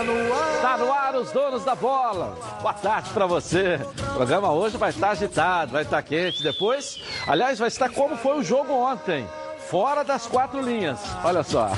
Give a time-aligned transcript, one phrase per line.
[0.00, 0.54] Está no ar.
[0.54, 2.38] Está no ar os donos da bola.
[2.62, 3.78] Boa tarde para você.
[4.10, 6.42] O programa hoje vai estar agitado, vai estar quente.
[6.42, 9.26] Depois, aliás, vai estar como foi o jogo ontem
[9.70, 10.98] fora das quatro linhas.
[11.22, 11.70] Olha só.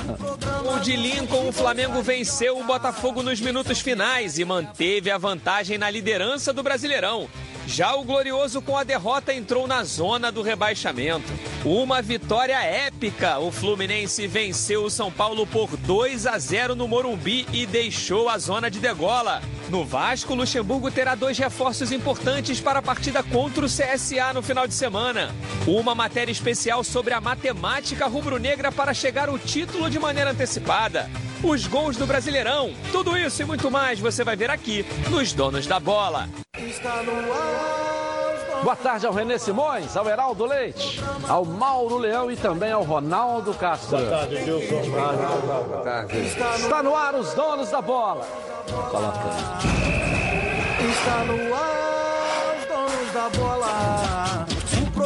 [0.73, 5.77] O de Lincoln, o Flamengo venceu o Botafogo nos minutos finais e manteve a vantagem
[5.77, 7.29] na liderança do Brasileirão.
[7.67, 11.31] Já o Glorioso, com a derrota, entrou na zona do rebaixamento.
[11.63, 13.39] Uma vitória épica.
[13.39, 18.37] O Fluminense venceu o São Paulo por 2 a 0 no Morumbi e deixou a
[18.37, 19.41] zona de degola.
[19.69, 24.67] No Vasco, Luxemburgo terá dois reforços importantes para a partida contra o CSA no final
[24.67, 25.33] de semana.
[25.65, 31.09] Uma matéria especial sobre a matemática rubro-negra para chegar ao título de maneira antecipada.
[31.43, 32.73] Os gols do Brasileirão.
[32.91, 36.29] Tudo isso e muito mais você vai ver aqui nos Donos da Bola.
[36.57, 38.63] Está no ar.
[38.63, 43.53] Boa tarde ao Renê Simões, ao Heraldo Leite, ao Mauro Leão e também ao Ronaldo
[43.55, 43.97] Castro.
[43.97, 44.89] Boa tarde, Wilson.
[44.89, 46.17] Boa tarde.
[46.21, 48.25] Está no ar os donos da bola.
[48.89, 49.19] Coloca.
[50.89, 54.52] Está no ar, os donos da bola.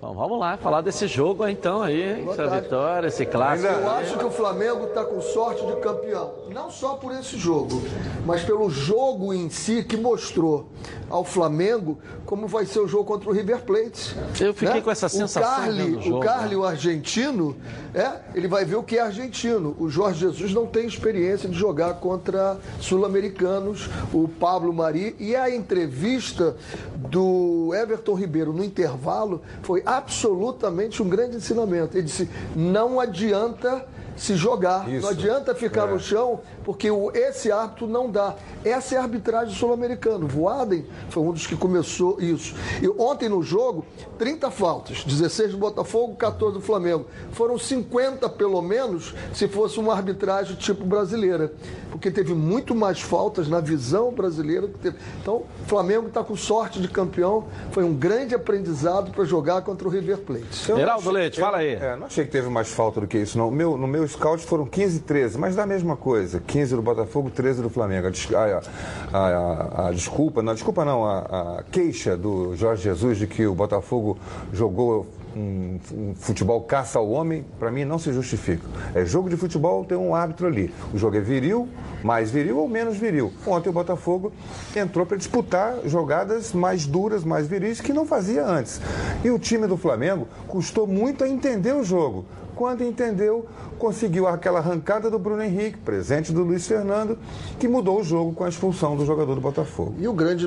[0.00, 3.70] Bom, vamos lá, falar desse jogo então aí, essa vitória, esse clássico.
[3.70, 6.32] Eu acho que o Flamengo está com sorte de campeão.
[6.50, 7.82] Não só por esse jogo,
[8.24, 10.68] mas pelo jogo em si que mostrou
[11.10, 14.16] ao Flamengo como vai ser o jogo contra o River Plate.
[14.40, 14.80] Eu fiquei né?
[14.80, 16.56] com essa sensação O o jogo, o, Carli né?
[16.56, 17.56] o argentino,
[17.92, 19.76] é, ele vai ver o que é argentino.
[19.78, 25.14] O Jorge Jesus não tem experiência de jogar contra sul-americanos, o Pablo Mari.
[25.18, 26.56] E a entrevista
[26.94, 31.96] do Everton Ribeiro no intervalo foi absolutamente um grande ensinamento.
[31.96, 33.84] Ele disse: não adianta
[34.16, 35.02] se jogar, Isso.
[35.02, 35.92] não adianta ficar É.
[35.92, 38.34] no chão, porque o, esse árbitro não dá.
[38.64, 40.24] Essa é a arbitragem sul-americana.
[40.24, 42.54] O Voaden foi um dos que começou isso.
[42.82, 43.84] E ontem no jogo,
[44.18, 47.06] 30 faltas, 16 do Botafogo, 14 do Flamengo.
[47.32, 51.52] Foram 50 pelo menos se fosse uma arbitragem tipo brasileira.
[51.90, 54.68] Porque teve muito mais faltas na visão brasileira.
[54.68, 54.96] que teve.
[55.20, 57.46] Então, o Flamengo está com sorte de campeão.
[57.72, 60.68] Foi um grande aprendizado para jogar contra o River Plate.
[60.68, 61.74] Eu não Heraldo achei- Leite, eu- fala aí.
[61.74, 63.50] É, não achei que teve mais falta do que isso, não.
[63.50, 66.40] Meu, no meu scout foram 15, 13, mas da mesma coisa.
[66.46, 68.06] 15 do Botafogo, 13 do Flamengo.
[68.08, 71.18] A, a- a- a- desculpa, não, desculpa não, a,
[71.58, 74.18] a queixa do Jorge Jesus de que o Botafogo
[74.52, 75.06] jogou
[75.36, 78.64] um, um futebol caça ao homem, para mim não se justifica.
[78.94, 80.74] É jogo de futebol, tem um árbitro ali.
[80.92, 81.68] O jogo é viril,
[82.02, 83.32] mais viril ou menos viril.
[83.46, 84.32] Ontem o Botafogo
[84.74, 88.80] entrou para disputar jogadas mais duras, mais viris, que não fazia antes.
[89.24, 92.24] E o time do Flamengo custou muito a entender o jogo.
[92.60, 93.46] Quando entendeu,
[93.78, 97.18] conseguiu aquela arrancada do Bruno Henrique, presente do Luiz Fernando,
[97.58, 99.94] que mudou o jogo com a expulsão do jogador do Botafogo.
[99.98, 100.46] E o grande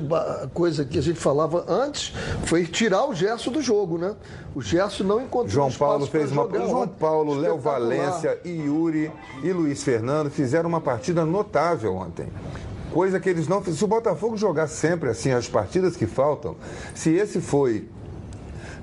[0.53, 2.13] coisa que a gente falava antes
[2.46, 4.13] foi tirar o Gerson do jogo, né?
[4.53, 6.44] O Gerson não encontrou João Paulo fez uma.
[6.44, 6.88] jogar João.
[6.88, 7.57] Paulo, Léo.
[7.57, 12.28] Valência, e Yuri e Luiz Fernando fizeram uma partida notável ontem.
[12.91, 13.78] Coisa que eles não fizeram.
[13.80, 16.57] Se o Botafogo jogar sempre assim as partidas que faltam,
[16.94, 17.90] se esse foi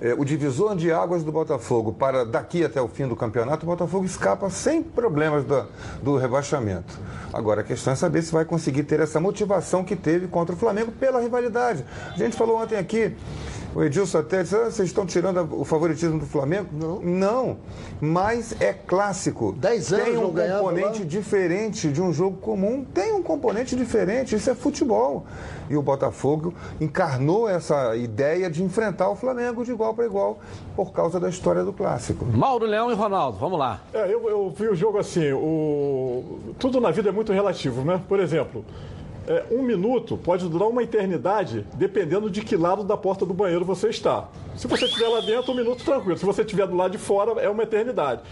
[0.00, 3.68] é, o divisor de águas do Botafogo para daqui até o fim do campeonato, o
[3.68, 5.66] Botafogo escapa sem problemas da-
[6.02, 6.98] do rebaixamento.
[7.32, 10.58] Agora a questão é saber se vai conseguir ter essa motivação que teve contra o
[10.58, 11.84] Flamengo pela rivalidade.
[12.12, 13.14] A gente falou ontem aqui,
[13.74, 16.68] o Edilson até disse, "Ah, vocês estão tirando o favoritismo do Flamengo?
[16.72, 17.00] Não.
[17.00, 17.56] Não,
[18.00, 19.52] mas é clássico.
[19.52, 21.04] Dez anos Tem um ganhava componente lá.
[21.04, 25.24] diferente de um jogo comum, tem um componente diferente, isso é futebol.
[25.68, 30.40] E o Botafogo encarnou essa ideia de enfrentar o Flamengo de igual para igual
[30.74, 32.24] por causa da história do clássico.
[32.24, 33.80] Mauro Leão e Ronaldo, vamos lá.
[33.94, 36.40] É, eu, eu vi o jogo assim, o...
[36.58, 38.00] tudo na vida é muito relativo, né?
[38.08, 38.64] Por exemplo,
[39.30, 43.64] é, um minuto pode durar uma eternidade dependendo de que lado da porta do banheiro
[43.64, 44.28] você está.
[44.56, 46.18] Se você estiver lá dentro, um minuto tranquilo.
[46.18, 48.22] Se você estiver do lado de fora, é uma eternidade.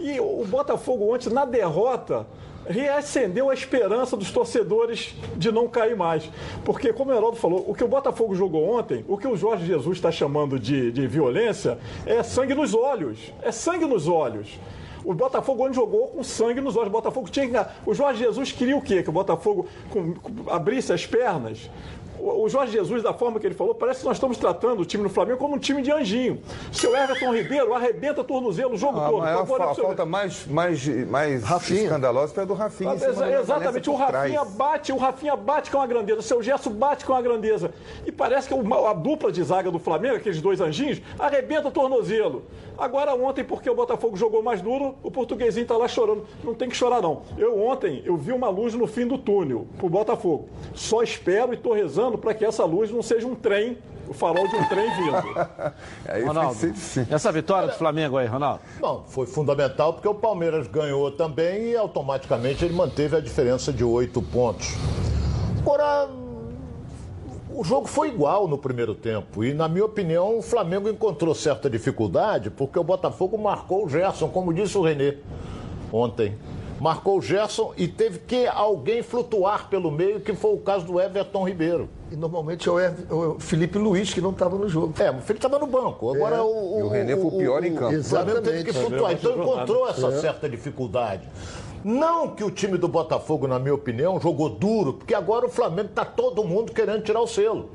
[0.00, 2.26] E o Botafogo ontem, na derrota,
[2.66, 6.28] reacendeu a esperança dos torcedores de não cair mais.
[6.64, 9.64] Porque, como o Heraldo falou, o que o Botafogo jogou ontem, o que o Jorge
[9.64, 13.32] Jesus está chamando de, de violência, é sangue nos olhos.
[13.42, 14.58] É sangue nos olhos.
[15.04, 16.88] O Botafogo onde jogou com sangue nos olhos.
[16.88, 17.70] O Botafogo tinha que.
[17.90, 19.02] O Jorge Jesus queria o quê?
[19.02, 20.14] Que o Botafogo com-
[20.48, 21.70] abrisse as pernas
[22.20, 25.02] o Jorge Jesus, da forma que ele falou, parece que nós estamos tratando o time
[25.04, 26.40] do Flamengo como um time de anjinho.
[26.72, 29.18] Seu Everton Ribeiro arrebenta tornozelo o jogo A todo.
[29.18, 31.82] maior Agora, fa- seu- falta mais, mais, mais Rafinha.
[31.82, 32.92] escandalosa foi a do Rafinha.
[33.40, 34.32] exatamente, o por trás.
[34.32, 37.72] Rafinha bate, o Rafinha bate com a grandeza, o seu Gerson bate com a grandeza.
[38.06, 42.44] E parece que a dupla de zaga do Flamengo, aqueles dois anjinhos, arrebenta o tornozelo.
[42.76, 46.24] Agora ontem, porque o Botafogo jogou mais duro, o portuguesinho tá lá chorando.
[46.44, 47.22] Não tem que chorar, não.
[47.36, 50.48] Eu ontem, eu vi uma luz no fim do túnel pro Botafogo.
[50.74, 53.78] Só espero e tô rezando para que essa luz não seja um trem,
[54.08, 55.72] o farol de um trem vindo.
[56.08, 57.06] Aí Ronaldo, sim.
[57.10, 58.60] essa vitória do Flamengo aí, Ronaldo?
[58.80, 63.84] Bom, foi fundamental porque o Palmeiras ganhou também e automaticamente ele manteve a diferença de
[63.84, 64.74] oito pontos.
[65.60, 66.08] Agora,
[67.50, 71.68] o jogo foi igual no primeiro tempo e, na minha opinião, o Flamengo encontrou certa
[71.68, 75.18] dificuldade porque o Botafogo marcou o Gerson, como disse o Renê
[75.92, 76.36] ontem.
[76.80, 81.00] Marcou o Gerson e teve que alguém flutuar pelo meio, que foi o caso do
[81.00, 81.88] Everton Ribeiro.
[82.10, 84.94] E normalmente é o o Felipe Luiz que não estava no jogo.
[84.98, 86.14] É, o Felipe estava no banco.
[86.14, 87.96] Agora É, o, e o René foi o pior em campo.
[87.96, 88.88] O Flamengo teve que Exatamente.
[88.88, 89.12] flutuar.
[89.12, 91.28] Então encontrou essa certa dificuldade.
[91.84, 95.90] Não que o time do Botafogo, na minha opinião, jogou duro, porque agora o Flamengo
[95.90, 97.70] está todo mundo querendo tirar o selo.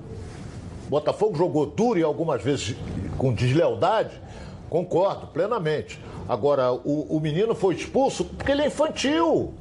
[0.87, 2.75] O Botafogo jogou duro e algumas vezes
[3.17, 4.19] com deslealdade,
[4.69, 5.99] concordo plenamente.
[6.27, 9.53] Agora, o, o menino foi expulso porque ele é infantil.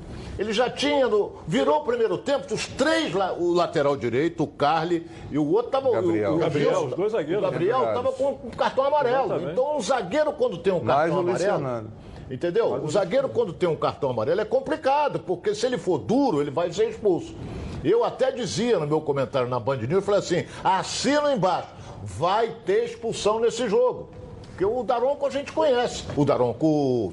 [0.43, 5.06] Ele já tinha, no- virou o primeiro tempo, os três, o lateral direito, o Carly
[5.31, 5.89] e o outro estava.
[5.93, 6.33] Gabriel.
[6.33, 6.87] O, o, Gabriel, Gilson.
[6.87, 7.89] os dois zagueiros, O Gabriel né?
[7.89, 9.25] estava com um cartão amarelo.
[9.27, 9.53] Exatamente.
[9.53, 11.89] Então, um zagueiro, quando tem um Mais cartão o Luiz amarelo.
[12.29, 12.73] Entendeu?
[12.83, 16.50] O zagueiro, quando tem um cartão amarelo, é complicado, porque se ele for duro, ele
[16.50, 17.37] vai ser expulso.
[17.85, 21.69] Eu até dizia no meu comentário na Band News, eu falei assim: assina embaixo,
[22.03, 24.09] vai ter expulsão nesse jogo.
[24.49, 26.05] Porque o Daronco a gente conhece.
[26.17, 27.12] O Daronco, o.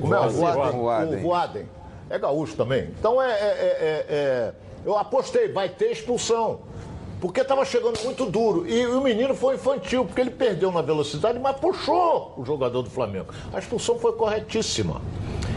[0.00, 0.20] Como é?
[0.20, 0.72] O Voaden.
[0.80, 1.14] Voaden.
[1.18, 1.66] O Voaden.
[2.12, 2.90] É gaúcho também.
[2.98, 4.52] Então é, é- é- é-
[4.84, 6.60] Eu apostei, vai ter expulsão.
[7.20, 8.68] Porque estava chegando muito duro.
[8.68, 12.90] E o menino foi infantil, porque ele perdeu na velocidade, mas puxou o jogador do
[12.90, 13.32] Flamengo.
[13.52, 15.00] A expulsão foi corretíssima.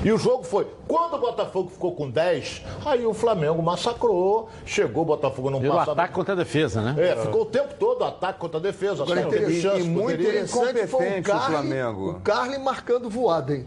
[0.03, 0.67] E o jogo foi.
[0.87, 4.47] Quando o Botafogo ficou com 10, aí o Flamengo massacrou.
[4.63, 5.93] Chegou, o Botafogo não passava.
[5.93, 6.95] ataque contra a defesa, né?
[6.99, 9.01] É, ficou o tempo todo ataque contra a defesa.
[9.01, 12.09] Agora, interessante, chance, e muito poderia- Interessante foi o incompetente o Carly, Flamengo.
[12.11, 13.65] o Carly marcando voada,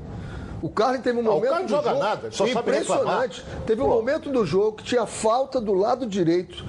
[0.60, 3.44] O Carly teve um Ah, o momento Carly do joga jogo nada, só impressionante.
[3.66, 3.94] Teve um Pô.
[3.94, 6.64] momento do jogo que tinha falta do lado direito.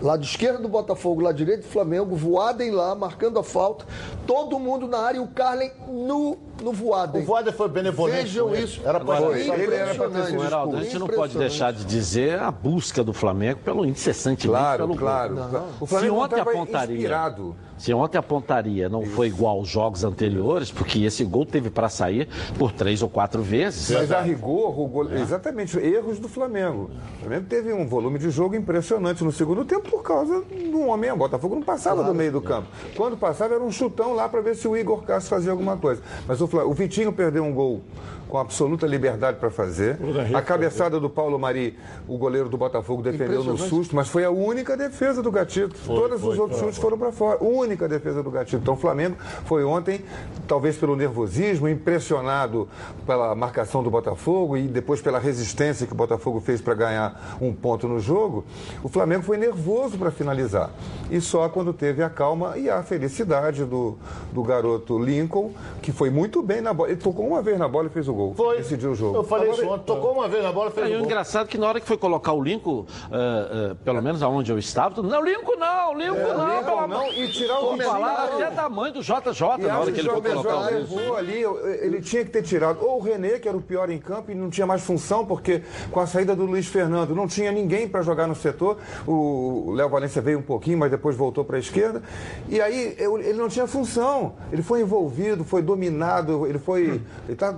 [0.00, 3.86] Lado esquerdo do Botafogo, lado direito do Flamengo, Voaden lá, marcando a falta.
[4.26, 7.22] Todo mundo na área e o Carlen no, no Voaden.
[7.22, 8.22] O Voaden foi benevolente.
[8.22, 8.64] Vejam ele.
[8.64, 8.80] isso.
[8.84, 12.50] Era pra Foi ele era ter Heraldo, a gente não pode deixar de dizer a
[12.50, 14.98] busca do Flamengo pelo incessantemente Claro, pelo gol.
[14.98, 15.34] claro.
[15.80, 17.56] O Se Flamengo não ontem a estava pontaria, inspirado.
[17.78, 21.88] se ontem a pontaria não foi igual aos jogos anteriores, porque esse gol teve para
[21.88, 23.90] sair por três ou quatro vezes.
[23.90, 26.90] Mas a rigor, o gole- exatamente, erros do Flamengo.
[27.18, 31.10] O Flamengo teve um volume de jogo impressionante no segundo tempo por causa do homem.
[31.12, 32.68] O Botafogo não passava do meio do campo.
[32.96, 36.02] Quando passava era um chutão lá para ver se o Igor Castro fazia alguma coisa.
[36.26, 37.82] Mas o, O Vitinho perdeu um gol
[38.28, 39.98] com absoluta liberdade para fazer.
[40.34, 41.78] A cabeçada do Paulo Mari,
[42.08, 45.76] o goleiro do Botafogo, defendeu no susto, mas foi a única defesa do Gatito.
[45.86, 47.42] Todos os outros chutes foram para fora.
[47.42, 48.62] Única defesa do Gatito.
[48.62, 50.04] Então o Flamengo foi ontem,
[50.46, 52.68] talvez pelo nervosismo, impressionado
[53.06, 57.52] pela marcação do Botafogo e depois pela resistência que o Botafogo fez para ganhar um
[57.52, 58.44] ponto no jogo.
[58.82, 60.70] O Flamengo foi nervoso para finalizar.
[61.10, 63.96] E só quando teve a calma e a felicidade do,
[64.32, 66.90] do garoto Lincoln, que foi muito bem na bola.
[66.90, 68.34] Ele tocou uma vez na bola e fez o gol.
[68.34, 68.56] Foi.
[68.58, 69.16] Decidiu o jogo.
[69.18, 69.84] Eu falei isso ontem.
[69.84, 71.06] Tocou uma vez na bola, fez E o o gol.
[71.06, 74.50] engraçado é que na hora que foi colocar o Lincoln, ah, ah, pelo menos aonde
[74.50, 78.28] eu estava, todo não, Lincoln não, Lincoln não, Lincoln não, amor- e tirar o falar
[78.30, 78.34] não.
[78.42, 79.12] até tamanho do JJ
[79.58, 81.42] E na hora que ele foi o colocar o levou ali,
[81.82, 84.34] ele tinha que ter tirado ou o René, que era o pior em campo e
[84.34, 88.02] não tinha mais função, porque com a saída do Luiz Fernando não tinha ninguém para
[88.02, 88.78] jogar no setor.
[89.06, 92.02] O Léo Valência veio um pouquinho, mas depois voltou para a esquerda.
[92.48, 94.34] E aí ele não tinha função.
[94.52, 97.00] Ele foi envolvido, foi dominado, ele foi.
[97.26, 97.54] Ele tá,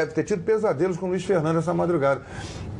[0.00, 2.22] deve ter tido pesadelos com o Luiz Fernando essa madrugada.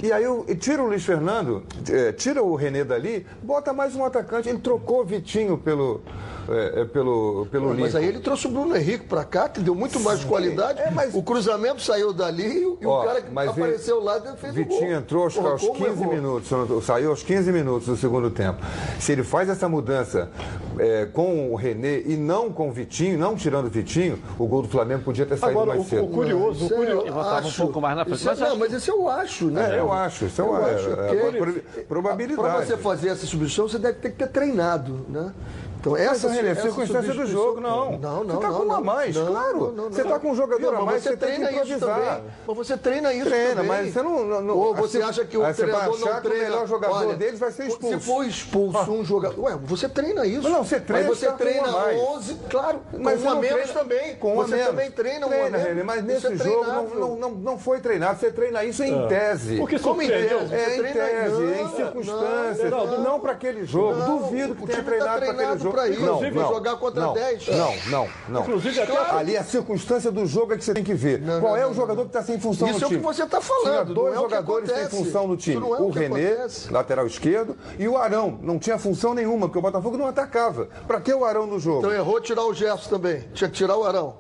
[0.03, 3.95] E aí eu, e tira o Luiz Fernando, eh, tira o René dali, bota mais
[3.95, 4.49] um atacante.
[4.49, 6.01] Ele trocou o Vitinho pelo,
[6.49, 9.75] eh, eh, pelo, pelo Mas aí ele trouxe o Bruno Henrique pra cá, que deu
[9.75, 10.81] muito mais qualidade.
[10.81, 14.19] É, mas- O cruzamento saiu dali e o- Ó, o cara que mas apareceu lá
[14.37, 14.91] fez o Vitinho gol.
[14.93, 16.15] entrou aos, Porra, aos como 15 errou?
[16.15, 16.49] minutos,
[16.87, 18.59] saiu aos 15 minutos do segundo tempo.
[18.99, 20.31] Se ele faz essa mudança
[20.79, 24.63] é, com o René e não com o Vitinho, não tirando o Vitinho, o gol
[24.63, 26.05] do Flamengo podia ter saído Agora, mais o, cedo.
[26.05, 27.10] o curioso, o Isso é- curioso.
[27.11, 27.63] E voltava um acho.
[27.63, 28.17] pouco mais na frente.
[28.17, 29.77] Isso é- Mas não, acho- mas isso eu acho, né?
[29.77, 32.41] É, eu acho, isso é Eu é, acho é uma pro- probabilidade.
[32.49, 35.33] Para você fazer essa substituição, você deve ter que ter treinado, né?
[35.81, 37.93] Então, Mas, essa, René, essa circunstância do jogo, não.
[37.99, 39.59] Não, não, Você tá não, com um a mais, Não, claro.
[39.59, 40.11] não, não, Você não.
[40.11, 41.97] tá com um jogador a mais, você você tem que treina isso improvisar.
[42.17, 42.25] também.
[42.47, 43.67] Mas você treina isso Treina, também.
[43.69, 45.97] mas você não- não- não- Ou você assim, acha que o aí você vai treinador
[45.97, 46.49] achar não que o treina.
[46.51, 47.99] melhor jogador Olha, deles vai ser expulso.
[47.99, 49.41] Se for expulso um jogador...
[49.43, 50.49] Ué, você treina isso.
[50.51, 51.99] Não, você treina, Mas você tá com a treina mais.
[52.01, 54.17] 11, claro, Mas com um a menos treina- também.
[54.17, 54.67] Com um a você menos.
[54.71, 55.67] também treina um a treina, menos.
[55.67, 58.19] René, mas nesse é jogo não, foi treinado.
[58.21, 59.57] Você treina isso em tese.
[59.57, 60.35] Porque Como em tese?
[60.55, 62.71] É, em treina- tese, não, em não, circunstâncias.
[62.71, 63.21] não, Não, não.
[63.21, 63.95] para aquele jogo.
[63.95, 65.77] Não, Duvido que tenha tá treinado para aquele treinado jogo.
[65.77, 66.01] pra isso.
[66.01, 67.49] Não, Inclusive, não, jogar contra não, 10.
[67.49, 68.41] Não, não, não.
[68.43, 71.21] Inclusive, até- Ali a circunstância do jogo é que você tem que ver.
[71.21, 72.97] Não, Qual não, é o jogador que está sem função Isso no é o que
[72.97, 73.03] time?
[73.15, 75.57] você tá falando, Tinha dois é jogadores sem função no time.
[75.65, 76.73] Isso é o o René, acontece.
[76.73, 78.39] lateral esquerdo, e o Arão.
[78.43, 80.69] Não tinha função nenhuma, porque o Botafogo não atacava.
[80.87, 81.79] Para que o Arão no jogo?
[81.81, 83.21] Então errou tirar o Gerson também.
[83.35, 84.15] Tinha que tirar o Arão.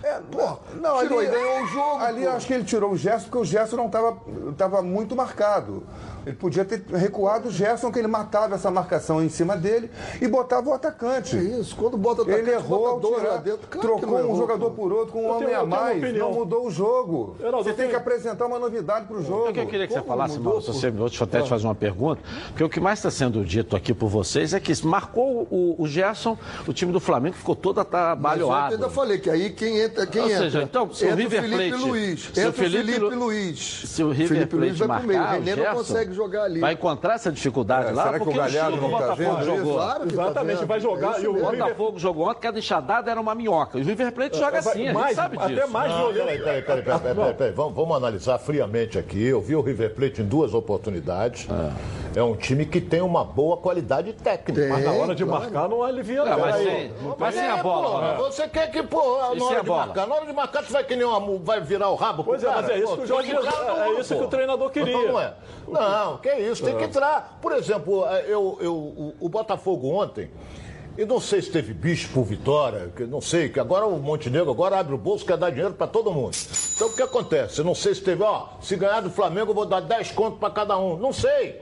[0.00, 1.96] É, Pô, não, tirou ali, ganhou o jogo.
[2.02, 2.30] Ali pô.
[2.30, 4.16] acho que ele tirou o Gerson porque o Gerson não estava
[4.56, 5.82] tava muito marcado.
[6.28, 10.28] Ele podia ter recuado o Gerson, que ele matava essa marcação em cima dele e
[10.28, 11.36] botava o atacante.
[11.36, 13.66] É isso, quando bota atacante, Ele errou bota tirar, dentro.
[13.68, 14.76] Claro trocou um errou, jogador pô.
[14.82, 16.14] por outro com um Eu homem tenho- a mais.
[16.18, 17.36] Não mudou o jogo.
[17.38, 19.48] Geraldo, Você tem que apresentar uma novidade para o jogo.
[19.48, 21.48] O que eu queria que você Como falasse, mudou, Mauro, você, deixa eu até te
[21.48, 24.72] fazer uma pergunta, porque o que mais está sendo dito aqui por vocês é que
[24.86, 28.74] marcou o, o Gerson, o time do Flamengo ficou todo Mas ontem eu atabalhoado.
[28.74, 30.42] ainda falei que aí quem entra, quem Ou entra.
[30.44, 32.20] seja, então, se o entra River Felipe Plate- Luiz.
[32.20, 33.82] se o Entra o Felipe Lu- Luiz.
[33.86, 35.20] Se o River Felipe Luiz Plate vai pro meio.
[35.20, 36.60] O marcar, René o não consegue jogar ali.
[36.60, 38.96] vai encontrar essa dificuldade É, lá, será que o porque o Galhardo que não tá
[38.98, 39.44] Botafogo vendo isso?
[39.56, 39.74] jogou.
[39.74, 40.66] Claro que tá Exatamente, vendo.
[40.68, 41.32] vai jogar É e o.
[41.32, 43.78] River- Botafogo jogou ontem, cada enxadada era uma minhoca.
[43.78, 45.68] E o River Plate joga Vai- assim, a gente mais- sabe até disso.
[45.68, 46.24] mais Não, violento.
[46.24, 47.52] peraí, peraí, peraí, peraí, peraí, peraí, peraí.
[47.52, 49.24] Vamos, vamos analisar friamente aqui.
[49.24, 51.46] Eu vi o River Plate em duas oportunidades.
[52.16, 54.60] É um time que tem uma boa qualidade técnica.
[54.60, 54.70] Tem.
[54.70, 55.42] Mas na hora de claro.
[55.44, 56.38] marcar não alivia É, não.
[56.38, 58.14] mas sem, mas sem É, a bola.
[58.16, 59.04] pô, Você quer que, pô, na
[59.44, 59.86] hora a de bola?
[59.86, 62.42] marcar, na hora de marcar, tu vai que nem uma, vai virar o rabo Pois
[62.42, 62.62] é, cara?
[62.62, 64.96] mas é isso Pô, que o é- é que treinador queria.
[64.96, 65.32] Não, é.
[65.68, 67.38] Não, que isso, tem que entrar.
[67.42, 70.30] Por exemplo, é, eu, eu, o, o Botafogo ontem,
[70.96, 74.50] eu não sei se teve bicho por vitória, que não sei, que agora o Montenegro
[74.50, 76.36] agora abre o bolso quer dar dinheiro para todo mundo.
[76.74, 77.60] Então o que acontece?
[77.60, 80.40] Eu não sei se teve, ó, se ganhar do Flamengo eu vou dar 10 contos
[80.40, 80.96] para cada um.
[80.96, 81.60] Não sei.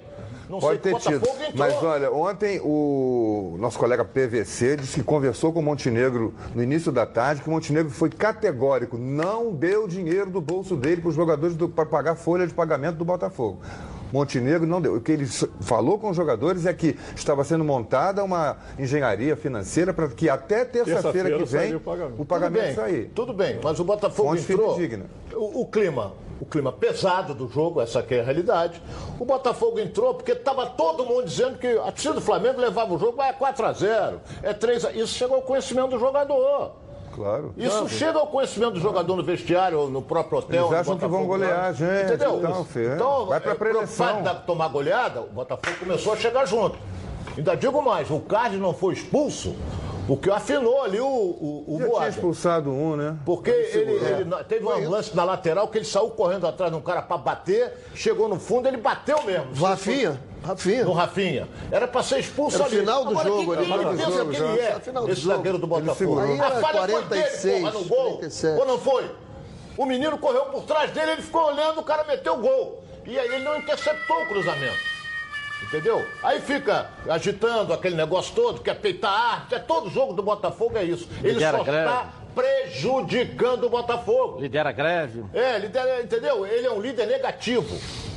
[0.49, 1.29] Não Pode sei, ter tido.
[1.55, 6.93] Mas olha, ontem o nosso colega PVC disse que conversou com o Montenegro no início
[6.93, 11.15] da tarde, que o Montenegro foi categórico, não deu dinheiro do bolso dele para os
[11.15, 13.61] jogadores para pagar folha de pagamento do Botafogo.
[14.13, 14.97] Montenegro não deu.
[14.97, 15.27] O que ele
[15.61, 20.65] falou com os jogadores é que estava sendo montada uma engenharia financeira para que até
[20.65, 22.15] terça-feira Terça-feira que vem o pagamento.
[22.15, 23.11] o Tudo pagamento bem, sair.
[23.15, 24.77] Tudo bem, mas o Botafogo Fonte entrou.
[25.35, 28.81] O, o clima, o clima pesado do jogo, essa que é a realidade.
[29.19, 32.99] O Botafogo entrou porque estava todo mundo dizendo que a torcida do Flamengo levava o
[32.99, 34.93] jogo, é 4 a 0 é 3 a...
[34.93, 36.86] Isso chegou ao conhecimento do jogador.
[37.17, 37.55] Claro.
[37.57, 40.67] Isso chega ao conhecimento do jogador no vestiário ou no próprio hotel.
[40.67, 41.69] Eles acham que vão golear né?
[41.69, 42.39] a gente Entendeu?
[42.39, 42.95] e tal, filho, é.
[42.95, 44.07] Então, Vai pra é, preleção.
[44.07, 46.79] fato de tomar goleada, o Botafogo começou a chegar junto.
[47.37, 49.57] Ainda digo mais, o Carlos não foi expulso,
[50.09, 53.17] o que afinou ali o, o, o Já tinha expulsado um, né?
[53.25, 56.79] Porque ele, ele na- teve um lance na lateral que ele saiu correndo atrás de
[56.79, 59.53] um cara pra bater, chegou no fundo, ele bateu mesmo.
[59.55, 60.85] Rafinha, Rafinha.
[60.85, 61.49] No Rafinha.
[61.71, 62.79] Era pra ser expulso Era ali.
[62.79, 65.05] final do Agora, jogo, que final ele do pensa jogo, que ele é, Era final
[65.07, 65.37] do esse jogo.
[65.37, 66.21] zagueiro do Botafogo?
[66.21, 68.13] A era falha foi 46, dele, porra, no gol.
[68.19, 68.61] 47.
[68.61, 69.11] Ou não foi?
[69.77, 72.83] O menino correu por trás dele, ele ficou olhando, o cara meteu o gol.
[73.05, 74.97] E aí ele não interceptou o cruzamento.
[75.69, 76.05] Entendeu?
[76.23, 79.57] Aí fica agitando aquele negócio todo, quer peitar a árbitro.
[79.57, 81.09] É todo jogo do Botafogo é isso.
[81.23, 81.87] Ele Lidera só greve.
[81.87, 84.41] está prejudicando o Botafogo.
[84.41, 85.25] Lidera a greve.
[85.33, 86.47] É, líder, entendeu?
[86.47, 87.67] Ele é um líder negativo.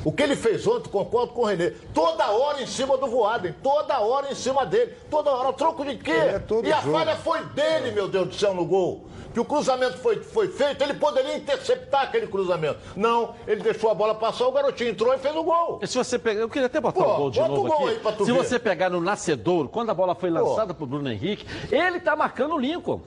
[0.06, 1.72] O que ele fez ontem, concordo com o Renê.
[1.94, 5.52] Toda hora em cima do Voaden, toda hora em cima dele, toda hora.
[5.54, 6.12] Troco de quê?
[6.12, 6.98] É todo e a jogo.
[6.98, 9.06] falha foi dele, meu Deus do céu, no gol.
[9.34, 12.80] Que o cruzamento foi, foi feito, ele poderia interceptar aquele cruzamento.
[12.96, 15.80] Não, ele deixou a bola passar, o garotinho entrou e fez o gol.
[15.84, 17.68] E se você pegar, eu queria até botar Pô, o gol de bota o novo
[17.68, 17.90] gol aqui.
[17.90, 18.38] aí pra tu se ver.
[18.40, 22.56] você pegar no nascedouro, quando a bola foi lançada pro Bruno Henrique, ele tá marcando
[22.56, 23.02] o Lincoln.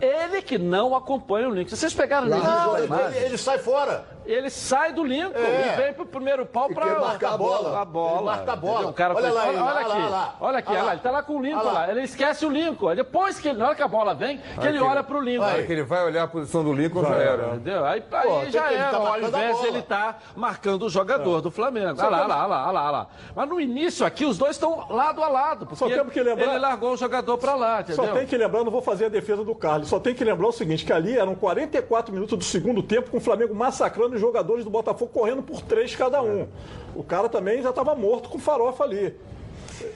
[0.00, 1.70] Ele que não acompanha o Lincoln.
[1.70, 4.04] Se vocês pegaram o Lincoln Não, ele- ele sai fora.
[4.26, 5.74] Ele sai do Lincoln É.
[5.74, 7.80] e vem pro primeiro pau pra marcar a bola.
[7.80, 8.16] A bola.
[8.16, 8.88] Ele marca a bola.
[8.88, 10.34] O cara Olha foi- lá olha, olha aqui, lá, olha lá.
[10.40, 10.92] olha aqui, Olha lá.
[10.92, 11.72] ele tá lá com o Lincoln Olha lá.
[11.86, 11.90] lá.
[11.90, 12.88] Ele esquece o Lincoln.
[12.88, 15.20] Aí Depois que ele, na hora que a bola vem, que ele que- olha pro
[15.20, 15.44] Lincoln.
[15.46, 17.46] Na hora que ele vai olhar a posição do Lincoln, já era.
[17.48, 17.84] Entendeu?
[17.84, 18.90] Aí, Pô, aí já era.
[18.90, 22.00] tá Ao invés ele tá marcando o jogador do Flamengo.
[22.00, 23.06] Olha lá, olha lá, olha lá, olha lá, olha lá.
[23.34, 25.66] Mas no início aqui, os dois estão lado a lado.
[25.66, 27.96] Porque Só temos que lembrar- ele largou o jogador pra lá, entendeu?
[28.04, 30.46] Só tem que lembrar, não vou fazer a defesa do Carlos, só tem que lembrar
[30.48, 34.20] o seguinte, que ali eram 44 minutos do segundo tempo com o Flamengo massacrando os
[34.20, 36.46] jogadores do Botafogo correndo por três cada um.
[36.94, 39.14] O cara também já estava morto com farofa ali.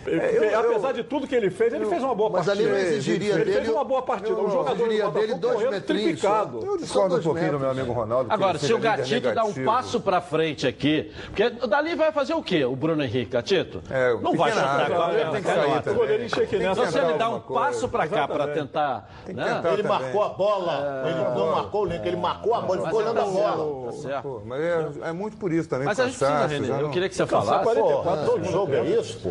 [0.07, 2.69] É, eu- apesar de tudo que ele fez, ele fez uma boa Mas partida.
[2.69, 4.31] ali não exigiria ele dele- fez uma boa partida.
[4.37, 6.23] Não, o jogador exigiria dele dois metrinhos.
[6.23, 8.33] Eu discordo um pouquinho do meu amigo Ronaldo.
[8.33, 12.35] Agora, ele se o Gatito dá um passo pra frente aqui, porque dali vai fazer
[12.35, 13.83] o quê, o Bruno Henrique, Gatito?
[13.91, 16.27] É, não vai chutar área, com a ele tem que sair O também.
[16.71, 19.11] Então, se ele dá um passo pra cá pra tentar.
[19.27, 19.45] né?
[19.45, 19.73] tentar.
[19.73, 23.01] Ele marcou a bola, ele não marcou o Link, ele marcou a bola, ele ficou
[23.01, 23.87] olhando a bola.
[23.87, 24.43] Tá certo.
[24.45, 25.87] Mas é, é muito por isso também.
[25.87, 27.75] Mas a gente precisa, já eu queria que você falasse.
[27.77, 29.31] Porra, todo jogo é isso, pô.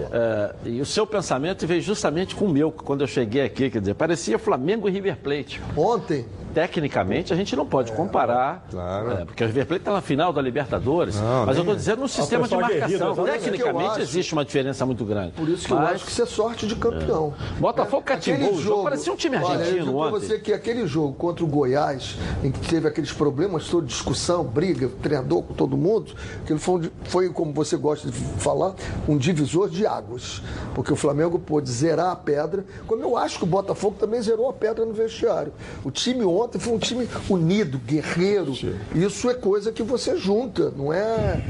[0.66, 3.94] E o seu pensamento veio justamente com o meu, quando eu cheguei aqui, quer dizer,
[3.94, 5.62] parecia Flamengo e River Plate.
[5.78, 9.12] Ontem, Tecnicamente, a gente não pode comparar, claro.
[9.12, 12.02] é, porque o River Plate está na final da Libertadores, Não, mas eu estou dizendo
[12.02, 12.90] no sistema de marcação.
[12.90, 13.32] exatamente.
[13.42, 15.34] Tecnicamente, eu existe uma diferença muito grande.
[15.34, 17.34] por isso que eu Mas acho que isso é sorte de campeão.
[17.60, 20.28] Botafogo catimbou o jogo, parecia um time Olha, eu argentino digo pra ontem.
[20.28, 24.88] você que aquele jogo contra o Goiás, em que teve aqueles problemas, toda discussão, briga,
[25.02, 26.14] treinador com todo mundo,
[26.46, 28.76] que foi, um foi, como você gosta de falar,
[29.10, 30.42] um divisor de águas.
[30.74, 34.50] Porque o Flamengo pôde zerar a pedra, como eu acho que o Botafogo também zerou
[34.50, 35.52] a pedra no vestiário.
[35.84, 38.54] O time ontem foi um time unido, guerreiro.
[38.94, 41.44] Isso é coisa que você junta, não é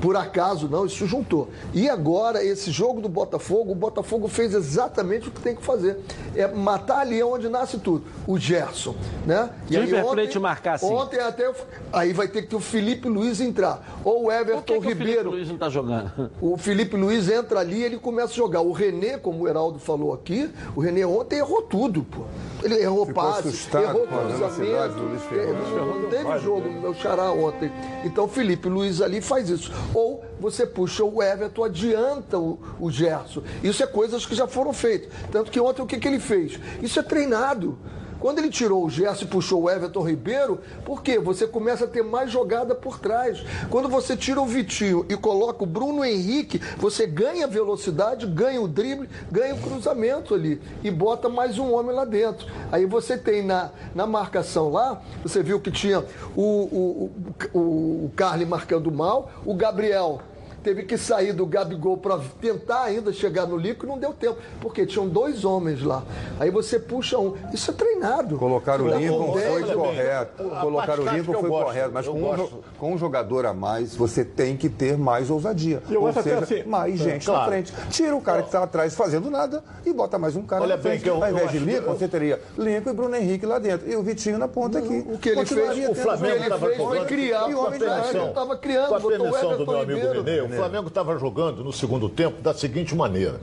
[0.00, 1.48] por acaso, não, isso juntou.
[1.74, 5.98] E agora, esse jogo do Botafogo, o Botafogo fez exatamente o que tem que fazer.
[6.34, 8.04] É matar ali onde nasce tudo.
[8.26, 8.94] O Gerson,
[9.26, 9.50] né?
[9.68, 10.92] Se o River Plate marcar assim.
[10.92, 11.54] Ontem até, eu-
[11.92, 14.00] aí vai ter que ter o Felipe Luiz entrar.
[14.04, 15.30] Ou o Por Everton que, que o Felipe Ribeiro.
[15.30, 16.30] Luiz não está jogando?
[16.40, 18.60] O Felipe Luiz entra ali e ele começa a jogar.
[18.60, 22.22] O René, como o Heraldo falou aqui, o René ontem errou tudo, pô.
[22.62, 25.20] Ele errou Ficou passe, assustado errou cruzamento.
[25.28, 26.02] Fernando.
[26.02, 27.70] Não teve jogo no meu xará ontem.
[28.04, 29.72] Então o Felipe Luiz ali faz isso.
[29.94, 33.42] Ou você puxa o Everton, adianta o, o Gerson.
[33.62, 35.10] Isso é coisas que já foram feitas.
[35.30, 36.58] Tanto que ontem o que, que ele fez?
[36.82, 37.78] Isso é treinado.
[38.20, 41.18] Quando ele tirou o Gerson e puxou o Everton Ribeiro, por quê?
[41.18, 43.42] Você começa a ter mais jogada por trás.
[43.70, 48.68] Quando você tira o Vitinho e coloca o Bruno Henrique, você ganha velocidade, ganha o
[48.68, 52.46] drible, ganha o cruzamento ali e bota mais um homem lá dentro.
[52.70, 56.04] Aí você tem na, na marcação lá, você viu que tinha
[56.36, 57.10] o, o,
[57.54, 60.20] o, o Carly marcando mal, o Gabriel
[60.62, 64.36] teve que sair do Gabigol para tentar ainda chegar no Lico e não deu tempo,
[64.60, 66.02] porque tinham dois homens lá.
[66.38, 67.34] Aí você puxa um.
[67.52, 68.36] Isso é treinado.
[68.38, 70.44] Colocar o Lincoln com foi bem, correto.
[70.60, 71.90] Colocar o Lincoln eu foi gosto, correto.
[71.92, 72.48] Mas com um,
[72.78, 75.82] com um jogador a mais, você tem que ter mais ousadia.
[75.88, 77.40] E eu Ou seja, assim- mais gente claro.
[77.42, 77.72] na frente.
[77.90, 80.82] Tira o cara que está atrás fazendo nada e bota mais um cara Olha na
[80.82, 81.02] bem frente.
[81.04, 83.58] que eu- Ao invés eu de Lincoln, eu- você teria Lincoln e Bruno Henrique lá
[83.58, 83.90] dentro.
[83.90, 85.04] E o Vitinho na ponta aqui.
[85.08, 87.54] O que ele fez, o Flamengo o que ele tava fez foi jogando- criar E
[87.54, 90.49] o homem de estava criando, Com a botou o permissão do Everton meu amigo Ribeiro.
[90.54, 93.40] O Flamengo estava jogando no segundo tempo da seguinte maneira.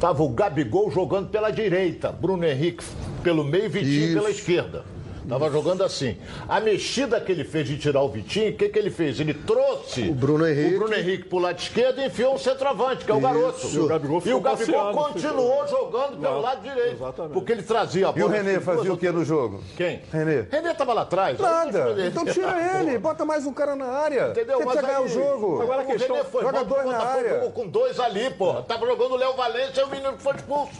[0.00, 2.84] Tava o Gabigol jogando pela direita, Bruno Henrique
[3.22, 4.14] pelo meio e Vitinho Isso.
[4.14, 4.84] pela esquerda.
[5.28, 6.16] Tava jogando assim.
[6.48, 9.18] A mexida que ele fez de tirar o Vitinho, o que, que ele fez?
[9.20, 10.74] Ele trouxe O Bruno Henrique.
[10.74, 13.66] o Bruno Henrique pro lado esquerdo e enfiou um centroavante, que é o garoto.
[13.66, 16.94] E o Gabigol ficou passeando, continuou ficou- jogando pelo Não, lado direito.
[16.94, 17.32] exatamente.
[17.32, 18.26] Porque ele trazia a E bola.
[18.26, 19.62] o René fazia o que no jogo?
[19.76, 20.02] Quem?
[20.12, 20.46] René.
[20.50, 21.38] René tava lá atrás.
[21.38, 21.96] Nada.
[22.06, 24.28] Então tira ele, bota mais um cara na área.
[24.30, 24.58] Entendeu?
[24.58, 25.62] Você Mas aí- o jogo.
[25.62, 27.50] Agora a o questão- René foi joga dois o na área.
[27.54, 28.62] com dois ali, porra.
[28.62, 30.72] Tava jogando o Léo Valência e o menino que foi expulso.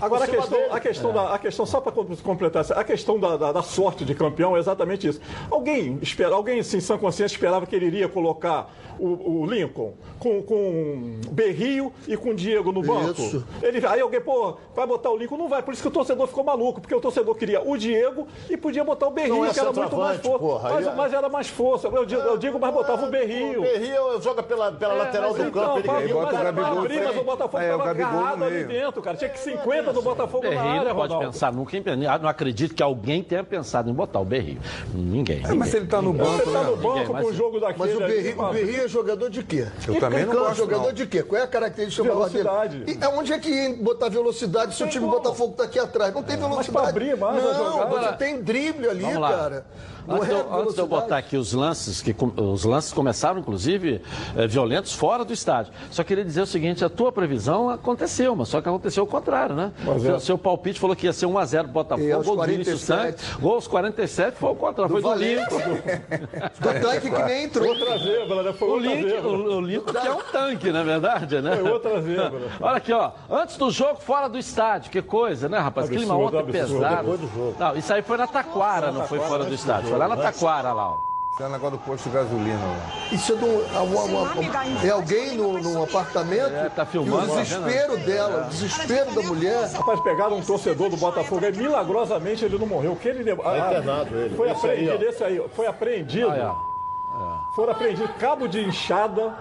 [0.00, 3.52] Agora, a questão, a questão, da, a questão só para completar, a questão da, da-
[3.52, 5.20] da sorte de campeão é exatamente isso.
[5.50, 9.94] Alguém, espera, alguém assim, em sã consciência, esperava que ele iria colocar o, o Lincoln
[10.18, 13.20] com, com Berrio e com Diego no banco?
[13.20, 13.46] Isso.
[13.62, 15.36] Ele, aí alguém, pô, vai botar o Lincoln?
[15.36, 15.62] Não vai.
[15.62, 18.82] Por isso que o torcedor ficou maluco, porque o torcedor queria o Diego e podia
[18.84, 20.38] botar o Berrio, é que era muito mais força.
[20.38, 21.88] porra, mas, é- mas era mais força.
[21.88, 23.58] Eu digo, eu digo mas botava o Berrio.
[23.60, 25.78] O Berrio joga pela, pela lateral mas do então, campo.
[25.78, 26.86] Ele mas- Aí bota o mas- Gabigol mas o
[27.58, 28.68] Aí é o estava Gabigol no agarrado ali meio.
[28.68, 29.16] dentro, cara.
[29.16, 29.38] Tinha que
[29.88, 31.32] 50 do Botafogo na Berrio área, não pode Ronaldo.
[31.32, 32.06] pensar nunca em.
[32.06, 34.58] ah, Não acredito que alguém tenha pensado em botar o Berrio.
[34.94, 35.42] Ninguém.
[35.44, 36.82] É, mas se ele tá no Você banco, tá no né?
[36.82, 37.78] banco mas- com o jogo daquele.
[37.78, 38.52] Mas o ali, Berri, o mano.
[38.52, 39.66] Berri é jogador de quê?
[39.86, 40.92] Eu também não Cano, gosto, jogador não.
[40.92, 41.22] de quê?
[41.22, 42.44] Qual é a característica maior dele?
[42.44, 42.84] Velocidade.
[42.86, 45.22] E é onde é que ia botar velocidade se o time do como.
[45.22, 46.12] Botafogo tá aqui atrás?
[46.14, 46.70] Não tem velocidade.
[46.72, 48.00] pra abrir mais a Não, jogada.
[48.10, 49.64] você tem drible ali, cara.
[50.08, 53.38] Antes, é de eu, antes de eu botar aqui os lances, que os lances começaram,
[53.38, 54.00] inclusive,
[54.36, 55.72] eh, violentos fora do estádio.
[55.90, 59.54] Só queria dizer o seguinte: a tua previsão aconteceu, mas só que aconteceu o contrário,
[59.54, 59.72] né?
[59.84, 60.18] Mas Seu, é.
[60.20, 63.20] seu palpite falou que ia ser 1x0 pro E Botafogo, gol do Vinícius 47.
[63.20, 63.36] Santos.
[63.40, 65.14] Gol aos 47 foi o contrário, foi do.
[65.14, 65.58] Lincoln.
[66.58, 67.68] Do tanque que nem entrou.
[67.68, 68.52] Outra zebra, né?
[68.52, 71.56] Foi O Lincoln, o, o Lincoln que é um tanque, na verdade, né?
[71.56, 72.40] Foi outra zebra.
[72.60, 73.10] Olha aqui, ó.
[73.30, 74.90] Antes do jogo, fora do estádio.
[74.90, 75.86] Que coisa, né, rapaz?
[75.86, 76.80] Absurdo, Clima ontem absurdo.
[76.80, 77.18] pesado.
[77.18, 77.56] Do.
[77.58, 79.97] Não, isso aí foi na Taquara, não foi fora do estádio.
[79.98, 80.96] Lá na Taquara, lá, ó.
[81.32, 82.58] Isso é um negócio do posto de gasolina.
[82.58, 83.14] lá.
[83.14, 86.86] Isso é, de um- é uma- uma- é alguém no, num apartamento É, tá e
[86.86, 89.70] filmando, o tá desespero dela, o desespero da mulher.
[89.72, 92.92] Rapaz, pegaram um torcedor do Botafogo aí, milagrosamente ele não morreu.
[92.92, 93.44] O que ele levou?
[93.44, 94.34] Tá internado ele.
[94.36, 95.08] Foi Esse aí, apreendido, ó.
[95.10, 96.30] esse aí, foi apreendido.
[96.30, 96.54] Aí, ó.
[97.54, 99.32] Foram apreendidos cabo de enxada,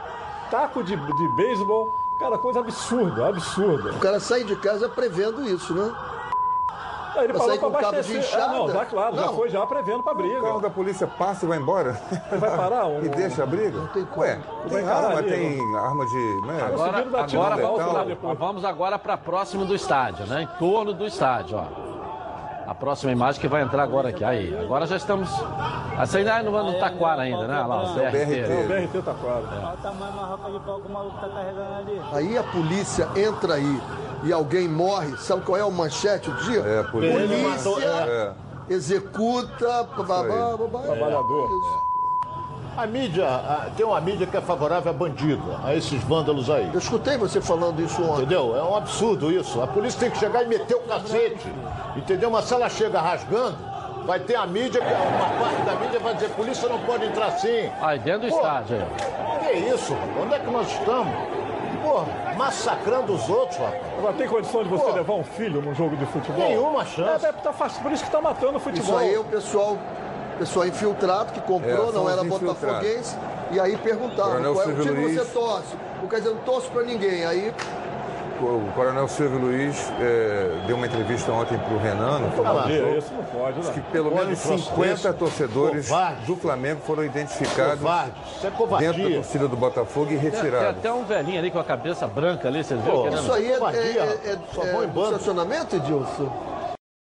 [0.51, 3.91] taco de, de beisebol Cara, coisa absurda, absurda.
[3.91, 5.93] O cara sai de casa prevendo isso, né?
[7.23, 8.41] Ele Pra falou pra com cabo de abastecer.
[8.43, 9.33] Ah, não, já claro, já Não.
[9.35, 10.59] foi já prevendo pra O carro briga.
[10.61, 11.99] da polícia passa e vai embora.
[12.31, 13.77] Vai parar um- E deixa a briga?
[13.77, 14.21] Não tem como.
[14.21, 16.41] Ué, Vai tem encarar arma, ali, tem arma de.
[16.47, 16.61] Né?
[16.65, 20.43] Agora, agora vamos, balsa lá vamos agora para próximo do estádio, né?
[20.43, 21.96] Em torno do estádio, ó.
[22.77, 24.23] A próxima imagem que vai entrar agora aqui.
[24.23, 25.27] Aí, agora já estamos.
[25.99, 27.55] Essa ainda não no Taquara ainda, né?
[27.55, 28.11] Olha lá, o BRT.
[28.11, 28.53] BRT.
[28.53, 29.47] O BRT claro.
[29.51, 32.01] Olha o tamanho da roca de pau que o maluco tá carregando ali.
[32.13, 33.81] Aí a polícia entra aí
[34.23, 35.17] e alguém morre.
[35.17, 36.59] Sabe qual é o manchete do dia?
[36.59, 37.19] É, polícia.
[37.19, 38.33] Polícia É.
[38.69, 39.83] executa.
[39.97, 41.49] babá, babá, Trabalhador.
[42.77, 42.81] Isso.
[42.81, 46.69] A mídia, a- tem uma mídia que é favorável a bandido, a esses vândalos aí.
[46.73, 48.21] Eu escutei você falando isso ontem.
[48.23, 48.55] Entendeu?
[48.55, 49.61] É um absurdo isso.
[49.61, 51.47] A polícia tem que chegar e meter o cacete.
[51.95, 52.29] Entendeu?
[52.29, 53.57] Mas se ela chega rasgando,
[54.05, 57.05] vai ter a mídia, que é uma parte da mídia vai dizer, polícia não pode
[57.05, 57.69] entrar assim.
[57.81, 58.77] Aí, dentro do Pô, estádio.
[58.77, 59.47] Aí.
[59.47, 60.17] Que isso, rapaz?
[60.23, 61.13] Onde é que nós estamos?
[61.83, 62.01] Pô,
[62.37, 63.81] massacrando os outros, rapaz.
[63.97, 64.91] Agora tem condição de você Pô.
[64.93, 66.47] levar um filho num jogo de futebol?
[66.47, 67.25] Nenhuma chance.
[67.25, 68.97] É, é, tá fácil, por isso que tá matando o Isso futebol.
[68.97, 69.77] aí é o pessoal,
[70.39, 73.15] pessoal infiltrado que comprou, É, não era botafoguense.
[73.51, 75.33] E aí perguntava, Coronel qual é o Silvio time que você Luiz.
[75.33, 75.75] torce?
[76.03, 77.25] O cara dizendo, não torço pra ninguém.
[77.25, 77.53] Aí,
[78.39, 82.77] O coronel Silvio Luiz é, deu uma entrevista ontem pro Renan, no final do Covardia,
[82.83, 83.71] jogo, isso não pode, né?
[83.73, 85.13] que pelo Olha menos o troço 50 desse.
[85.13, 86.25] torcedores Covarde.
[86.27, 90.67] do Flamengo foram identificados é dentro da torcida do Botafogo e Tem, tem retirados.
[90.77, 93.01] até um velhinho ali com a cabeça branca ali, vocês viram?
[93.03, 95.03] Pô, isso aí é, covardia, é, é, é, é bando.
[95.15, 96.31] estacionamento, Edilson?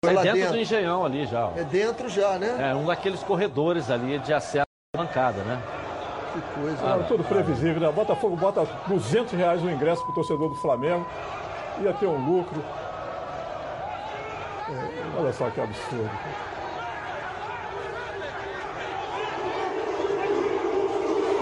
[0.09, 0.53] É lá dentro, dentro.
[0.55, 1.47] do engenhão ali já.
[1.47, 1.53] ó.
[1.57, 2.71] É dentro já, né?
[2.71, 5.61] É um daqueles corredores ali de acesso à bancada, né?
[6.33, 6.83] Que coisa.
[6.83, 7.93] Não, tudo previsível, né?
[7.93, 11.07] Botafogo bota 200 reais o ingresso pro torcedor do Flamengo.
[11.81, 12.63] Ia ter um lucro.
[14.69, 16.11] É, olha só que absurdo.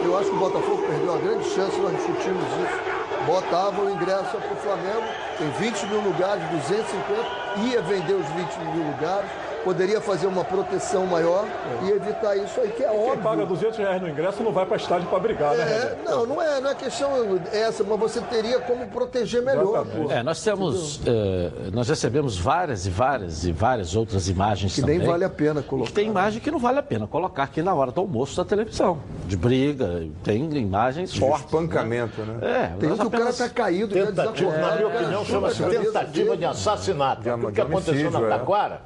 [0.04, 2.91] Eu acho que o Botafogo perdeu a grande chance, nós discutimos isso.
[3.26, 5.04] Botava o ingresso para o Flamengo,
[5.38, 9.30] tem 20 mil lugares, 250, ia vender os 20 mil lugares,
[9.64, 11.44] poderia fazer uma proteção maior
[11.84, 13.46] e evitar isso aí, que é Quem paga óbvio.
[13.46, 16.10] 200 reais no ingresso não vai para estádio para brigar, né, É, René?
[16.10, 17.10] não, não é, não é questão
[17.52, 19.86] essa, mas você teria como proteger melhor.
[20.10, 21.00] É, nós temos.
[21.06, 24.98] eh, nós recebemos várias e várias e várias outras imagens Que também.
[24.98, 25.90] nem vale a pena E que colocar.
[25.92, 28.98] tem imagem que não vale a pena colocar aqui na hora do almoço da televisão.
[29.26, 31.44] De briga, tem imagens De fortes.
[31.46, 32.38] espancamento, né?
[32.42, 36.36] É, Tem que o cara apenas- tá caído, já Tentativa, na minha opinião, chama-se tentativa
[36.36, 37.22] de assassinato.
[37.22, 38.28] De o que aconteceu na é.
[38.28, 38.82] Taquara,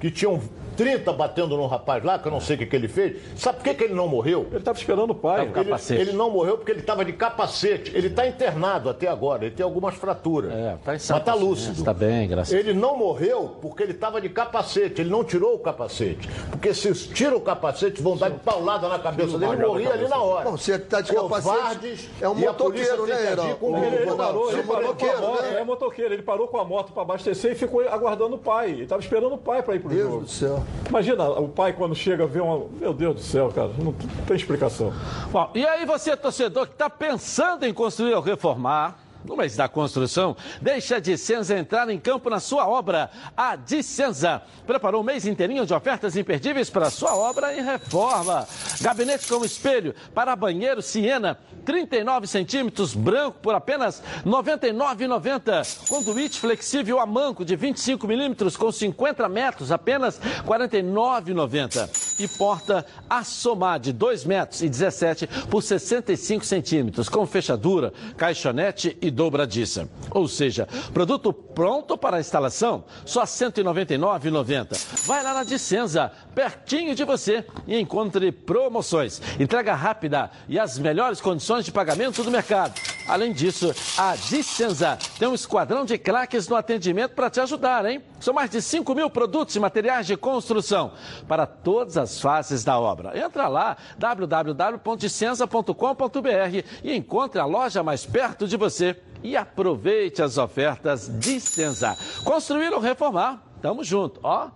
[0.00, 0.40] que tinham
[0.78, 3.16] 30 batendo num rapaz lá, que eu não sei o que, que ele fez.
[3.34, 4.46] Sabe por que, que ele não morreu?
[4.48, 5.42] Ele estava esperando o pai.
[5.42, 6.00] Ele, Capacete.
[6.00, 7.90] ele não morreu porque ele estava de capacete.
[7.96, 10.52] Ele está internado até agora, ele tem algumas fraturas.
[10.52, 11.78] É, tá em mas está lúcido.
[11.80, 15.56] Está bem, graças a Ele não morreu porque ele estava de capacete, ele não tirou
[15.56, 16.28] o capacete.
[16.48, 20.06] Porque se tira o capacete, vão dar de paulada na cabeça dele, ele morria ali
[20.06, 20.48] na hora.
[20.48, 24.14] Bom, se ele tá de capacete, Covardes, é um e motoqueiro, né, com Ele, ele
[24.14, 25.60] parou, ele é parou com a motoqueiro, moto, né?
[25.60, 28.70] é motoqueiro, ele parou com a moto para abastecer e ficou aguardando o pai.
[28.70, 30.20] Ele estava esperando o pai para ir pro Deus jogo.
[30.22, 30.62] do céu.
[30.88, 32.66] Imagina o pai quando chega vê uma.
[32.80, 34.92] Meu Deus do céu, cara, não tem explicação.
[35.30, 39.68] Bom, e aí você, torcedor, que está pensando em construir ou reformar, no mês da
[39.68, 43.10] construção, deixa a Dicenza entrar em campo na sua obra.
[43.36, 48.46] A Dicenza preparou um mês inteirinho de ofertas imperdíveis para sua obra em reforma.
[48.80, 55.88] Gabinete com espelho para banheiro Siena, 39 centímetros, branco por apenas R$ 99,90.
[55.88, 62.20] Conduíte flexível a manco de 25 milímetros com 50 metros, apenas R$ 49,90.
[62.20, 69.10] E porta Assomar de 2 metros e 17 por 65 centímetros, com fechadura, caixonete e
[69.10, 69.88] dobradiça.
[70.10, 75.06] Ou seja, produto pronto para instalação, só R$ 199,90.
[75.06, 78.30] Vai lá na Dicenza, pertinho de você, e encontre
[78.68, 82.78] promoções, entrega rápida e as melhores condições de pagamento do mercado.
[83.08, 88.02] Além disso, a Dicenza tem um esquadrão de craques no atendimento para te ajudar, hein?
[88.20, 90.92] São mais de 5 mil produtos e materiais de construção
[91.26, 93.18] para todas as fases da obra.
[93.18, 101.10] Entra lá, www.dicenza.com.br e encontre a loja mais perto de você e aproveite as ofertas
[101.18, 101.96] Dicenza.
[102.22, 104.50] Construir ou reformar, tamo junto, ó,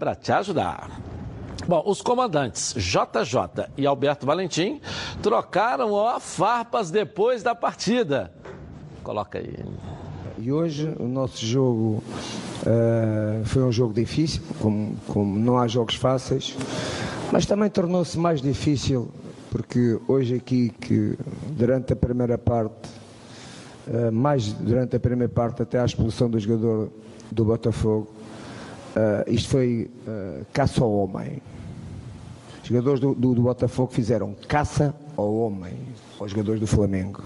[0.00, 1.11] para te ajudar.
[1.66, 4.80] Bom, os comandantes JJ e Alberto Valentim
[5.22, 8.32] trocaram ó, farpas depois da partida.
[9.02, 9.54] Coloca aí.
[10.38, 12.02] E hoje o nosso jogo
[12.66, 16.56] eh, foi um jogo difícil, como, como não há jogos fáceis,
[17.30, 19.12] mas também tornou-se mais difícil
[19.52, 21.16] porque hoje aqui que
[21.50, 22.88] durante a primeira parte,
[23.86, 26.90] eh, mais durante a primeira parte até à expulsão do jogador
[27.30, 28.08] do Botafogo,
[28.96, 31.42] eh, isto foi eh, caça ao homem.
[32.72, 35.74] Jogadores do, do, do Botafogo fizeram caça ao homem,
[36.18, 37.22] aos jogadores do Flamengo.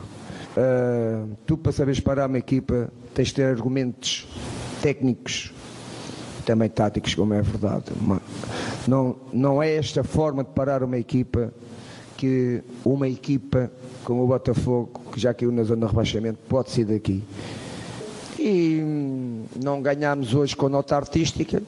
[0.56, 4.26] Uh, tu, para saberes parar uma equipa, tens de ter argumentos
[4.82, 5.52] técnicos,
[6.44, 7.92] também táticos, como é verdade.
[8.88, 11.54] Não, não é esta forma de parar uma equipa
[12.16, 13.70] que uma equipa
[14.02, 17.22] como o Botafogo, que já caiu na zona de rebaixamento, pode ser daqui.
[18.36, 21.62] E hum, não ganhámos hoje com nota artística,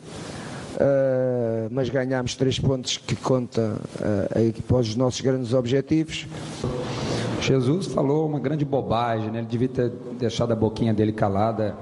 [0.79, 6.25] Uh, mas ganhámos três pontos que conta uh, para os nossos grandes objetivos.
[7.41, 9.39] Jesus falou uma grande bobagem, né?
[9.39, 11.75] ele devia ter deixado a boquinha dele calada,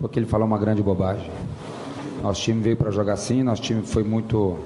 [0.00, 1.30] porque ele falou uma grande bobagem.
[2.22, 4.58] Nosso time veio para jogar assim, nosso time foi muito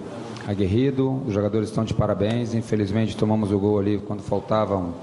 [0.48, 2.54] aguerrido, os jogadores estão de parabéns.
[2.54, 4.94] Infelizmente tomamos o gol ali quando faltavam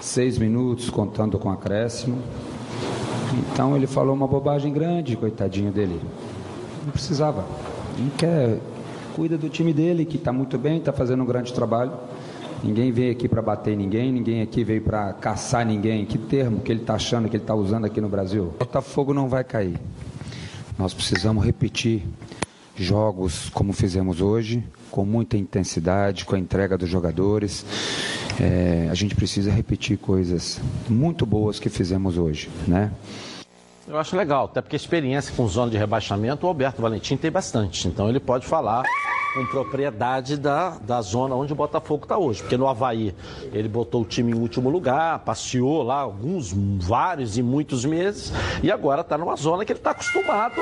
[0.00, 2.18] seis minutos, contando com acréscimo.
[3.52, 6.00] Então ele falou uma bobagem grande, coitadinho dele.
[6.84, 7.44] Não precisava.
[7.98, 8.58] Não quer.
[9.14, 11.92] Cuida do time dele, que está muito bem, está fazendo um grande trabalho.
[12.62, 16.04] Ninguém veio aqui para bater ninguém, ninguém aqui veio para caçar ninguém.
[16.04, 18.54] Que termo que ele está achando que ele está usando aqui no Brasil?
[18.58, 19.78] Botafogo não vai cair.
[20.78, 22.04] Nós precisamos repetir
[22.76, 27.64] jogos como fizemos hoje, com muita intensidade, com a entrega dos jogadores.
[28.40, 32.92] É, a gente precisa repetir coisas muito boas que fizemos hoje, né?
[33.88, 37.88] Eu acho legal, até porque experiência com zona de rebaixamento, o Alberto Valentim tem bastante.
[37.88, 38.82] Então ele pode falar
[39.34, 42.42] com propriedade da, da zona onde o Botafogo está hoje.
[42.42, 43.14] Porque no Havaí
[43.52, 48.30] ele botou o time em último lugar, passeou lá alguns, vários e muitos meses,
[48.62, 50.60] e agora está numa zona que ele está acostumado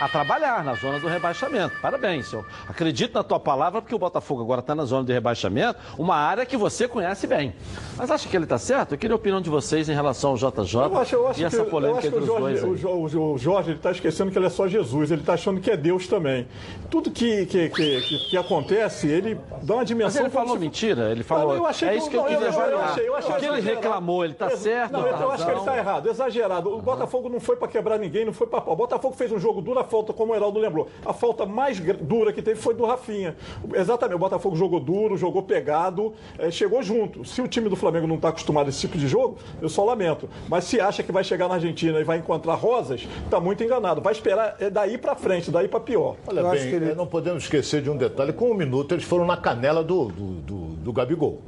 [0.00, 1.76] a trabalhar na zona do rebaixamento.
[1.80, 2.44] Parabéns, senhor.
[2.66, 6.46] Acredito na tua palavra, porque o Botafogo agora está na zona de rebaixamento, uma área
[6.46, 7.54] que você conhece bem.
[7.96, 8.94] Mas acha que ele está certo?
[8.94, 11.44] Eu queria a opinião de vocês em relação ao JJ eu acho, eu acho e
[11.44, 12.64] essa que, polêmica entre os dois.
[12.64, 15.70] O Jorge, o, Jorge está esquecendo que ele é só Jesus, ele está achando que
[15.70, 16.48] é Deus também.
[16.88, 20.22] Tudo que, que, que, que, que acontece, ele dá uma dimensão...
[20.22, 20.60] Mas ele falou se...
[20.60, 21.54] mentira, ele falou...
[21.54, 23.60] eu achei é isso que eu, queria eu, eu, achei, eu achei O que ele
[23.60, 24.92] reclamou, ele está certo?
[24.92, 26.74] Não, eu acho que ele está errado, exagerado.
[26.74, 28.62] O Botafogo não foi para quebrar ninguém, não foi para...
[28.70, 30.88] O Botafogo fez um jogo duro, falta, como o Heraldo lembrou.
[31.04, 33.36] A falta mais dura que teve foi do Rafinha.
[33.74, 37.24] Exatamente, o Botafogo jogou duro, jogou pegado, é, chegou junto.
[37.24, 39.84] Se o time do Flamengo não está acostumado a esse tipo de jogo, eu só
[39.84, 40.28] lamento.
[40.48, 44.00] Mas se acha que vai chegar na Argentina e vai encontrar rosas, está muito enganado.
[44.00, 46.16] Vai esperar é daí para frente, daí para pior.
[46.26, 46.94] Olha eu bem, ele...
[46.94, 48.32] não podemos esquecer de um detalhe.
[48.32, 51.40] Com um minuto eles foram na canela do, do, do, do Gabigol.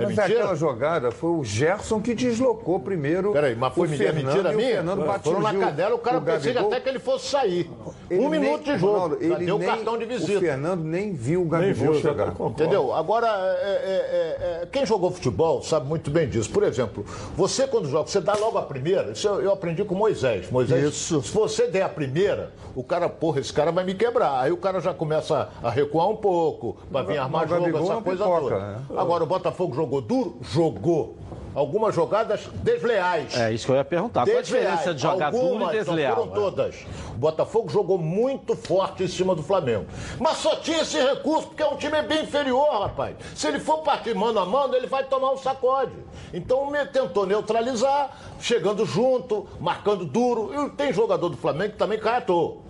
[0.00, 0.40] É mas mentira?
[0.40, 3.32] aquela jogada foi o Gerson que deslocou primeiro.
[3.32, 4.12] Peraí, mas foi mentira
[4.52, 4.76] minha?
[4.76, 7.70] Fernando Foram na cadela, o cara pensou até que ele fosse sair.
[8.10, 8.92] Ele um nem, minuto de jogo.
[8.92, 10.38] Ronaldo, ele deu nem, cartão de visita.
[10.38, 12.34] O Fernando nem viu o Gabigol viu, chegar.
[12.40, 12.92] Entendeu?
[12.94, 16.50] Agora, é, é, é, quem jogou futebol sabe muito bem disso.
[16.50, 17.04] Por exemplo,
[17.36, 19.12] você quando joga, você dá logo a primeira.
[19.12, 20.50] Isso eu, eu aprendi com Moisés.
[20.50, 21.22] Moisés, Isso.
[21.22, 24.40] se você der a primeira, o cara, porra, esse cara vai me quebrar.
[24.40, 28.24] Aí o cara já começa a recuar um pouco, vai vir armar jogo, essa coisa
[28.24, 28.58] pipoca, toda.
[28.58, 28.80] Né?
[28.96, 30.36] Agora, o Botafogo jogou duro?
[30.42, 31.16] Jogou
[31.54, 33.36] algumas jogadas desleais.
[33.36, 34.24] É isso que eu ia perguntar.
[34.24, 34.48] Desleais.
[34.48, 36.16] Qual a diferença de jogar algumas, duro e desleal?
[36.16, 36.76] Não foram todas.
[37.10, 39.86] O Botafogo jogou muito forte em cima do Flamengo.
[40.18, 43.16] Mas só tinha esse recurso porque é um time bem inferior, rapaz.
[43.34, 45.92] Se ele for partir mano a mano, ele vai tomar um sacode.
[46.32, 50.52] Então tentou neutralizar, chegando junto, marcando duro.
[50.54, 52.62] E tem jogador do Flamengo que também caiatou.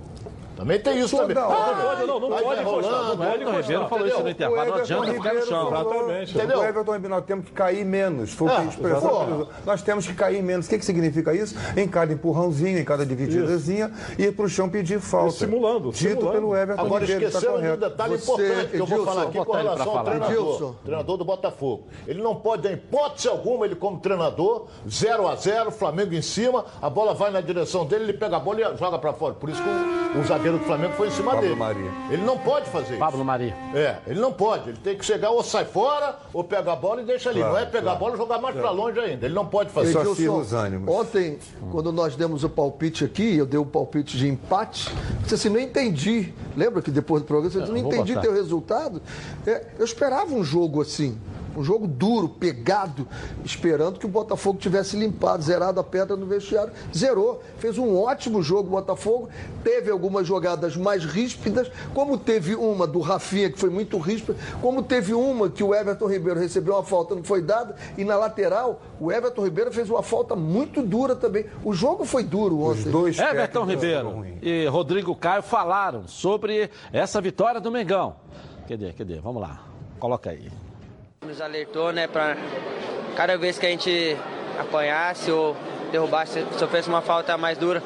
[0.61, 1.42] Também tem isso Toda também.
[1.42, 1.75] Hora.
[1.75, 3.05] Não, pode, não, não pode encostar.
[3.07, 3.62] Não pode encostar.
[3.62, 4.68] Ribeiro falou isso no intervalo.
[4.68, 5.68] Não adianta ficar no chão.
[5.68, 6.37] Exatamente.
[6.37, 6.59] Entendeu?
[6.59, 8.35] O Everton Ribeiro, nós temos que cair menos.
[8.35, 9.49] Foi o que expressou.
[9.64, 10.66] Nós temos que cair menos.
[10.66, 11.57] O que, que significa isso?
[11.75, 15.31] Em cada empurrãozinho, em cada divididazinha, ir para o chão pedir falta.
[15.31, 15.92] Simulando.
[15.92, 17.27] Dito pelo Everton Agora, Ribeiro.
[17.27, 20.75] Agora, esquecendo de um detalhe importante que eu vou falar aqui com relação ao treinador.
[20.85, 21.87] Treinador do Botafogo.
[22.07, 26.66] Ele não pode, em hipótese alguma, ele como treinador, 0 a 0 Flamengo em cima,
[26.83, 29.33] a bola vai na direção dele, ele pega a bola e joga para fora.
[29.33, 31.58] Por isso que o zagueiro do Flamengo foi em cima Pablo dele.
[31.58, 31.90] Maria.
[32.10, 32.98] Ele não pode fazer isso.
[32.98, 33.54] Pablo Maria.
[33.74, 34.70] É, ele não pode.
[34.70, 37.40] Ele tem que chegar ou sai fora, ou pega a bola e deixa ali.
[37.40, 37.96] Claro, não é pegar claro.
[37.96, 38.68] a bola e jogar mais claro.
[38.68, 39.26] para longe ainda.
[39.26, 39.98] Ele não pode fazer isso.
[39.98, 40.94] Edilson, os ânimos.
[40.94, 41.38] Ontem,
[41.70, 44.90] quando nós demos o palpite aqui, eu dei o palpite de empate,
[45.24, 46.32] você assim, não entendi.
[46.56, 48.26] Lembra que depois do programa você disse, não, não entendi botar.
[48.26, 49.02] teu resultado?
[49.46, 51.18] É, eu esperava um jogo assim.
[51.56, 53.06] Um jogo duro, pegado,
[53.44, 56.72] esperando que o Botafogo tivesse limpado, zerado a pedra no vestiário.
[56.94, 57.42] Zerou.
[57.58, 59.28] Fez um ótimo jogo o Botafogo.
[59.62, 64.82] Teve algumas jogadas mais ríspidas, como teve uma do Rafinha, que foi muito ríspida, como
[64.82, 68.80] teve uma que o Everton Ribeiro recebeu uma falta, não foi dada, e na lateral,
[69.00, 71.46] o Everton Ribeiro fez uma falta muito dura também.
[71.64, 72.80] O jogo foi duro ontem.
[72.80, 78.16] Os dois Everton Ribeiro e Rodrigo Caio falaram sobre essa vitória do Mengão.
[78.68, 78.92] Cadê?
[78.92, 79.20] Cadê?
[79.20, 79.64] Vamos lá.
[79.98, 80.50] Coloca aí
[81.26, 82.35] nos alertou, né, para
[83.14, 84.16] cada vez que a gente
[84.59, 85.54] apanhasse ou
[85.92, 87.83] derrubasse, sofresse uma falta mais dura,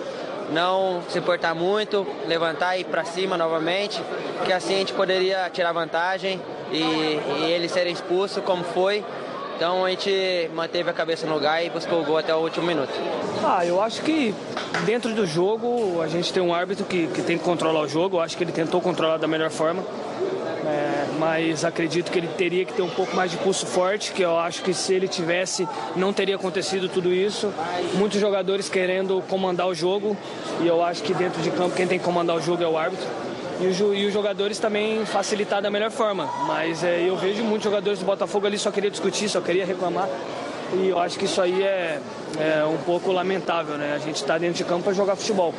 [0.53, 4.01] não se importar muito, levantar e ir para cima novamente,
[4.45, 9.05] que assim a gente poderia tirar vantagem e, e eles serem expulsos como foi.
[9.57, 12.65] Então a gente manteve a cabeça no lugar e buscou o gol até o último
[12.65, 12.93] minuto.
[13.45, 14.33] Ah, eu acho que
[14.87, 18.17] dentro do jogo a gente tem um árbitro que, que tem que controlar o jogo.
[18.17, 19.83] Eu acho que ele tentou controlar da melhor forma.
[20.67, 24.23] É, mas acredito que ele teria que ter um pouco mais de pulso forte, que
[24.23, 27.53] eu acho que se ele tivesse, não teria acontecido tudo isso.
[27.95, 30.17] Muitos jogadores querendo comandar o jogo,
[30.61, 32.77] e eu acho que dentro de campo quem tem que comandar o jogo é o
[32.79, 33.07] árbitro.
[33.61, 36.29] E, o, e os jogadores também facilitar da melhor forma.
[36.47, 40.09] Mas é, eu vejo muitos jogadores do Botafogo ali só queria discutir, só queria reclamar.
[40.73, 42.01] E eu acho que isso aí é,
[42.39, 43.93] é um pouco lamentável, né?
[43.95, 45.55] A gente está dentro de campo para jogar futebol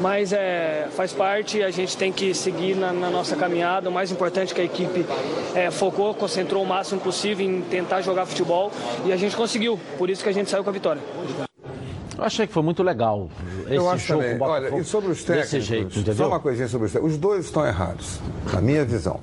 [0.00, 3.88] mas é, faz parte, a gente tem que seguir na, na nossa caminhada.
[3.88, 5.06] O mais importante é que a equipe
[5.54, 8.72] é, focou, concentrou o máximo possível em tentar jogar futebol
[9.04, 11.02] e a gente conseguiu, por isso que a gente saiu com a vitória.
[12.16, 13.30] Eu achei que foi muito legal
[13.66, 14.22] esse Eu acho jogo.
[14.22, 14.40] também.
[14.40, 16.14] Olha, e sobre os técnicos, desse jeito, entendeu?
[16.14, 17.14] só uma coisinha sobre os técnicos.
[17.14, 18.20] Os dois estão errados,
[18.52, 19.20] na minha visão.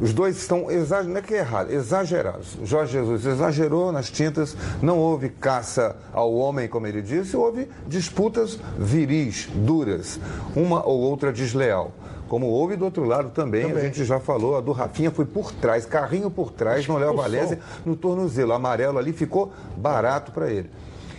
[0.00, 2.56] Os dois estão, exa- não é que é errado, exagerados.
[2.62, 8.58] Jorge Jesus exagerou nas tintas, não houve caça ao homem, como ele disse, houve disputas
[8.78, 10.20] viris, duras,
[10.54, 11.90] uma ou outra desleal.
[12.28, 15.50] Como houve do outro lado também, a gente já falou, a do Rafinha foi por
[15.50, 18.52] trás, carrinho por trás, no Léo Valézia, no tornozelo.
[18.52, 20.70] Amarelo ali ficou barato para ele.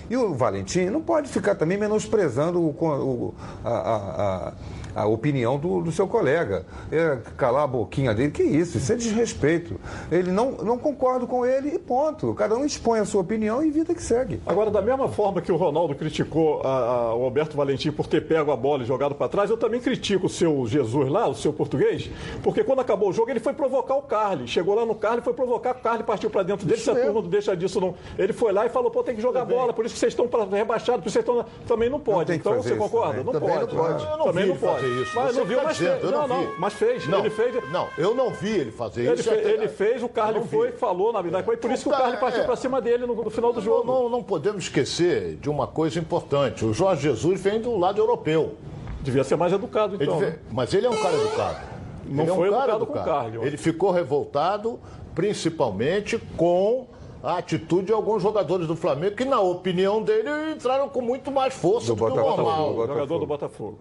[0.08, 4.54] E o Valentim não pode ficar também menosprezando o, o- a, a- a-
[4.96, 6.66] a opinião do, do seu colega.
[6.92, 8.78] É, calar a boquinha dele, que isso?
[8.78, 9.80] Isso é desrespeito.
[10.12, 12.34] Ele não, não concordo com ele e ponto.
[12.34, 14.42] Cada um expõe a sua opinião e vida que segue.
[14.46, 16.68] Agora, da mesma forma que o Ronaldo criticou a-
[17.10, 19.80] a- o Alberto Valentim por ter pego a bola e jogado para trás, eu também
[19.80, 22.10] critico o seu Jesus lá, o seu português,
[22.44, 24.48] porque quando acabou o jogo ele foi provocar o Carly.
[24.48, 27.22] Chegou lá no Carly, foi provocar o Carly, partiu para dentro dele, se a turma
[27.22, 27.96] não deixa disso não.
[28.18, 30.28] Ele foi lá e falou, pô, tem que jogar bola, por isso que vocês estão
[30.52, 31.46] rebaixados, por isso que vocês estão...
[31.68, 32.32] Também não pode.
[32.32, 33.24] que então você isso concorda?
[33.24, 33.26] também.
[33.26, 33.76] Não Também pode.
[33.76, 34.04] não pode.
[34.04, 34.79] Eu não também vi não pode.
[34.82, 35.12] Fazer isso.
[35.16, 36.04] Mas Você não viu, tá mas dizendo, fez.
[36.04, 36.60] eu Não, não não, vi.
[36.60, 37.08] mas fez.
[37.08, 37.72] Não, Ele fez.
[37.72, 39.30] Não, eu não vi ele fazer Ele, isso.
[39.30, 41.90] fe- até- ele fez, o Carly não foi, falou na vida, foi por isso que
[41.96, 42.46] o Carly partiu é.
[42.46, 43.86] para cima dele no, no final do Não, jogo.
[43.92, 46.66] não, não podemos esquecer de uma coisa importante.
[46.66, 48.56] O Jorge Jesus vem do lado europeu.
[49.02, 50.20] Devia ser mais educado, Ele então.
[50.20, 50.40] vem- né?
[50.52, 51.58] Mas ele é um cara educado.
[52.06, 53.38] Não ele é um foi cara educado com o Carly.
[53.48, 54.80] Ele ficou revoltado,
[55.16, 56.88] principalmente com
[57.22, 61.54] a atitude de alguns jogadores do Flamengo que, na opinião dele, entraram com muito mais
[61.54, 62.74] força do, Do que o Botafogo, normal.
[62.74, 63.80] do Jogador do Botafogo.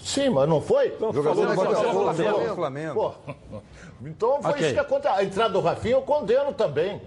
[0.00, 0.96] Sim, mas não foi?
[0.98, 2.48] Não, Jogador do Botafogo, Flamengo.
[2.48, 2.94] do Flamengo.
[2.94, 3.32] Pô,
[4.02, 4.64] então foi Ok.
[4.64, 5.16] isso que aconteceu.
[5.16, 7.00] A entrada do Rafinha eu condeno também.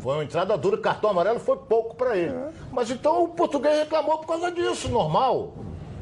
[0.00, 2.34] Foi uma entrada dura, cartão amarelo foi pouco para ele.
[2.70, 5.54] Mas então o português reclamou por causa disso, normal.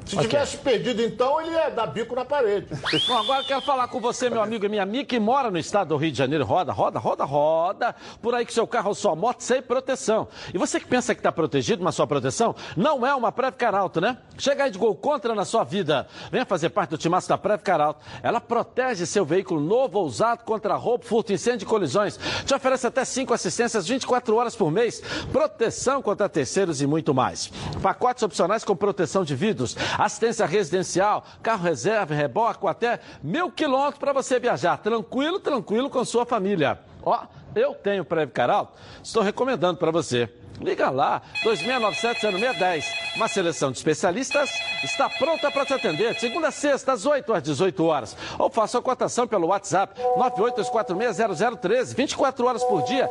[0.04, 0.28] Se Ok.
[0.28, 2.66] tivesse perdido então, ele ia dar bico na parede.
[3.06, 5.58] Bom, agora eu quero falar com você, meu amigo e minha amiga, que mora no
[5.58, 6.44] estado do Rio de Janeiro.
[6.44, 7.94] Roda, roda, roda, roda.
[8.20, 10.28] Por aí com seu carro ou sua moto sem proteção.
[10.52, 14.00] E você que pensa que está protegido, mas sua proteção não é uma Preve Caralto,
[14.00, 14.18] né?
[14.36, 16.06] Chega aí de gol contra na sua vida.
[16.30, 18.00] Venha fazer parte do timaço da Preve Caralto.
[18.22, 22.18] Ela protege seu veículo novo ou usado contra roubo, furto, incêndio e colisões.
[22.44, 25.00] Te oferece até cinco assistências 24 horas por mês.
[25.32, 27.50] Proteção contra terceiros e muito mais.
[27.82, 34.12] Pacotes opcionais com proteção de vidros, assistência residencial, carro reserva, reboco, até mil quilômetros para
[34.12, 34.76] você viajar.
[34.78, 36.78] Tranquilo, tranquilo com sua família.
[37.02, 40.28] Ó, eu tenho Preve Caralto, estou recomendando para você.
[40.60, 42.84] Liga lá, 2697-0610.
[43.16, 44.50] Uma seleção de especialistas
[44.84, 46.14] está pronta para te atender.
[46.14, 48.16] de Segunda a sexta, às 8 às 18 horas.
[48.38, 51.94] Ou faça a cotação pelo WhatsApp 982460013.
[51.94, 53.10] 24 horas por dia,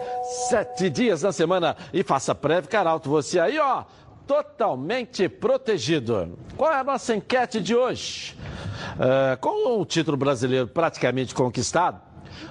[0.50, 1.76] 7 dias na semana.
[1.92, 3.10] E faça Preve Caralto.
[3.10, 3.84] Você aí, ó,
[4.28, 6.38] totalmente protegido.
[6.56, 8.38] Qual é a nossa enquete de hoje?
[9.00, 12.02] É, com o título brasileiro praticamente conquistado,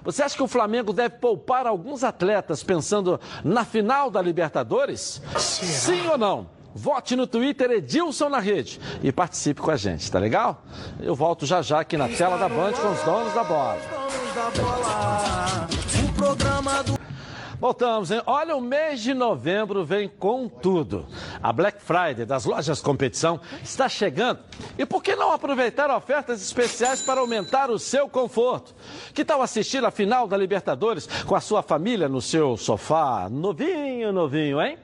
[0.04, 5.20] você acha que o Flamengo deve poupar alguns atletas pensando na final da Libertadores?
[5.37, 6.48] Sim ou não?
[6.74, 10.62] Vote no Twitter Edilson na rede e participe com a gente, tá legal?
[11.00, 13.78] Eu volto já já aqui na tela da Band com os donos da bola.
[16.04, 16.99] O programa do
[17.61, 18.23] Voltamos, hein?
[18.25, 21.07] Olha, o mês de novembro vem com tudo.
[21.42, 24.40] A Black Friday das lojas competição está chegando.
[24.79, 28.75] E por que não aproveitar ofertas especiais para aumentar o seu conforto?
[29.12, 34.11] Que tal assistir a final da Libertadores com a sua família no seu sofá novinho,
[34.11, 34.79] novinho, hein?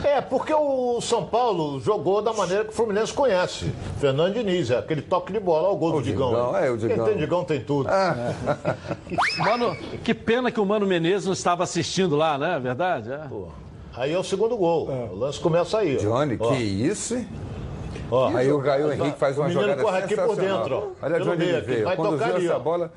[0.04, 3.72] É, porque o São Paulo jogou da maneira que o Fluminense conhece.
[4.00, 6.30] Fernando Diniz, é aquele toque de bola, olha o gol do Digão.
[6.30, 6.96] Digão, é, o Digão.
[6.98, 7.90] Quem tem Digão tem tudo.
[9.40, 12.60] Mano, que pena que o Mano Menezes não estava assistindo lá, né?
[12.60, 13.12] Verdade?
[13.12, 13.22] É.
[13.96, 14.88] Aí é o segundo gol.
[15.12, 15.98] O lance começa aí.
[15.98, 16.00] ó.
[16.00, 17.28] Johnny, Ó, que isso, hein?
[18.10, 18.30] ó.
[18.36, 21.06] Aí o Gaio Henrique faz uma O menino jogada corre aqui por dentro, ó.
[21.06, 22.60] Olha Pelo Johnny meio veio, vai conduziu tocar ali, essa ó.
[22.60, 22.92] bola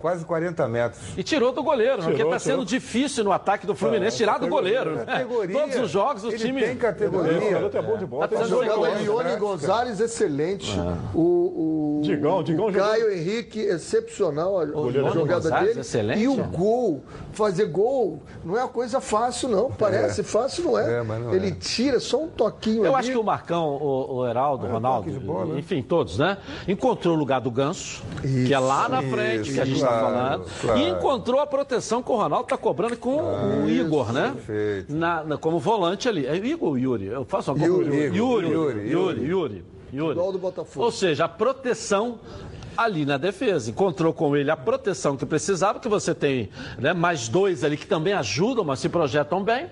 [0.00, 1.02] quase 40 metros.
[1.16, 2.02] E tirou do goleiro, né?
[2.04, 4.96] porque Tirou, está sendo difícil no ataque do Fluminense tirar do goleiro.
[4.96, 5.04] né?
[5.04, 5.60] Categoria.
[5.60, 6.62] Todos os jogos, o time.
[6.62, 7.38] tem categoria.
[7.38, 8.26] O garoto é bom de bola.
[8.28, 8.42] Tá.
[8.44, 10.74] Jogava Ione Gonzalez, excelente.
[11.14, 15.80] O, o, Digão, Digão o jogou- Caio Henrique, excepcional a, a jogada Gonzalez, dele.
[15.80, 16.42] excelente, E o é.
[16.44, 19.70] gol, fazer gol, não é uma coisa fácil, não.
[19.70, 21.00] Parece fácil, não é.
[21.00, 21.50] É, não Ele é.
[21.52, 23.00] tira só um toquinho Eu ali.
[23.00, 26.38] acho que o Marcão, o, o Heraldo, o Ronaldo, toque de bola, enfim, todos, né?
[26.66, 30.14] Encontrou o lugar do Ganso, que é lá na Isso, frente, que a gente claro,
[30.14, 30.44] falando.
[30.60, 30.78] claro.
[30.80, 33.16] E encontrou a proteção que o Ronaldo está cobrando com
[33.64, 34.32] o Igor, né?
[34.34, 34.92] perfeito.
[34.94, 36.26] Na, na- como volante ali.
[36.26, 37.06] É Igor ou Yuri?
[37.06, 37.86] Eu faço alguma Yuri.
[37.88, 40.14] Yuri, Yuri, Yuri, Yuri, Yuri, Yuri.
[40.14, 40.84] Do Botafogo.
[40.84, 42.18] Ou seja, a proteção
[42.76, 43.70] ali na defesa.
[43.70, 47.86] Encontrou com ele a proteção que precisava, que você tem né, mais dois ali que
[47.86, 49.66] também ajudam, mas se projetam bem.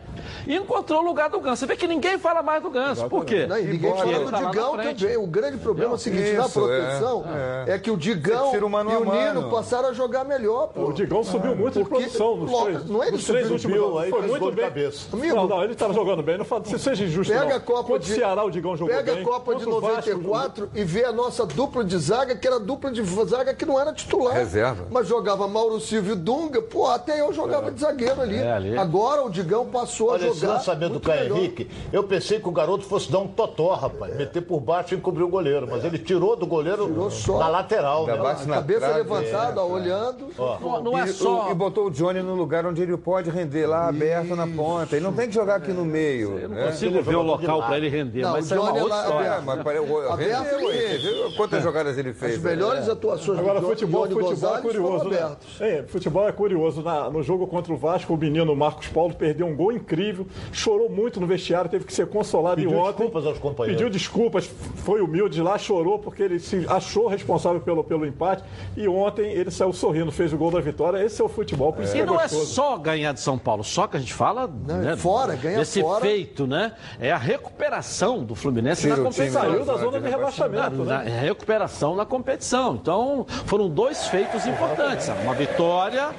[0.46, 1.57] E encontrou o lugar do Ganso.
[1.61, 3.09] Você vê que ninguém fala mais do Ganso.
[3.09, 3.46] Por quê?
[3.46, 5.16] Não, ninguém fala do tá Digão também.
[5.16, 7.24] O grande problema é o seguinte, na Isso, proteção,
[7.66, 9.51] é, é, que o Digão o mano e o Nino mano.
[9.51, 10.86] passaram a jogar melhor, pô.
[10.88, 13.42] O Digão subiu muito de Porque- produção nos Logo, três, não é ele nos três
[13.46, 14.03] subiu, últimos subiu, jogos.
[14.03, 14.64] aí Foi muito de bem.
[14.64, 15.09] cabeça.
[15.12, 16.38] Amigo, não, não, ele estava jogando bem.
[16.38, 17.57] Não fala, se seja injusto, Pega não.
[17.57, 19.22] a Copa de o Ceará, o Digão jogou Pega bem.
[19.22, 22.46] a Copa de Contra o Vasco, 94 e vê a nossa dupla de zaga, que
[22.46, 24.34] era dupla de zaga que não era titular.
[24.34, 24.86] Reserva.
[24.91, 28.36] Mas jogava Mauro Silvio e Dunga, pô, até eu jogava de zagueiro ali.
[28.36, 28.78] É, ali.
[28.78, 30.55] Agora o Digão passou Olha, a esse jogar.
[30.55, 31.36] lançamento do Caio.
[31.36, 34.16] Henrique, eu pensei que o garoto fosse dar um totó, rapaz.
[34.16, 35.66] Meter por baixo e encobrir o goleiro.
[35.70, 37.39] Mas ele tirou do goleiro só.
[37.39, 38.16] na lateral, né?
[38.47, 40.28] na Cabeça trave, levantada, é, olhando.
[40.39, 41.51] Não, não é E, só.
[41.51, 44.97] e botou o Johnny no lugar onde ele pode render, lá aberto na ponta.
[44.97, 46.39] Ele não tem que jogar aqui no meio.
[46.39, 46.66] Eu não né?
[46.66, 49.28] consigo ver o local para ele render, Não, mas o isso é uma outra história.
[49.28, 52.34] É, Aberto quantas jogadas ele fez?
[52.36, 52.51] As né?
[52.81, 55.37] Melhores atuações Agora, do futebol, Johnny futebol é Gonzalez curioso, foram né?
[55.61, 56.83] É, futebol é curioso.
[56.83, 60.89] Na- no jogo contra o Vasco, o menino Marcos Paulo perdeu um gol incrível, chorou
[60.89, 62.89] muito no vestiário, teve que ser consolado Pediu e ontem.
[62.93, 63.76] desculpas aos companheiros.
[63.83, 68.43] Pediu desculpas, foi humilde lá, chorou porque ele se achou responsável pelo, pelo empate.
[68.76, 71.03] E ontem ele saiu sorrindo, fez o gol da vitória.
[71.05, 72.47] Esse é o futebol, por isso que E é não é gostoso.
[72.47, 76.01] só ganhar de São Paulo, só que a gente fala né, fora, ganha desse fora.
[76.01, 76.72] feito, né?
[77.01, 79.41] É a recuperação do Fluminense Tira na competição.
[79.43, 81.11] Saiu da Zona de de rebaixamento, Na- né?
[81.11, 82.67] na recuperação na competição.
[82.74, 85.08] Então, foram dois feitos importantes.
[85.22, 86.10] Uma vitória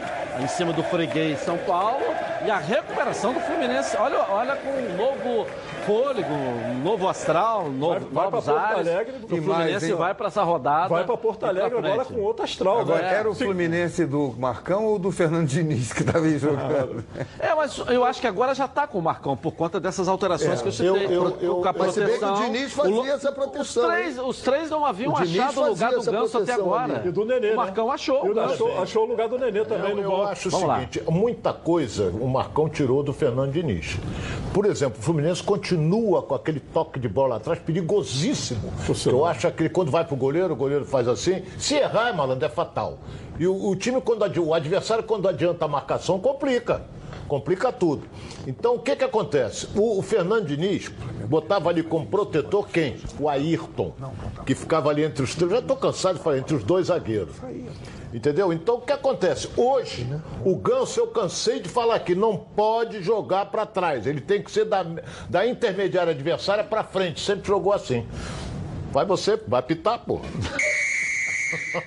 [0.42, 2.04] em cima do freguês São Paulo
[2.46, 3.96] e a recuperação do Fluminense.
[3.98, 5.46] Olha, olha com um novo
[5.86, 8.88] fôlego, um novo astral, um novo, Vai- vai novos Porto ares.
[8.88, 9.96] Alegre, o mais, Fluminense hein?
[9.96, 10.88] vai para essa rodada.
[10.90, 13.14] Vai para Porto pra Alegre agora com outro astral, Agora, né?
[13.16, 17.04] era o Se- Fluminense do Marcão ou do Fernando Diniz que estava aí jogando?
[17.40, 20.62] É, mas eu acho que agora já está com o Marcão por conta dessas alterações
[20.62, 21.06] que eu citei.
[21.08, 22.34] eu- eu- eu- com a Mas se bem que o.
[22.34, 25.92] Diniz fazia Lu- essa proteção, Os três, os três não haviam O achado o lugar
[25.92, 27.00] do Ganso até agora.
[27.00, 27.10] ali.
[27.10, 27.94] E do Nenê, o Marcão né?
[27.94, 28.26] achou.
[28.26, 30.76] O achou, achou o lugar do Nenê também Eu, no eu acho o Vamos lá.
[30.80, 33.98] seguinte, muita coisa o Marcão tirou do Fernando Diniz.
[34.54, 38.74] Por exemplo, o Fluminense continua com aquele toque de bola atrás perigosíssimo.
[39.06, 41.44] Eu acho que quando vai pro goleiro, o goleiro faz assim.
[41.58, 42.98] Se errar, malandro, é fatal.
[43.40, 46.82] E o, o time, quando o adversário, quando adianta a marcação, complica.
[47.30, 48.08] Complica tudo.
[48.48, 49.68] Então, o que que acontece?
[49.76, 50.90] O, o Fernando Diniz
[51.28, 52.98] botava ali como protetor quem?
[53.20, 53.94] O Ayrton,
[54.48, 55.52] que ficava ali entre os três.
[55.52, 57.36] Já estou cansado de falar, entre os dois zagueiros.
[58.12, 58.52] Entendeu?
[58.52, 59.48] Então, o que acontece?
[59.56, 60.08] Hoje,
[60.44, 64.08] o Ganso, eu cansei de falar aqui, não pode jogar para trás.
[64.08, 64.84] Ele tem que ser da,
[65.30, 67.22] da intermediária adversária para frente.
[67.22, 68.08] Sempre jogou assim.
[68.92, 70.20] Vai você, vai pitar, pô.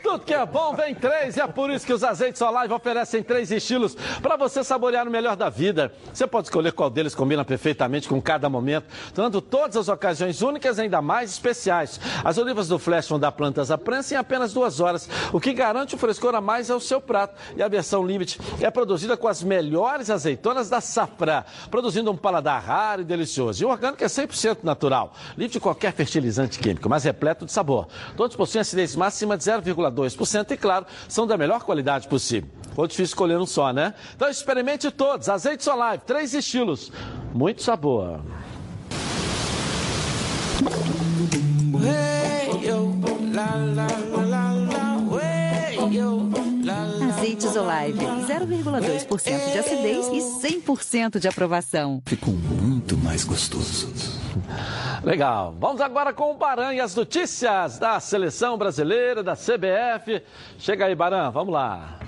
[0.02, 3.22] Tudo que é bom vem três, e é por isso que os azeites Olive oferecem
[3.22, 5.92] três estilos para você saborear o melhor da vida.
[6.12, 10.78] Você pode escolher qual deles combina perfeitamente com cada momento, tornando todas as ocasiões únicas
[10.78, 12.00] ainda mais especiais.
[12.24, 15.52] As olivas do Flash vão dar plantas à prensa em apenas duas horas, o que
[15.52, 17.34] garante o frescor a mais ao seu prato.
[17.56, 22.62] E a versão Limite é produzida com as melhores azeitonas da safra, produzindo um paladar
[22.62, 23.62] raro e delicioso.
[23.62, 27.88] E o orgânico é 100% natural, livre de qualquer fertilizante químico, mas repleto de sabor.
[28.16, 32.48] Todos possuem acidez máxima de 0,2% e, claro, são da melhor qualidade possível.
[32.74, 33.94] Foi difícil escolher um só, né?
[34.16, 35.28] Então experimente todos.
[35.28, 36.90] Azeite Solive, três estilos.
[37.34, 38.20] Muito sabor.
[47.22, 52.02] Azeites Olive, 0,2% de acidez e 100% de aprovação.
[52.04, 53.92] Ficou muito mais gostoso.
[55.04, 55.54] Legal.
[55.56, 60.20] Vamos agora com o Baran e as notícias da seleção brasileira, da CBF.
[60.58, 62.00] Chega aí, Baran, vamos lá.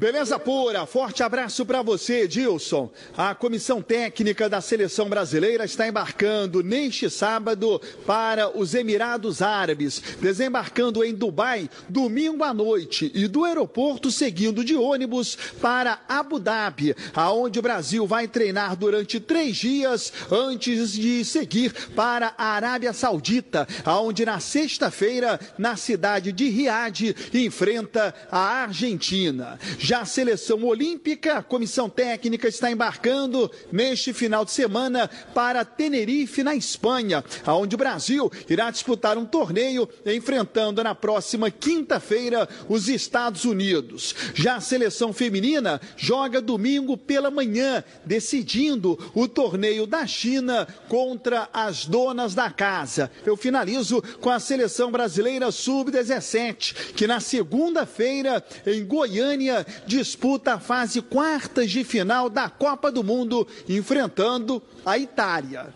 [0.00, 2.90] Beleza pura, forte abraço para você, Dilson.
[3.14, 11.04] A comissão técnica da seleção brasileira está embarcando neste sábado para os Emirados Árabes, desembarcando
[11.04, 17.58] em Dubai domingo à noite e do aeroporto seguindo de ônibus para Abu Dhabi, aonde
[17.58, 24.24] o Brasil vai treinar durante três dias antes de seguir para a Arábia Saudita, aonde
[24.24, 29.58] na sexta-feira, na cidade de Riad, enfrenta a Argentina.
[29.90, 36.44] Já a seleção olímpica, a comissão técnica está embarcando neste final de semana para Tenerife,
[36.44, 43.44] na Espanha, onde o Brasil irá disputar um torneio enfrentando na próxima quinta-feira os Estados
[43.44, 44.14] Unidos.
[44.32, 51.84] Já a seleção feminina joga domingo pela manhã, decidindo o torneio da China contra as
[51.84, 53.10] donas da casa.
[53.26, 61.00] Eu finalizo com a seleção brasileira sub-17, que na segunda-feira em Goiânia disputa a fase
[61.02, 65.68] quartas de final da Copa do Mundo, enfrentando a Itália.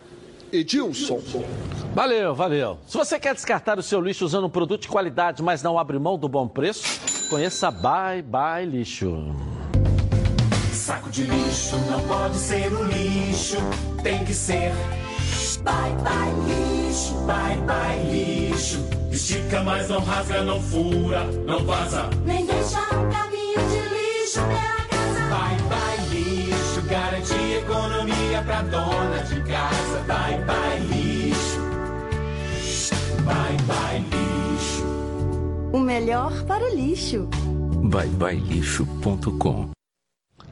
[0.53, 1.21] Edilson.
[1.95, 2.79] Valeu, valeu.
[2.87, 5.99] Se você quer descartar o seu lixo usando um produto de qualidade, mas não abre
[5.99, 9.25] mão do bom preço, conheça Bye Bye Lixo.
[10.73, 13.57] Saco de lixo não pode ser um lixo,
[14.03, 14.73] tem que ser.
[15.63, 18.85] Bye bye lixo, bye bye lixo.
[19.11, 22.11] Estica, mas não rasga, não fura, não vaza.
[22.27, 23.84] Nem deixa um caminho de
[24.43, 30.01] Bye bye lixo, garante economia pra dona de casa.
[30.07, 31.61] Bye bye lixo,
[33.25, 34.85] bye bye lixo.
[35.73, 37.29] O melhor para o lixo.
[37.85, 39.71] Byebyelixo.com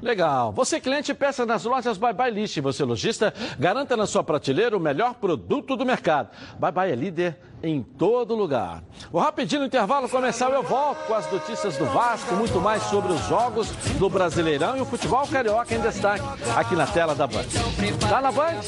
[0.03, 0.51] Legal.
[0.53, 2.59] Você cliente peça nas lojas Bye Bye List.
[2.59, 6.31] Você lojista garanta na sua prateleira o melhor produto do mercado.
[6.59, 8.83] Bye Bye é líder em todo lugar.
[9.13, 13.21] O rapidinho intervalo comercial eu volto com as notícias do Vasco, muito mais sobre os
[13.29, 13.69] jogos
[14.01, 16.25] do Brasileirão e o futebol carioca em destaque
[16.57, 17.45] aqui na tela da Band.
[18.09, 18.59] Tá na Band?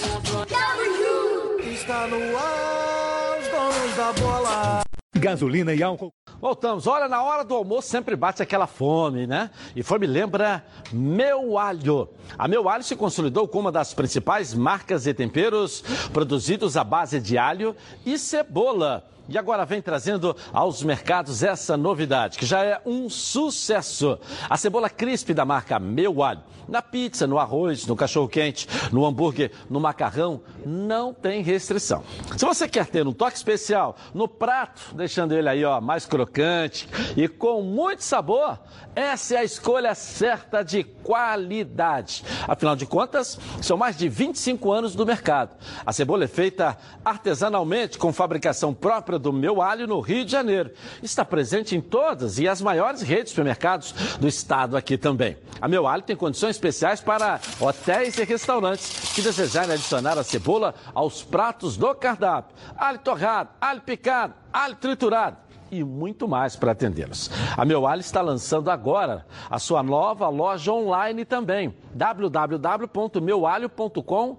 [1.73, 4.94] Está no ar, os donos da bola.
[5.25, 6.13] Gasolina e álcool.
[6.39, 6.87] Voltamos.
[6.87, 9.51] Olha, na hora do almoço sempre bate aquela fome, né?
[9.75, 10.63] E fome lembra
[10.93, 12.11] Meu Alho.
[12.37, 17.19] A Meu Alho se consolidou como uma das principais marcas de temperos produzidos à base
[17.21, 19.09] de alho e cebola.
[19.29, 24.19] E agora vem trazendo aos mercados essa novidade, que já é um sucesso.
[24.51, 26.43] A cebola crisp da marca Meu Alho.
[26.69, 32.03] Na pizza, no arroz, no cachorro-quente, no hambúrguer, no macarrão, não tem restrição.
[32.37, 36.89] Se você quer ter um toque especial no prato, deixando ele aí ó, mais crocante
[37.17, 38.59] e com muito sabor,
[38.97, 42.25] essa é a escolha certa de qualidade.
[42.49, 45.57] Afinal de contas, são mais de 25 anos do mercado.
[45.85, 50.71] A cebola é feita artesanalmente com fabricação própria do Meu Alho no Rio de Janeiro.
[51.03, 55.37] Está presente em todas e as maiores redes de supermercados do estado aqui também.
[55.61, 60.75] A Meu Alho tem condições especiais para hotéis e restaurantes que desejarem adicionar a cebola
[60.93, 62.55] aos pratos do cardápio.
[62.77, 67.31] Alho torrado, alho picado, alho triturado e muito mais para atendê-los.
[67.57, 74.37] A Meu Alho está lançando agora a sua nova loja online também, www.meualho.com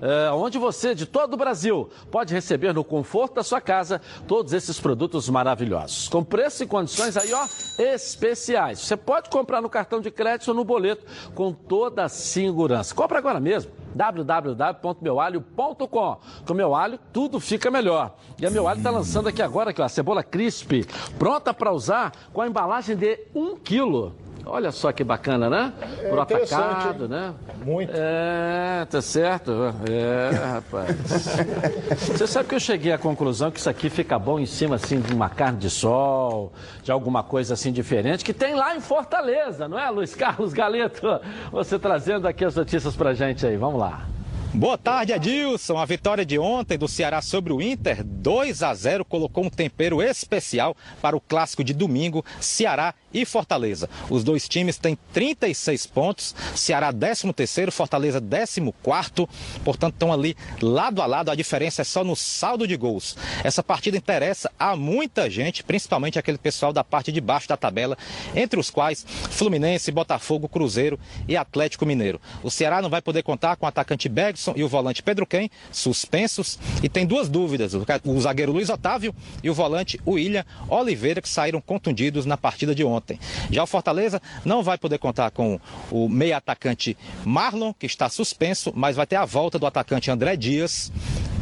[0.00, 4.52] é, onde você, de todo o Brasil, pode receber no conforto da sua casa todos
[4.52, 6.08] esses produtos maravilhosos.
[6.08, 7.46] Com preço e condições aí, ó,
[7.78, 8.80] especiais.
[8.80, 12.94] Você pode comprar no cartão de crédito ou no boleto com toda a segurança.
[12.94, 16.18] Compre agora mesmo www.meualho.com.
[16.46, 18.14] Com meu alho, tudo fica melhor.
[18.40, 20.86] E a meu alho está lançando aqui agora aqui, ó, a cebola crisp,
[21.18, 24.14] pronta para usar com a embalagem de 1 quilo.
[24.50, 25.72] Olha só que bacana, né?
[26.02, 27.10] É Por atacado, hein?
[27.10, 27.34] né?
[27.64, 27.92] Muito.
[27.94, 29.52] É, tá certo.
[29.88, 30.96] É, rapaz.
[32.16, 35.00] Você sabe que eu cheguei à conclusão que isso aqui fica bom em cima, assim,
[35.00, 39.68] de uma carne de sol, de alguma coisa assim diferente, que tem lá em Fortaleza,
[39.68, 41.20] não é, Luiz Carlos Galeto?
[41.52, 44.06] Você trazendo aqui as notícias pra gente aí, vamos lá.
[44.54, 45.76] Boa tarde, Adilson.
[45.76, 50.02] A vitória de ontem do Ceará sobre o Inter, 2 a 0, colocou um tempero
[50.02, 53.90] especial para o clássico de domingo, Ceará e Fortaleza.
[54.08, 59.28] Os dois times têm 36 pontos, Ceará 13º, Fortaleza 14º,
[59.62, 63.16] portanto estão ali lado a lado, a diferença é só no saldo de gols.
[63.44, 67.98] Essa partida interessa a muita gente, principalmente aquele pessoal da parte de baixo da tabela,
[68.34, 72.20] entre os quais Fluminense, Botafogo, Cruzeiro e Atlético Mineiro.
[72.42, 75.50] O Ceará não vai poder contar com o atacante Bergson e o volante Pedro Quem,
[75.70, 81.28] suspensos, e tem duas dúvidas, o zagueiro Luiz Otávio e o volante William Oliveira, que
[81.28, 83.18] saíram contundidos na partida de ontem.
[83.50, 88.72] Já o Fortaleza não vai poder contar com o meia atacante Marlon, que está suspenso,
[88.74, 90.92] mas vai ter a volta do atacante André Dias,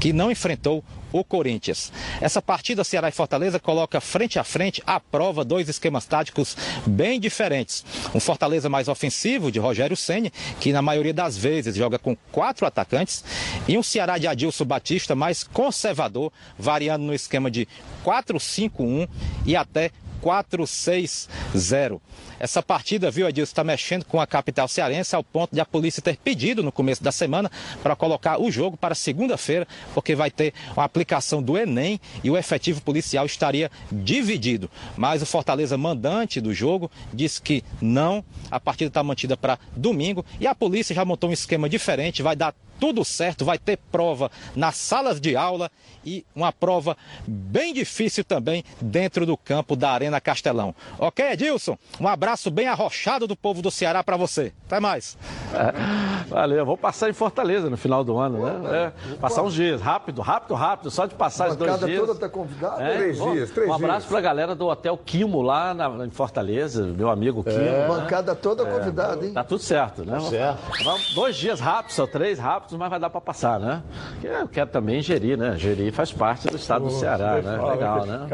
[0.01, 1.93] que não enfrentou o Corinthians.
[2.21, 7.19] Essa partida Ceará e Fortaleza coloca frente a frente à prova dois esquemas táticos bem
[7.19, 7.85] diferentes.
[8.15, 12.67] Um Fortaleza mais ofensivo de Rogério Ceni, que na maioria das vezes joga com quatro
[12.67, 13.25] atacantes,
[13.67, 17.67] e um Ceará de Adilson Batista mais conservador, variando no esquema de
[18.05, 19.09] 4-5-1
[19.45, 19.91] e até
[20.27, 22.01] 4-6-0.
[22.41, 26.03] Essa partida, viu, Adilson, está mexendo com a capital cearense ao ponto de a polícia
[26.03, 27.51] ter pedido no começo da semana
[27.83, 32.37] para colocar o jogo para segunda-feira, porque vai ter uma aplicação do Enem e o
[32.37, 34.69] efetivo policial estaria dividido.
[34.97, 40.27] Mas o Fortaleza, mandante do jogo, disse que não, a partida está mantida para domingo
[40.41, 44.31] e a polícia já montou um esquema diferente, vai dar tudo certo, vai ter prova
[44.55, 45.71] nas salas de aula
[46.05, 46.97] e uma prova
[47.27, 50.75] bem difícil também dentro do campo da Arena Castelão.
[50.99, 51.77] Ok, Edilson?
[52.01, 54.53] Um abraço bem arrochado do povo do Ceará para você.
[54.67, 55.17] Até mais.
[55.53, 58.93] É, valeu, vou passar em Fortaleza no final do ano, né?
[59.11, 62.01] É, passar uns dias, rápido, rápido, rápido, só de passar os dois dias.
[62.01, 62.83] toda tá convidada?
[62.83, 64.11] É, Três bom, dias, três Um abraço dias.
[64.11, 67.57] pra galera do Hotel Quimo lá na- em Fortaleza, meu amigo Quimo.
[67.59, 67.87] né?
[67.89, 69.33] Bancada toda convidada, hein?
[69.33, 70.19] Tá tudo certo, né?
[70.21, 70.59] Certo.
[70.85, 73.83] Vamos- dois dias rápidos, ou três rápidos, mas vai dar pra passar, né?
[74.13, 75.57] Porque Eu quero também gerir, né?
[75.57, 77.57] Gerir faz parte do estado do Pô, Ceará, né?
[77.57, 78.27] fala Legal, que né?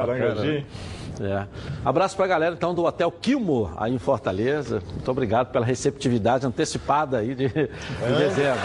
[1.20, 1.46] É.
[1.84, 4.82] Abraço pra galera então do Hotel Quilmo aí em Fortaleza.
[4.92, 8.60] Muito obrigado pela receptividade antecipada aí de, de dezembro.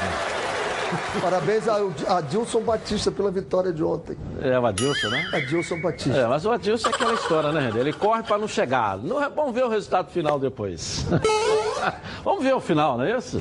[1.22, 1.78] Parabéns a,
[2.18, 4.18] a Dilson Batista pela vitória de ontem.
[4.42, 5.28] É o Adilson, né?
[5.34, 6.18] Adilson Batista.
[6.18, 7.80] É, mas o Adilson é aquela história, né, René?
[7.80, 8.98] Ele corre para não chegar.
[8.98, 11.06] Não é bom ver o resultado final depois.
[12.24, 13.40] Vamos ver o final, não é isso?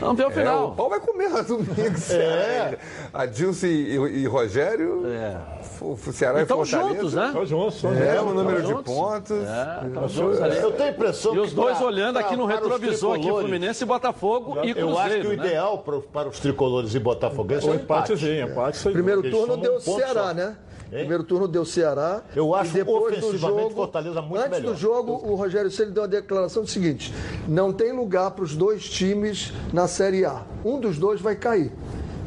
[0.00, 0.68] Vamos ver o É, final.
[0.68, 2.76] o pau vai comer no domingo, Ceará.
[3.12, 5.02] Adilson e, e Rogério.
[5.06, 5.36] É.
[5.80, 6.94] O Ceará Então e Fortaleza.
[7.00, 7.26] juntos, né?
[7.26, 8.30] Estão juntos, estão É, juntos.
[8.30, 8.94] o número de juntos.
[8.94, 9.30] pontos.
[9.46, 10.56] É, estão juntos ali.
[10.56, 13.14] Eu tenho a impressão E os dois pra- olhando aqui no pra- para os retrovisor,
[13.16, 15.46] aqui, Fluminense e Botafogo e Eu acho que Cruzeiro, o né?
[15.46, 18.12] ideal pro- para os tricolores e botafoguenses é Um o empate.
[18.12, 18.92] empatezinho, empate aí.
[18.94, 20.34] Primeiro turno deu um Ceará, só.
[20.34, 20.56] né?
[20.92, 20.98] Hein?
[21.00, 22.22] Primeiro turno deu Ceará.
[22.36, 24.74] Eu acho e depois do ofensivamente jogo, Fortaleza muito Antes melhor.
[24.74, 27.12] do jogo, o Rogério Ceni deu uma declaração do seguinte:
[27.48, 30.42] não tem lugar para os dois times na Série A.
[30.64, 31.72] Um dos dois vai cair.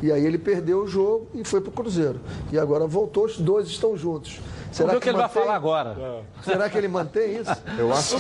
[0.02, 2.20] E aí ele perdeu o jogo e foi para o Cruzeiro.
[2.52, 4.40] E agora voltou, os dois estão juntos.
[4.78, 5.42] Vamos ver o que ele vai mantém?
[5.44, 5.96] falar agora.
[6.44, 7.52] Será que ele mantém isso?
[7.78, 8.18] Eu acho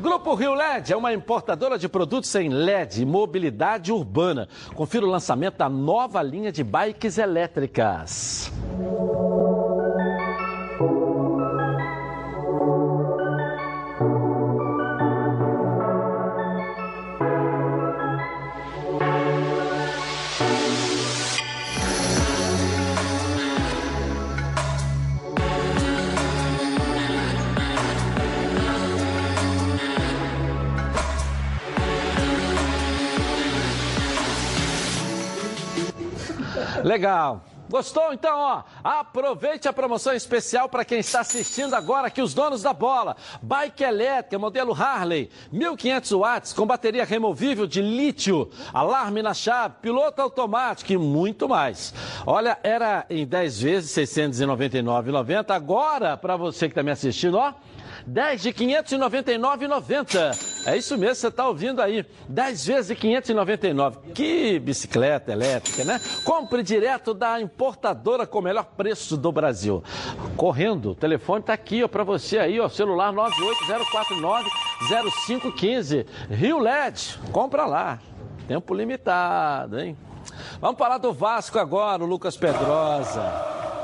[0.00, 4.48] Grupo Rio LED é uma importadora de produtos em LED e mobilidade urbana.
[4.74, 8.50] Confira o lançamento da nova linha de bikes elétricas.
[36.84, 37.44] Legal.
[37.68, 38.14] Gostou?
[38.14, 42.72] Então, ó, aproveite a promoção especial para quem está assistindo agora aqui, os donos da
[42.72, 43.14] bola.
[43.42, 50.22] Bike elétrica, modelo Harley, 1500 watts, com bateria removível de lítio, alarme na chave, piloto
[50.22, 51.92] automático e muito mais.
[52.24, 55.50] Olha, era em 10 vezes, R$ 699,90.
[55.50, 57.52] Agora, para você que está me assistindo, ó,
[58.08, 60.66] 10 de 599,90.
[60.66, 62.04] É isso mesmo, você está ouvindo aí.
[62.28, 64.12] 10 vezes de 599.
[64.14, 66.00] Que bicicleta elétrica, né?
[66.24, 69.84] Compre direto da importadora com o melhor preço do Brasil.
[70.36, 76.06] Correndo, o telefone está aqui, ó, para você aí, ó, celular 980490515.
[76.30, 77.98] Rio LED, compra lá.
[78.46, 79.94] Tempo limitado, hein?
[80.60, 83.22] Vamos falar do Vasco agora, o Lucas Pedrosa.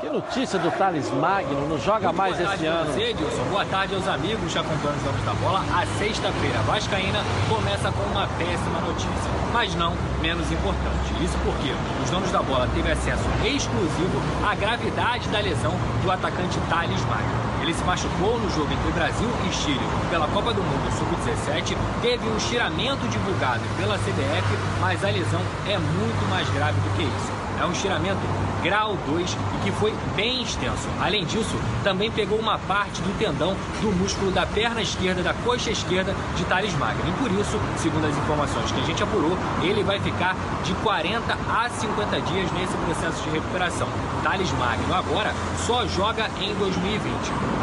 [0.01, 2.93] Que notícia do Thales Magno, não joga Muito mais esse ano.
[2.93, 3.43] Você, Edilson.
[3.49, 5.59] Boa tarde aos amigos que acompanham os Donos da Bola.
[5.73, 11.23] A sexta-feira Vascaína começa com uma péssima notícia, mas não menos importante.
[11.23, 11.71] Isso porque
[12.03, 15.71] os Donos da Bola teve acesso exclusivo à gravidade da lesão
[16.03, 17.61] do atacante Thales Magno.
[17.61, 19.79] Ele se machucou no jogo entre Brasil e Chile
[20.09, 24.43] pela Copa do Mundo Sub-17, teve um estiramento divulgado pela CBF,
[24.81, 27.31] mas a lesão é muito mais grave do que isso.
[27.57, 28.19] É um estiramento
[28.65, 30.89] grau 2 e que foi bem extenso.
[30.99, 35.69] Além disso, também pegou uma parte do tendão do músculo da perna esquerda, da coxa
[35.69, 37.03] esquerda de Thales Magno.
[37.07, 41.31] E por isso, segundo as informações que a gente apurou, ele vai ficar de 40
[41.47, 43.87] a 50 dias nesse processo de recuperação.
[44.23, 45.31] Thales Magno agora
[45.67, 47.05] só joga em 2020.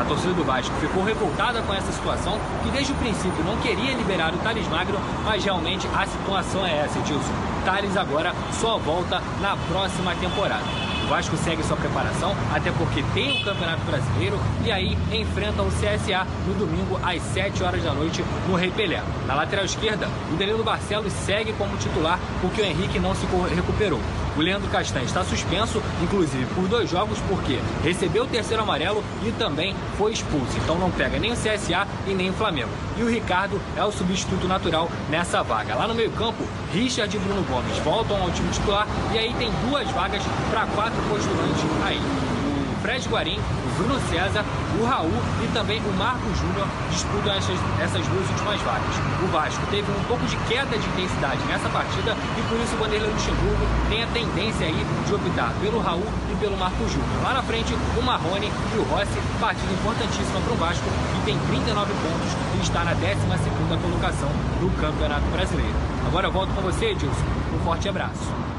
[0.00, 3.92] A torcida do Vasco ficou revoltada com essa situação, que desde o princípio não queria
[3.94, 7.32] liberar o Thales Magno, mas realmente a situação é essa, Edilson.
[7.64, 10.91] Thales agora só volta na próxima temporada.
[11.12, 16.26] Vasco segue sua preparação, até porque tem o Campeonato Brasileiro e aí enfrenta o CSA
[16.46, 19.02] no domingo às 7 horas da noite no Rei Pelé.
[19.26, 24.00] Na lateral esquerda, o Danilo Barcelos segue como titular porque o Henrique não se recuperou.
[24.34, 29.30] O Leandro Castanho está suspenso, inclusive por dois jogos, porque recebeu o terceiro amarelo e
[29.32, 30.56] também foi expulso.
[30.56, 32.70] Então não pega nem o CSA e nem o Flamengo.
[32.96, 35.74] E o Ricardo é o substituto natural nessa vaga.
[35.74, 36.42] Lá no meio-campo,
[36.72, 41.01] Richard e Bruno Gomes voltam ao time titular e aí tem duas vagas para quatro
[41.08, 41.98] postulantes aí.
[41.98, 44.44] O Fred Guarim, o Bruno César,
[44.80, 48.94] o Raul e também o Marcos Júnior disputam essas, essas duas últimas vagas.
[49.22, 52.78] O Vasco teve um pouco de queda de intensidade nessa partida e por isso o
[52.78, 57.22] Vanderlei Luxemburgo tem a tendência aí de optar pelo Raul e pelo Marcos Júnior.
[57.22, 61.38] Lá na frente, o Marrone e o Rossi, partida importantíssima para o Vasco, que tem
[61.38, 64.28] 39 pontos e está na 12ª colocação
[64.60, 65.74] no Campeonato Brasileiro.
[66.06, 67.24] Agora eu volto com você, Edilson.
[67.54, 68.51] Um forte abraço.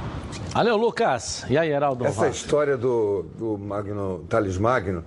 [0.51, 1.45] Valeu, Lucas.
[1.49, 2.05] E aí, Heraldo?
[2.05, 5.03] Essa história do, do Magno, Thales Magno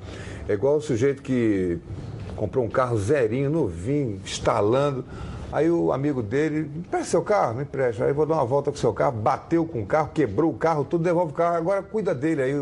[0.49, 1.79] é igual o sujeito que
[2.35, 5.05] comprou um carro zerinho, novinho, instalando.
[5.53, 8.05] Aí o amigo dele, empresta seu carro, me empresta.
[8.05, 10.85] Aí vou dar uma volta com seu carro, bateu com o carro, quebrou o carro,
[10.85, 12.43] tudo, devolve o carro, agora cuida dele.
[12.43, 12.53] Aí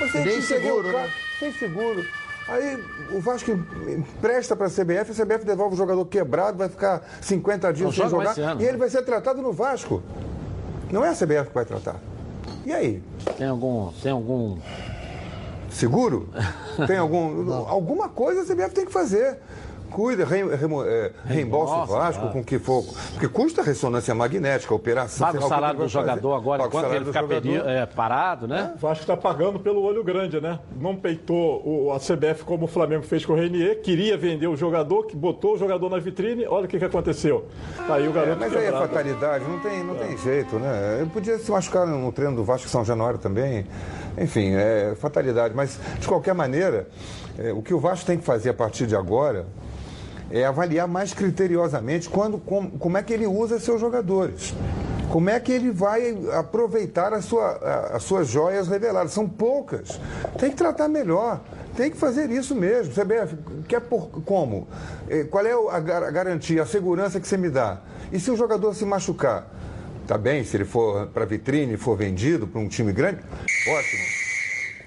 [0.00, 1.10] você entendeu, seguro, né?
[1.38, 2.04] Sem seguro.
[2.48, 7.02] Aí o Vasco empresta para a CBF, a CBF devolve o jogador quebrado, vai ficar
[7.20, 8.60] 50 dias Não sem jogar.
[8.60, 10.02] e ele vai ser tratado no Vasco.
[10.92, 11.96] Não é a CBF que vai tratar.
[12.66, 13.02] E aí?
[13.38, 13.90] Tem algum.
[14.02, 14.58] Tem algum.
[15.70, 16.28] Seguro?
[16.86, 17.50] Tem algum.
[17.66, 19.38] alguma coisa a CBF tem que fazer.
[19.92, 22.32] Cuida, re, remo- é, reembolsa o Vasco claro.
[22.32, 22.84] com o que for.
[23.12, 25.26] Porque custa ressonância magnética, operação.
[25.26, 28.72] Paga o salário do jogador agora, enquanto ele do ficar peri- é, parado, né?
[28.76, 30.58] O Vasco está pagando pelo olho grande, né?
[30.80, 34.56] Não peitou o, a CBF como o Flamengo fez com o Renier, queria vender o
[34.56, 37.46] jogador, que botou o jogador na vitrine, olha o que, que aconteceu.
[37.86, 38.88] Tá aí o É, garoto mas aí é quebrado.
[38.88, 40.98] fatalidade, não tem, não tem jeito, né?
[41.00, 43.66] Ele podia se machucar no treino do Vasco São Januário também.
[44.18, 45.54] Enfim, é fatalidade.
[45.54, 46.86] Mas, de qualquer maneira,
[47.38, 49.46] é, o que o Vasco tem que fazer a partir de agora
[50.32, 54.54] é avaliar mais criteriosamente quando, como, como é que ele usa seus jogadores.
[55.10, 59.12] Como é que ele vai aproveitar a sua, a- as suas joias reveladas?
[59.12, 60.00] São poucas.
[60.38, 61.40] Tem que tratar melhor.
[61.76, 62.94] Tem que fazer isso mesmo.
[62.94, 63.36] CBF,
[63.68, 64.66] quer por como?
[65.08, 65.80] Eh, Qual é a
[66.10, 67.80] garantia, a segurança que você me dá?
[68.10, 69.46] E se o jogador se machucar?
[70.06, 73.20] Tá bem, se ele for para vitrine, for vendido para um time grande,
[73.68, 74.31] ótimo.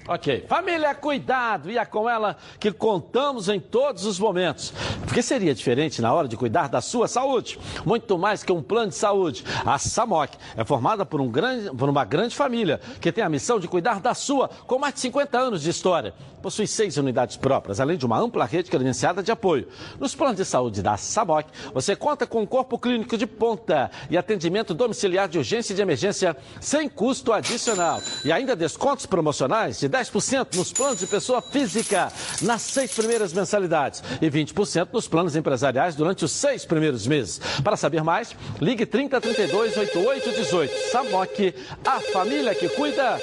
[0.08, 0.44] Ok.
[0.48, 1.68] Família, cuidado!
[1.68, 4.72] E é com ela que contamos em todos os momentos.
[5.04, 7.58] Porque seria diferente na hora de cuidar da sua saúde?
[7.84, 9.44] Muito mais que um plano de saúde.
[9.64, 13.58] A SAMOC é formada por, um grande, por uma grande família que tem a missão
[13.58, 16.14] de cuidar da sua, com mais de 50 anos de história.
[16.40, 19.66] Possui seis unidades próprias, além de uma ampla rede credenciada de apoio.
[19.98, 24.16] Nos planos de saúde da SAMOC, você conta com um corpo clínico de ponta e
[24.16, 28.00] atendimento domiciliar de urgência e de emergência sem custo adicional.
[28.24, 34.02] E ainda descontos promocionais de 10% nos planos de pessoa física nas seis primeiras mensalidades
[34.20, 37.40] e 20% nos planos empresariais durante os seis primeiros meses.
[37.64, 40.90] Para saber mais, ligue 3032 8818.
[40.92, 43.18] SAMOC, a família que cuida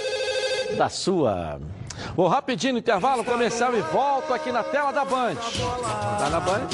[0.76, 1.60] da sua.
[2.16, 5.36] Vou rapidinho no intervalo comercial e volto aqui na tela da Band.
[5.36, 6.68] Tá na Band?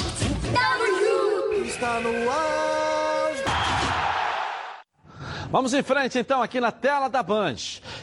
[1.66, 2.79] Está no ar.
[5.50, 7.56] Vamos em frente então aqui na tela da Band.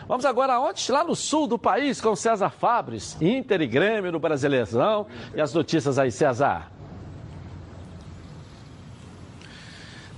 [0.09, 0.91] Vamos agora aonde?
[0.91, 5.07] Lá no sul do país com César Fabres, Inter e Grêmio no Brasileirão.
[5.35, 6.78] E as notícias aí, César.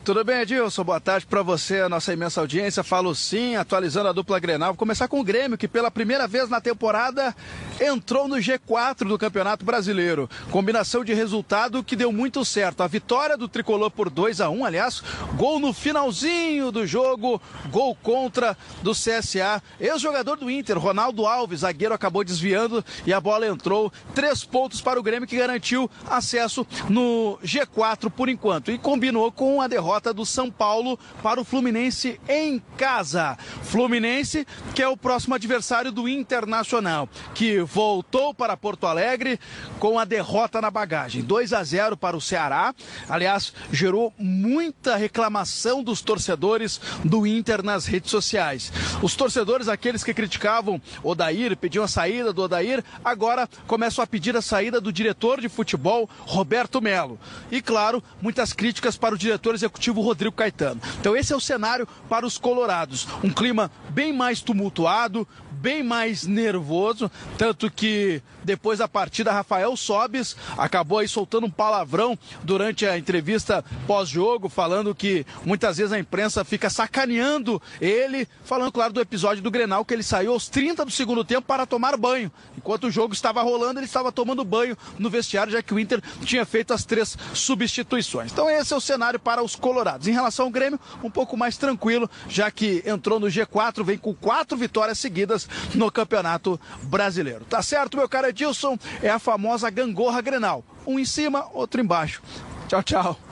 [0.03, 0.83] Tudo bem, Edilson?
[0.83, 2.83] Boa tarde para você, a nossa imensa audiência.
[2.83, 4.71] Falo sim, atualizando a dupla Grenal.
[4.71, 7.37] Vou começar com o Grêmio, que pela primeira vez na temporada
[7.79, 10.29] entrou no G4 do Campeonato Brasileiro.
[10.51, 12.83] Combinação de resultado que deu muito certo.
[12.83, 15.03] A vitória do tricolor por 2 a 1 aliás,
[15.37, 17.41] gol no finalzinho do jogo,
[17.71, 19.63] gol contra do CSA.
[19.79, 23.93] Ex-jogador do Inter, Ronaldo Alves, zagueiro, acabou desviando e a bola entrou.
[24.15, 28.71] Três pontos para o Grêmio, que garantiu acesso no G4 por enquanto.
[28.73, 33.37] E combinou com a derrota derrota do São Paulo para o Fluminense em casa.
[33.65, 39.41] Fluminense, que é o próximo adversário do Internacional, que voltou para Porto Alegre
[39.81, 41.23] com a derrota na bagagem.
[41.23, 42.73] 2 a 0 para o Ceará.
[43.09, 48.73] Aliás, gerou muita reclamação dos torcedores do Inter nas redes sociais.
[49.03, 54.37] Os torcedores, aqueles que criticavam Odair, pediam a saída do Odair, agora começam a pedir
[54.37, 57.19] a saída do diretor de futebol, Roberto Melo.
[57.51, 60.81] E, claro, muitas críticas para o diretor executivo executivo Rodrigo Caetano.
[61.01, 63.09] Então esse é o cenário para os colorados.
[63.25, 65.27] Um clima bem mais tumultuado,
[65.61, 72.19] bem mais nervoso, tanto que depois da partida Rafael Sobes acabou aí soltando um palavrão
[72.43, 78.93] durante a entrevista pós-jogo, falando que muitas vezes a imprensa fica sacaneando ele, falando claro
[78.93, 82.33] do episódio do Grenal que ele saiu aos 30 do segundo tempo para tomar banho.
[82.57, 86.03] Enquanto o jogo estava rolando, ele estava tomando banho no vestiário, já que o Inter
[86.25, 88.33] tinha feito as três substituições.
[88.33, 90.09] Então esse é o cenário para os colorados.
[90.09, 94.15] Em relação ao Grêmio, um pouco mais tranquilo, já que entrou no G4, vem com
[94.15, 97.45] quatro vitórias seguidas no Campeonato Brasileiro.
[97.45, 98.79] Tá certo, meu cara Edilson?
[99.03, 100.65] É a famosa gangorra Grenal.
[100.87, 102.23] Um em cima, outro embaixo.
[102.69, 103.30] Tchau, tchau.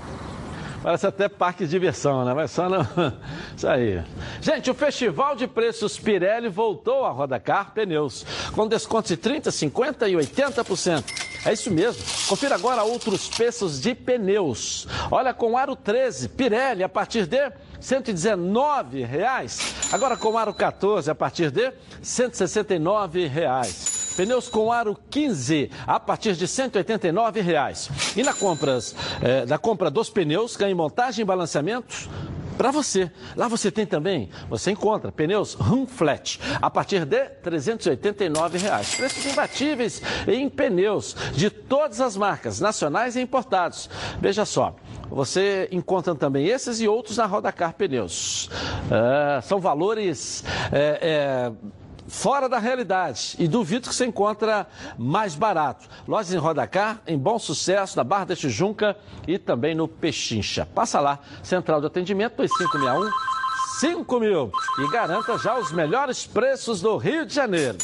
[0.82, 2.32] Parece até parque de diversão, né?
[2.34, 2.86] Mas só não.
[3.56, 4.02] Isso aí.
[4.40, 10.08] Gente, o Festival de Preços Pirelli voltou a Rodacar Pneus, com descontos de 30%, 50%
[10.08, 11.28] e 80%.
[11.44, 12.02] É isso mesmo.
[12.28, 14.86] Confira agora outros preços de pneus.
[15.10, 19.74] Olha, com aro 13, Pirelli, a partir de 119 reais.
[19.92, 21.72] Agora com aro 14, a partir de
[22.02, 24.07] 169 reais.
[24.18, 27.88] Pneus com aro 15 a partir de 189 reais.
[28.16, 28.92] E na, compras,
[29.22, 32.10] eh, compra dos pneus, ganhe montagem e balanceamento
[32.56, 33.12] para você.
[33.36, 38.96] Lá você tem também, você encontra pneus Rum Flat a partir de 389 reais.
[38.96, 43.88] Preços imbatíveis em pneus de todas as marcas, nacionais e importados.
[44.20, 44.74] Veja só.
[45.10, 48.50] Você encontra também esses e outros na Rodacar Pneus.
[48.90, 51.52] É, são valores é, é,
[52.08, 55.86] fora da realidade e duvido que você encontra mais barato.
[56.06, 58.96] Lojas em Rodacar, em Bom Sucesso, na Barra da Tijuca
[59.26, 60.66] e também no Pechincha.
[60.66, 63.10] Passa lá, Central de Atendimento 2561
[63.78, 64.50] 5000
[64.80, 67.78] e garanta já os melhores preços do Rio de Janeiro.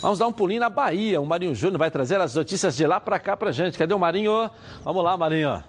[0.00, 1.20] Vamos dar um pulinho na Bahia.
[1.20, 3.76] O Marinho Júnior vai trazer as notícias de lá para cá pra gente.
[3.76, 4.50] Cadê o Marinho?
[4.84, 5.62] Vamos lá, Marinho.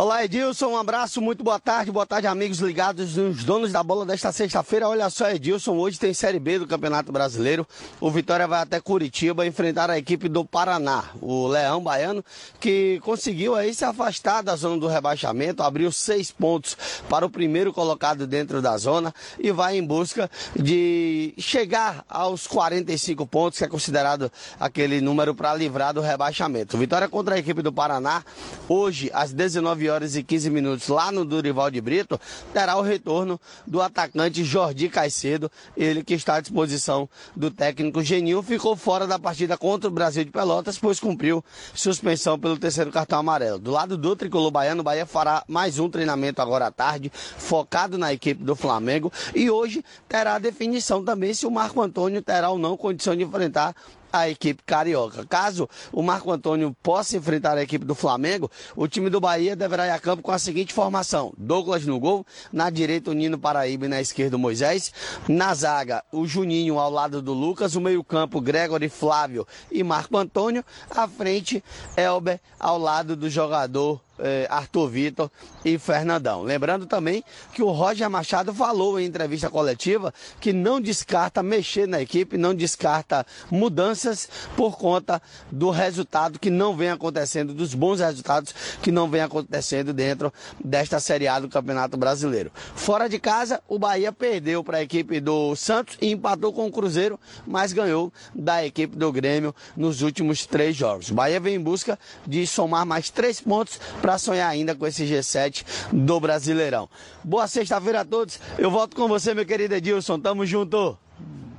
[0.00, 4.06] Olá, Edilson, um abraço, muito boa tarde, boa tarde, amigos ligados nos donos da bola
[4.06, 4.88] desta sexta-feira.
[4.88, 7.66] Olha só, Edilson, hoje tem Série B do Campeonato Brasileiro.
[8.00, 12.24] O Vitória vai até Curitiba enfrentar a equipe do Paraná, o Leão Baiano,
[12.60, 16.76] que conseguiu aí se afastar da zona do rebaixamento, abriu seis pontos
[17.08, 23.26] para o primeiro colocado dentro da zona e vai em busca de chegar aos 45
[23.26, 24.30] pontos, que é considerado
[24.60, 26.78] aquele número para livrar do rebaixamento.
[26.78, 28.22] Vitória contra a equipe do Paraná,
[28.68, 32.20] hoje às 19 horas e 15 minutos, lá no Durival de Brito,
[32.52, 38.42] terá o retorno do atacante Jordi Caicedo, ele que está à disposição do técnico Genil,
[38.42, 41.42] ficou fora da partida contra o Brasil de Pelotas, pois cumpriu
[41.74, 43.58] suspensão pelo terceiro cartão amarelo.
[43.58, 47.96] Do lado do tricolor baiano, o Bahia fará mais um treinamento agora à tarde, focado
[47.96, 52.50] na equipe do Flamengo, e hoje terá a definição também se o Marco Antônio terá
[52.50, 53.74] ou não condição de enfrentar
[54.12, 55.24] a equipe carioca.
[55.26, 59.86] Caso o Marco Antônio possa enfrentar a equipe do Flamengo, o time do Bahia deverá
[59.86, 63.86] ir a campo com a seguinte formação: Douglas no gol, na direita o Nino Paraíba
[63.86, 64.92] e na esquerda o Moisés,
[65.28, 70.64] na zaga o Juninho ao lado do Lucas, o meio-campo Gregory Flávio e Marco Antônio,
[70.90, 71.62] à frente
[71.96, 75.30] Elber ao lado do jogador eh, Arthur Vitor
[75.64, 76.42] e Fernandão.
[76.42, 82.00] Lembrando também que o Roger Machado falou em entrevista coletiva que não descarta mexer na
[82.00, 88.54] equipe, não descarta mudanças por conta do resultado que não vem acontecendo, dos bons resultados
[88.82, 92.50] que não vem acontecendo dentro desta Série A do Campeonato Brasileiro.
[92.74, 96.72] Fora de casa, o Bahia perdeu para a equipe do Santos e empatou com o
[96.72, 101.10] Cruzeiro, mas ganhou da equipe do Grêmio nos últimos três jogos.
[101.10, 105.04] O Bahia vem em busca de somar mais três pontos para sonhar ainda com esse
[105.04, 106.88] G7 do Brasileirão.
[107.24, 108.40] Boa sexta-feira a todos.
[108.56, 110.18] Eu volto com você, meu querido Edilson.
[110.20, 110.96] Tamo junto.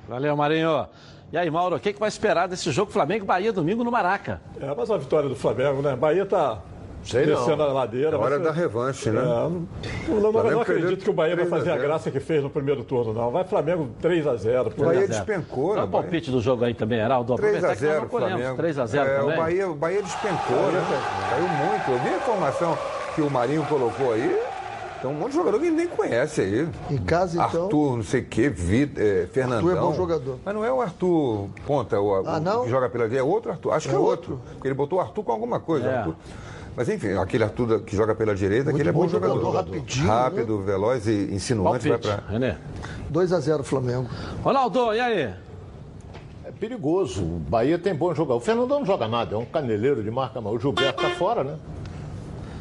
[0.08, 0.88] Valeu, Marinho.
[1.32, 4.42] E aí, Mauro, o que, que vai esperar desse jogo Flamengo-Bahia domingo no Maraca?
[4.60, 5.96] É, mas a vitória do Flamengo, né?
[5.96, 6.60] Bahia tá
[7.04, 7.70] Sei descendo não.
[7.70, 8.16] a ladeira.
[8.16, 9.22] É hora vai da revanche, né?
[9.22, 9.68] É, não,
[10.22, 11.88] não, não, acredito que o Bahia vai 3 a fazer a 0.
[11.88, 13.32] graça que fez no primeiro turno, não.
[13.32, 15.84] Vai Flamengo 3 a 0 O Bahia despencou, né?
[15.84, 17.36] o palpite do jogo aí também, Heraldo.
[17.36, 18.34] 3 a Aproveitar que nós 0 não colhemos.
[18.34, 18.58] Flamengo.
[18.58, 19.34] 3 a 0 é, também.
[19.34, 20.86] O Bahia, o Bahia despencou, né?
[21.30, 21.92] Caiu muito.
[21.92, 22.78] Eu vi a informação
[23.16, 24.40] que o Marinho colocou aí.
[25.02, 26.68] Tem um monte de jogador que ele nem conhece aí.
[26.92, 27.64] Em casa, então.
[27.64, 28.54] Arthur, não sei o quê,
[28.98, 29.70] é, Fernandão.
[29.70, 30.40] Arthur é bom jogador.
[30.44, 33.26] Mas não é o Arthur Ponta, o, Ah, o que joga pela direita.
[33.26, 33.72] É outro Arthur.
[33.72, 34.42] Acho que É é outro.
[34.52, 35.88] Porque ele botou o Arthur com alguma coisa.
[35.88, 35.98] É.
[36.00, 36.16] Arthur.
[36.80, 39.42] Mas enfim, aquele Arthur que joga pela direita, Muito aquele é bom bom jogador.
[39.42, 41.90] jogador, rapidinho, Rápido, veloz e insinuante.
[41.90, 42.32] Vai Palpite, pra...
[42.32, 42.58] René.
[43.10, 44.10] 2 a 0 Flamengo.
[44.42, 45.22] Ronaldo, e aí?
[46.46, 47.22] É perigoso.
[47.22, 48.38] O Bahia tem bom jogador.
[48.38, 51.44] O Fernandão não joga nada, é um caneleiro de marca, mas o Gilberto tá fora,
[51.44, 51.56] né?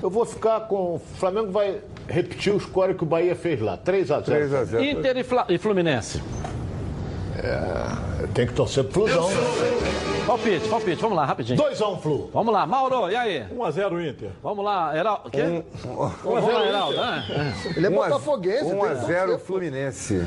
[0.02, 0.96] Eu vou ficar com.
[0.96, 3.76] O Flamengo vai repetir o score que o Bahia fez lá.
[3.76, 6.20] 3 a 0 3 a 0 Inter e, Fla- e Fluminense.
[7.36, 9.28] É, tem que torcer pro Flusão.
[10.28, 11.58] Palpite, palpite, vamos lá, rapidinho.
[11.58, 12.28] 2x1 Flu.
[12.34, 13.46] Vamos lá, Mauro, e aí?
[13.50, 14.30] 1x0 Inter.
[14.42, 15.30] Vamos lá, Heraldo.
[15.30, 15.40] Quê?
[15.42, 15.62] Um,
[16.22, 16.96] Vamos lá, Heraldo.
[16.98, 17.54] né?
[17.74, 18.64] Ele é 1 a- botafoguense.
[18.64, 19.44] 1 tem a que 0 torcer, pô.
[19.46, 20.26] Fluminense.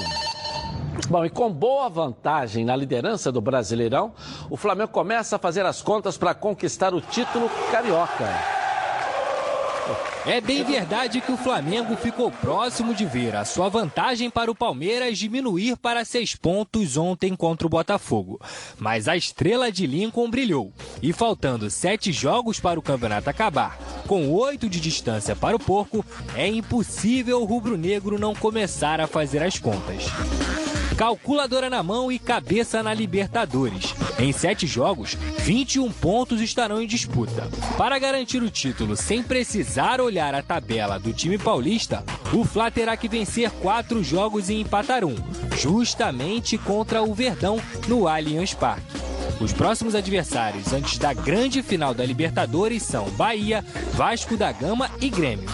[1.09, 4.13] Bom, e com boa vantagem na liderança do Brasileirão,
[4.51, 8.62] o Flamengo começa a fazer as contas para conquistar o título carioca.
[10.25, 14.55] É bem verdade que o Flamengo ficou próximo de ver a sua vantagem para o
[14.55, 18.41] Palmeiras diminuir para seis pontos ontem contra o Botafogo.
[18.79, 20.73] Mas a estrela de Lincoln brilhou.
[21.03, 23.77] E faltando sete jogos para o campeonato acabar,
[24.07, 26.05] com oito de distância para o Porco,
[26.37, 30.05] é impossível o rubro-negro não começar a fazer as contas.
[30.97, 33.95] Calculadora na mão e cabeça na Libertadores.
[34.19, 37.49] Em sete jogos, 21 pontos estarão em disputa.
[37.77, 42.97] Para garantir o título sem precisar olhar a tabela do time paulista, o Fla terá
[42.97, 45.17] que vencer quatro jogos e empatar um,
[45.57, 49.03] justamente contra o Verdão no Allianz Parque.
[49.41, 53.65] Os próximos adversários antes da grande final da Libertadores são Bahia,
[53.95, 55.49] Vasco da Gama e Grêmio.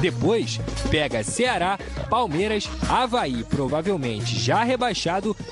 [0.00, 0.60] Depois,
[0.90, 1.78] pega Ceará,
[2.10, 4.83] Palmeiras, Havaí, provavelmente já rebaixado,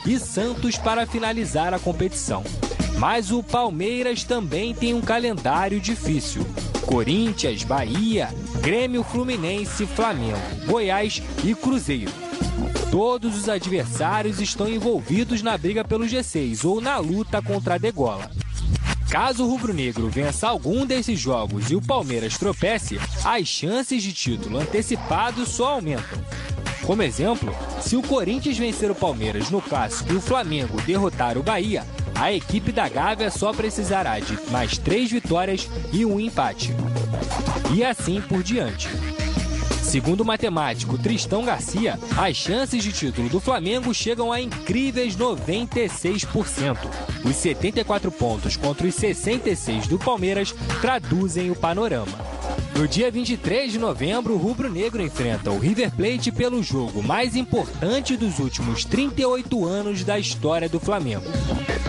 [0.07, 2.45] e Santos para finalizar a competição.
[2.99, 6.47] Mas o Palmeiras também tem um calendário difícil.
[6.87, 8.29] Corinthians, Bahia,
[8.61, 12.13] Grêmio, Fluminense, Flamengo, Goiás e Cruzeiro.
[12.91, 18.31] Todos os adversários estão envolvidos na briga pelo G6 ou na luta contra a degola.
[19.11, 24.59] Caso o rubro-negro vença algum desses jogos e o Palmeiras tropece, as chances de título
[24.59, 26.19] antecipado só aumentam.
[26.85, 31.43] Como exemplo, se o Corinthians vencer o Palmeiras no clássico e o Flamengo derrotar o
[31.43, 36.75] Bahia, a equipe da Gávea só precisará de mais três vitórias e um empate.
[37.73, 38.89] E assim por diante.
[39.83, 46.79] Segundo o matemático Tristão Garcia, as chances de título do Flamengo chegam a incríveis 96%.
[47.25, 52.19] Os 74 pontos contra os 66 do Palmeiras traduzem o panorama.
[52.75, 57.37] No dia 23 de novembro, o Rubro Negro enfrenta o River Plate pelo jogo mais
[57.37, 61.27] importante dos últimos 38 anos da história do Flamengo.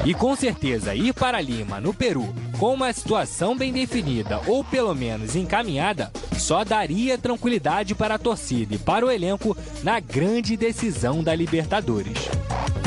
[0.05, 4.93] E com certeza ir para Lima, no Peru, com uma situação bem definida ou pelo
[4.93, 11.23] menos encaminhada, só daria tranquilidade para a torcida e para o elenco na grande decisão
[11.23, 12.17] da Libertadores.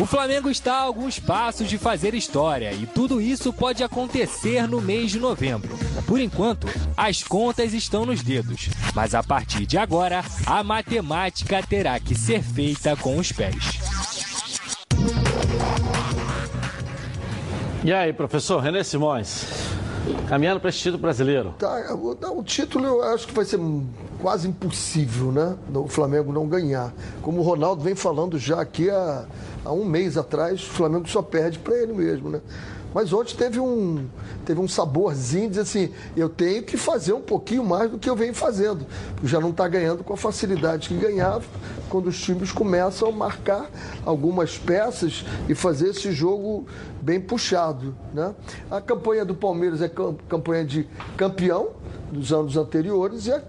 [0.01, 4.81] O Flamengo está a alguns passos de fazer história e tudo isso pode acontecer no
[4.81, 5.75] mês de novembro.
[6.07, 12.01] Por enquanto, as contas estão nos dedos, mas a partir de agora, a matemática terá
[12.01, 13.79] que ser feita com os pés.
[17.85, 19.45] E aí, professor René Simões,
[20.29, 21.55] caminhando para esse título brasileiro.
[21.59, 23.61] Tá, o título eu acho que vai ser
[24.21, 25.57] quase impossível, né?
[25.73, 26.93] O Flamengo não ganhar.
[27.23, 29.25] Como o Ronaldo vem falando já aqui há,
[29.65, 32.41] há um mês atrás, o Flamengo só perde para ele mesmo, né?
[32.97, 34.07] Mas ontem teve um,
[34.47, 38.17] teve um saborzinho de assim, eu tenho que fazer um pouquinho mais do que eu
[38.17, 38.87] venho fazendo.
[39.23, 41.45] Já não está ganhando com a facilidade que ganhava
[41.91, 43.71] quando os times começam a marcar
[44.03, 46.65] algumas peças e fazer esse jogo
[47.03, 47.95] bem puxado.
[48.15, 48.35] Né?
[48.71, 49.91] A campanha do Palmeiras é
[50.27, 50.89] campanha de
[51.19, 51.73] campeão
[52.11, 53.43] dos anos anteriores e a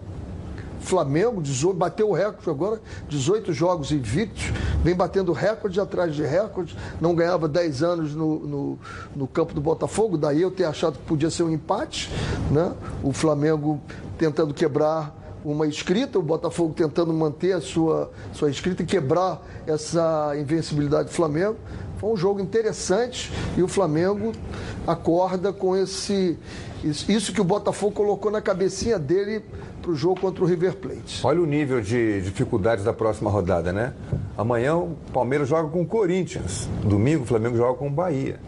[0.87, 4.45] Flamengo 18, bateu o recorde agora, 18 jogos invictos,
[4.83, 8.79] vem batendo recorde atrás de recorde, não ganhava 10 anos no, no,
[9.13, 12.09] no, campo do Botafogo, daí eu ter achado que podia ser um empate,
[12.49, 12.73] né?
[13.03, 13.81] O Flamengo
[14.17, 15.13] tentando quebrar
[15.43, 21.13] uma escrita, o Botafogo tentando manter a sua, sua escrita e quebrar essa invencibilidade do
[21.13, 21.57] Flamengo.
[21.97, 24.31] Foi um jogo interessante e o Flamengo
[24.85, 26.37] acorda com esse
[26.83, 29.43] isso que o Botafogo colocou na cabecinha dele
[29.81, 31.21] para o jogo contra o River Plate.
[31.23, 33.93] Olha o nível de dificuldades da próxima rodada, né?
[34.37, 36.69] Amanhã o Palmeiras joga com o Corinthians.
[36.83, 38.39] Domingo o Flamengo joga com o Bahia.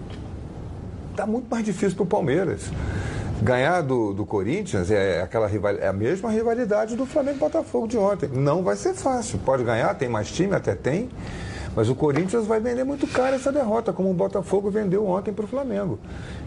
[1.11, 2.71] Está muito mais difícil para o Palmeiras.
[3.41, 7.97] Ganhar do, do Corinthians é, aquela rival, é a mesma rivalidade do Flamengo Botafogo de
[7.97, 8.29] ontem.
[8.31, 9.39] Não vai ser fácil.
[9.39, 11.09] Pode ganhar, tem mais time, até tem.
[11.75, 15.45] Mas o Corinthians vai vender muito caro essa derrota, como o Botafogo vendeu ontem para
[15.45, 15.99] o Flamengo.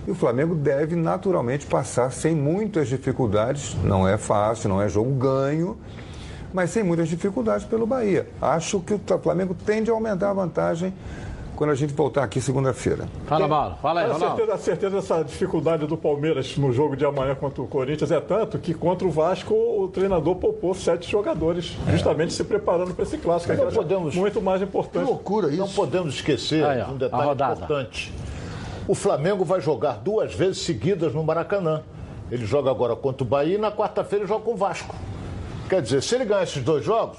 [0.06, 3.76] E o Flamengo deve naturalmente passar sem muitas dificuldades.
[3.84, 5.76] Não é fácil, não é jogo ganho,
[6.52, 8.26] mas sem muitas dificuldades pelo Bahia.
[8.40, 10.92] Acho que o Flamengo tende a aumentar a vantagem
[11.62, 13.06] quando a gente voltar aqui segunda-feira.
[13.24, 13.76] Fala, Paulo.
[13.80, 17.62] Fala aí, a certeza, a certeza dessa dificuldade do Palmeiras no jogo de amanhã contra
[17.62, 21.92] o Corinthians é tanto que contra o Vasco o treinador poupou sete jogadores, é.
[21.92, 23.52] justamente se preparando para esse clássico.
[23.54, 25.04] Não podemos, muito mais importante.
[25.04, 25.58] Que loucura isso.
[25.58, 28.12] Não podemos esquecer aí, um detalhe importante.
[28.88, 31.84] O Flamengo vai jogar duas vezes seguidas no Maracanã.
[32.28, 34.96] Ele joga agora contra o Bahia e na quarta-feira joga com o Vasco.
[35.68, 37.18] Quer dizer, se ele ganhar esses dois jogos,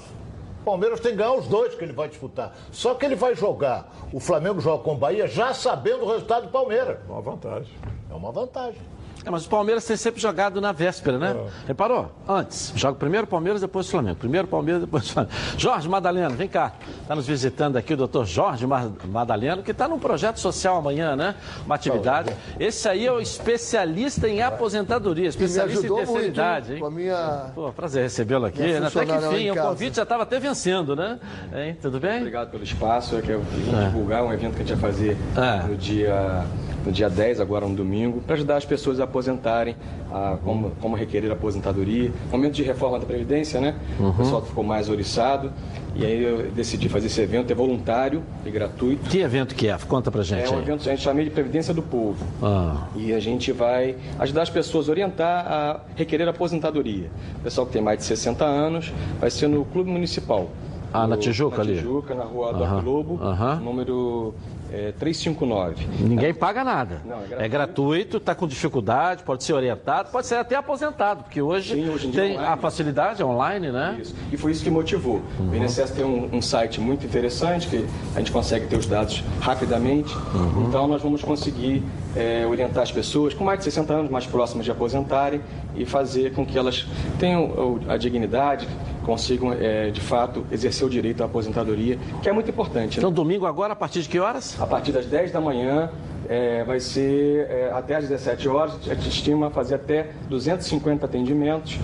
[0.64, 2.56] o Palmeiras tem que ganhar os dois que ele vai disputar.
[2.72, 6.46] Só que ele vai jogar, o Flamengo joga com o Bahia já sabendo o resultado
[6.46, 6.98] do Palmeiras.
[7.06, 7.74] Uma vantagem.
[8.10, 8.80] É uma vantagem.
[9.24, 11.34] É, mas o Palmeiras tem sempre jogado na véspera, né?
[11.36, 11.68] É.
[11.68, 12.12] Reparou?
[12.28, 12.72] Antes.
[12.76, 14.16] Joga primeiro o Palmeiras, depois o Flamengo.
[14.16, 15.34] Primeiro o Palmeiras, depois o Flamengo.
[15.56, 16.72] Jorge Madaleno, vem cá.
[17.00, 21.34] Está nos visitando aqui o doutor Jorge Madaleno, que está num projeto social amanhã, né?
[21.64, 22.34] Uma atividade.
[22.60, 26.72] Esse aí é o especialista em aposentadoria, especialista em terceira idade.
[26.74, 26.80] Hein?
[26.80, 27.50] Com a minha...
[27.54, 28.62] Pô, prazer recebê-lo aqui.
[28.62, 28.86] Né?
[28.86, 31.18] Até que enfim, o convite já estava até vencendo, né?
[31.54, 31.76] Hein?
[31.80, 32.18] Tudo bem?
[32.18, 33.16] Obrigado pelo espaço.
[33.16, 33.84] É que eu vim é.
[33.86, 35.66] divulgar um evento que a gente vai fazer é.
[35.66, 36.44] no dia
[36.84, 39.76] no dia 10, agora no domingo, para ajudar as pessoas a aposentarem,
[40.12, 42.12] a, como, como requerer aposentadoria.
[42.30, 43.74] Momento de reforma da Previdência, né?
[43.98, 44.10] Uhum.
[44.10, 45.52] O pessoal ficou mais oriçado.
[45.96, 49.08] E aí eu decidi fazer esse evento, é voluntário e gratuito.
[49.08, 49.78] Que evento que é?
[49.86, 50.44] Conta pra gente.
[50.44, 50.62] É um aí.
[50.62, 52.24] evento que a gente chama de Previdência do Povo.
[52.42, 52.88] Ah.
[52.96, 57.10] E a gente vai ajudar as pessoas a orientar a requerer aposentadoria.
[57.38, 60.50] O pessoal que tem mais de 60 anos vai ser no Clube Municipal.
[60.92, 61.74] Ah, na Tijuca na ali?
[61.74, 63.20] Na Tijuca, na rua do Globo,
[63.60, 64.34] número
[64.74, 65.86] é, 359.
[66.00, 66.32] Ninguém é.
[66.32, 67.00] paga nada.
[67.04, 71.74] Não, é gratuito, está com dificuldade, pode ser orientado, pode ser até aposentado, porque hoje,
[71.74, 73.98] Sim, hoje tem online, a facilidade online, né?
[74.00, 74.14] Isso.
[74.32, 75.22] E foi isso que motivou.
[75.38, 75.50] Uhum.
[75.50, 79.22] O INSS tem um, um, site muito interessante, que a gente consegue ter os dados
[79.40, 80.66] rapidamente, uhum.
[80.68, 81.82] então nós vamos conseguir
[82.16, 85.40] é, orientar as pessoas com mais de 60 anos, mais próximas de aposentarem,
[85.76, 86.86] e fazer com que elas
[87.18, 88.68] tenham a dignidade,
[89.04, 92.96] consigam, é, de fato, exercer o direito à aposentadoria, que é muito importante.
[92.96, 92.98] Né?
[92.98, 94.60] Então, domingo agora, a partir de que horas?
[94.60, 95.90] A partir das 10 da manhã,
[96.28, 98.74] é, vai ser é, até às 17 horas.
[98.88, 101.78] A gente estima fazer até 250 atendimentos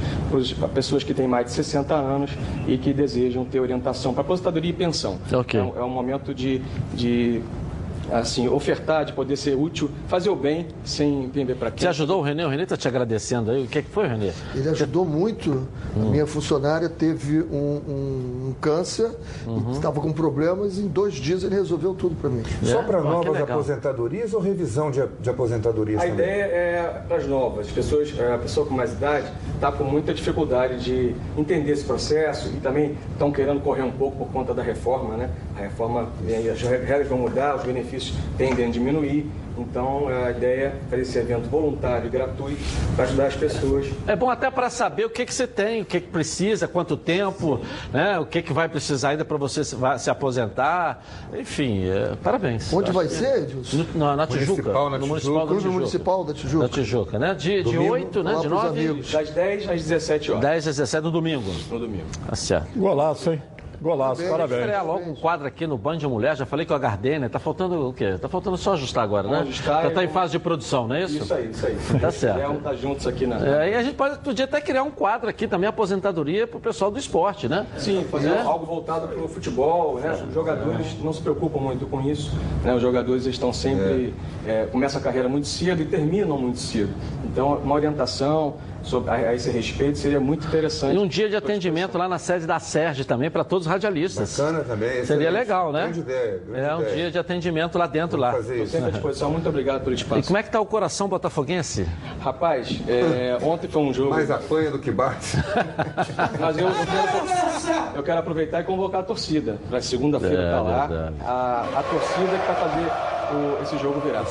[0.58, 2.30] para pessoas que têm mais de 60 anos
[2.66, 5.18] e que desejam ter orientação para aposentadoria e pensão.
[5.32, 5.60] Okay.
[5.60, 6.62] É, é um momento de,
[6.94, 7.42] de
[8.12, 11.80] assim, ofertar, de poder ser útil, fazer o bem sem vender para quem.
[11.80, 12.44] Você ajudou o Renê?
[12.44, 13.64] O Renê está te agradecendo aí.
[13.64, 14.30] O que, que foi, Renê?
[14.54, 15.66] Ele ajudou muito.
[15.96, 19.10] A minha funcionária teve um, um- um câncer,
[19.68, 22.42] e estava com problemas, e em dois dias ele resolveu tudo para mim.
[22.62, 26.14] Só para que novas aposentadorias ou revisão de, de aposentadorias A também?
[26.24, 27.66] ideia é para as novas.
[27.66, 32.48] As pessoas, a pessoa com mais idade está com muita dificuldade de entender esse processo
[32.48, 35.30] e também estão querendo correr um pouco por conta da reforma, né?
[35.60, 39.30] A reforma, aí, as regras vão mudar, os benefícios tendem a diminuir.
[39.58, 42.58] Então, a ideia é fazer esse evento voluntário e gratuito
[42.96, 45.84] para ajudar as pessoas É bom até para saber o que, que você tem, o
[45.84, 47.60] que, que precisa, quanto tempo,
[47.92, 48.18] né?
[48.18, 51.04] o que, que vai precisar ainda para você se, vai- se aposentar.
[51.38, 52.72] Enfim, é, parabéns.
[52.72, 53.84] Onde vai ser, Edilson?
[53.94, 54.62] Na, na Tijuca.
[54.62, 55.08] Municipal, na no Tijuca.
[55.10, 55.74] Municipal Clube Tijuca.
[55.78, 56.62] Municipal da Tijuca.
[56.68, 57.34] Da Tijuca, né?
[57.34, 58.30] De, de Domingo, 8, né?
[58.30, 59.12] De pros 9 amigos.
[59.12, 60.42] das 10 às 17 horas.
[60.42, 61.50] 10 a 17 no domingo.
[61.70, 62.06] No domingo.
[62.26, 62.78] Tá certo.
[62.78, 63.42] Golaço, hein?
[63.80, 64.60] Golaço, parabéns.
[64.60, 67.38] Estrear logo um quadro aqui no Band de Mulher, já falei com a Gardênia, tá
[67.38, 68.18] faltando o quê?
[68.20, 69.38] Tá faltando só ajustar agora, né?
[69.40, 71.16] Ajustar já tá em fase de produção, não é isso?
[71.22, 71.76] Isso aí, isso aí.
[71.98, 72.40] Tá certo.
[72.42, 73.36] Vamos estar juntos aqui na.
[73.64, 76.60] É, e a gente pode, podia até criar um quadro aqui também, aposentadoria para o
[76.60, 77.66] pessoal do esporte, né?
[77.78, 78.40] Sim, fazer É.
[78.42, 80.12] algo voltado para o futebol, né?
[80.28, 82.32] Os jogadores não se preocupam muito com isso,
[82.62, 82.74] né?
[82.74, 84.12] Os jogadores estão sempre
[84.46, 86.92] é, começam a carreira muito cedo e terminam muito cedo.
[87.24, 90.94] Então, uma orientação sobre a, a esse respeito seria muito interessante.
[90.94, 94.36] E um dia de atendimento lá na sede da Sérgio também para todos os radialistas.
[94.38, 94.88] Bacana também.
[94.90, 95.30] Seria excelente.
[95.32, 95.82] legal, né?
[95.84, 96.96] Grande ideia, grande É um ideia.
[96.96, 98.32] dia de atendimento lá dentro lá.
[98.32, 98.72] fazer isso.
[98.72, 99.30] sempre à disposição.
[99.30, 100.26] Muito obrigado pelo E espaço.
[100.26, 101.86] como é que tá o coração botafoguense?
[102.20, 104.10] Rapaz, é, ontem foi um jogo.
[104.10, 105.36] Mais apanha do que bate.
[106.40, 109.58] Mas eu, eu quero, eu quero aproveitar e convocar a torcida.
[109.68, 111.12] Para segunda-feira É, tá lá.
[111.24, 112.92] A, a torcida que vai fazer
[113.62, 114.24] esse jogo virar.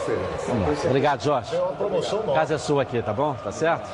[0.87, 1.55] Obrigado, Jorge.
[1.55, 2.39] É uma promoção A nova.
[2.39, 3.33] casa é sua aqui, tá bom?
[3.35, 3.89] Tá certo?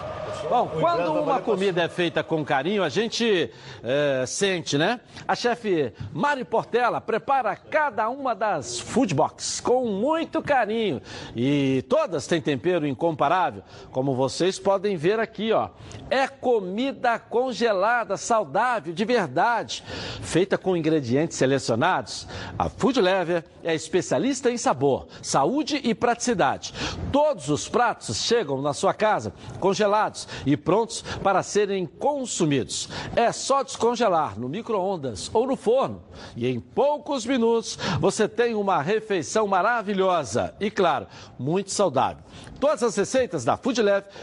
[0.50, 3.50] Bom, quando uma comida é feita com carinho, a gente
[3.84, 5.00] é, sente, né?
[5.28, 11.02] A chefe Mari Portela prepara cada uma das food box com muito carinho.
[11.36, 15.70] E todas têm tempero incomparável, como vocês podem ver aqui, ó.
[16.12, 19.84] É comida congelada, saudável, de verdade,
[20.22, 22.28] feita com ingredientes selecionados.
[22.58, 26.74] A Food Lever é especialista em sabor, saúde e praticidade.
[27.12, 32.90] Todos os pratos chegam na sua casa congelados e prontos para serem consumidos.
[33.16, 36.04] É só descongelar no micro-ondas ou no forno
[36.36, 41.08] e em poucos minutos você tem uma refeição maravilhosa e, claro,
[41.38, 42.24] muito saudável.
[42.60, 43.76] Todas as receitas da Food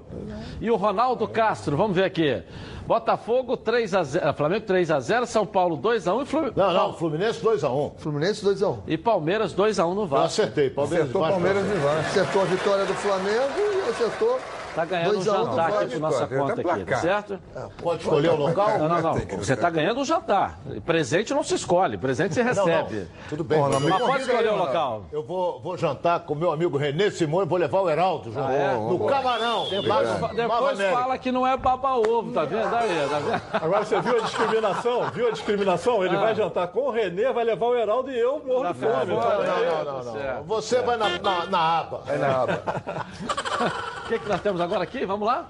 [0.59, 2.41] E o Ronaldo Castro, vamos ver aqui.
[2.85, 6.57] Botafogo 3x0, Flamengo 3x0, São Paulo 2x1 e Fluminense.
[6.59, 7.93] Não, não, Fluminense 2x1.
[7.97, 8.77] Fluminense 2x1.
[8.87, 10.25] E Palmeiras 2x1 no Eu Vasco.
[10.25, 10.69] acertei.
[10.69, 11.27] Palmeiras Acertou.
[11.27, 11.99] Palmeiras e Vasco.
[12.09, 13.53] Acertou a vitória do Flamengo
[13.85, 14.39] e acertou.
[14.75, 17.39] Tá ganhando um 2 a 1 jantar aqui por nossa conta aqui, tá certo?
[17.81, 18.77] Pode escolher o local?
[18.77, 19.13] Não, não, não.
[19.37, 20.59] Você tá ganhando um jantar.
[20.85, 22.95] Presente não se escolhe, presente se Não, recebe.
[22.99, 23.07] não.
[23.29, 23.57] Tudo bem.
[23.59, 25.05] Bom, não Mas pode escolher o local.
[25.11, 28.49] Eu vou, vou jantar com meu amigo Renê Simões, vou levar o Heraldo, João.
[28.49, 28.75] é?
[28.75, 29.69] no Camarão.
[29.69, 32.75] Depois, depois fala que não é baba-ovo, tá vendo?
[32.75, 33.41] Aí, tá vendo?
[33.53, 35.09] Agora você viu a discriminação?
[35.11, 36.03] Viu a discriminação?
[36.03, 39.05] Ele vai jantar com o Renê, vai levar o Heraldo e eu morro de fome.
[39.05, 40.43] não, Não, não, não, não.
[40.43, 41.97] Você vai na, na, na aba.
[42.05, 42.61] Vai na aba.
[44.05, 45.05] O que, que nós temos agora aqui?
[45.05, 45.49] Vamos lá?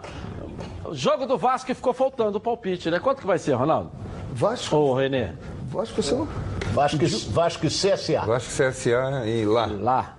[0.86, 3.00] O jogo do Vasco que ficou faltando o palpite, né?
[3.00, 3.92] Quanto que vai ser, Ronaldo?
[4.34, 4.76] Vasco.
[4.76, 5.30] Ô, Renê.
[5.68, 6.28] Vasco, você não.
[6.74, 8.22] Vasco, e- Vasco e CSA.
[8.26, 9.66] Vasco CSA e lá.
[9.80, 10.16] Lá.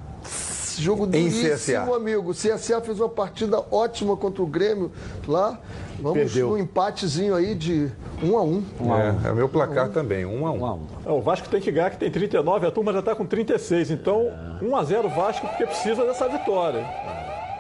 [0.79, 1.95] Jogo Em duríssimo, CSA.
[1.97, 2.31] amigo.
[2.31, 4.91] O CSA fez uma partida ótima contra o Grêmio
[5.27, 5.59] lá.
[5.99, 6.51] Vamos Perdeu.
[6.51, 7.91] num empatezinho aí de
[8.23, 8.65] 1 a 1
[9.25, 10.61] É, é o meu placar também, um a um.
[10.61, 10.87] Um a um.
[11.07, 13.91] É, o Vasco tem que ganhar, que tem 39, a turma já está com 36.
[13.91, 16.87] Então, 1x0 Vasco, porque precisa dessa vitória.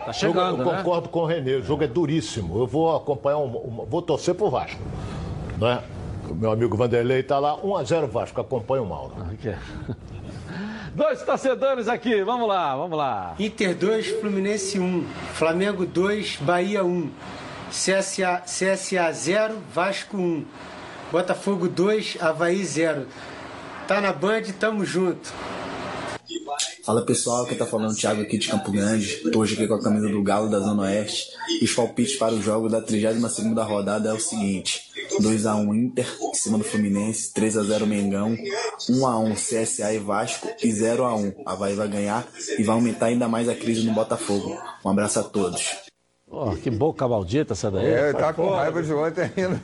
[0.06, 0.76] Tá Eu, chegando, eu né?
[0.78, 2.58] concordo com o Renê, o jogo é duríssimo.
[2.60, 3.46] Eu vou acompanhar, um,
[3.82, 4.80] um- vou torcer pro Vasco.
[5.60, 5.82] É?
[6.30, 9.14] O meu amigo Vanderlei está lá, 1x0 Vasco, acompanha o Mauro.
[10.94, 13.34] Dois torcedores aqui, vamos lá, vamos lá.
[13.38, 15.04] Inter 2, Fluminense 1.
[15.34, 17.10] Flamengo 2, Bahia 1.
[17.70, 20.44] CSA, CSA 0, Vasco 1.
[21.12, 23.06] Botafogo 2, Havaí 0.
[23.86, 25.32] Tá na Band, tamo junto.
[26.86, 29.16] Fala pessoal, aqui tá falando o Thiago aqui de Campo Grande.
[29.32, 31.30] Tô hoje aqui com a camisa do Galo da Zona Oeste.
[31.60, 34.82] Os palpites para o jogo da 32ª rodada é o seguinte:
[35.20, 38.36] 2x1 Inter em cima do Fluminense, 3x0 Mengão,
[38.88, 41.34] 1x1 CSA e Vasco e 0x1.
[41.44, 42.24] Havaí vai ganhar
[42.56, 44.56] e vai aumentar ainda mais a crise no Botafogo.
[44.84, 45.85] Um abraço a todos.
[46.28, 47.86] Oh, que boca maldita essa daí.
[47.86, 49.60] É, tá com raiva de ontem ainda.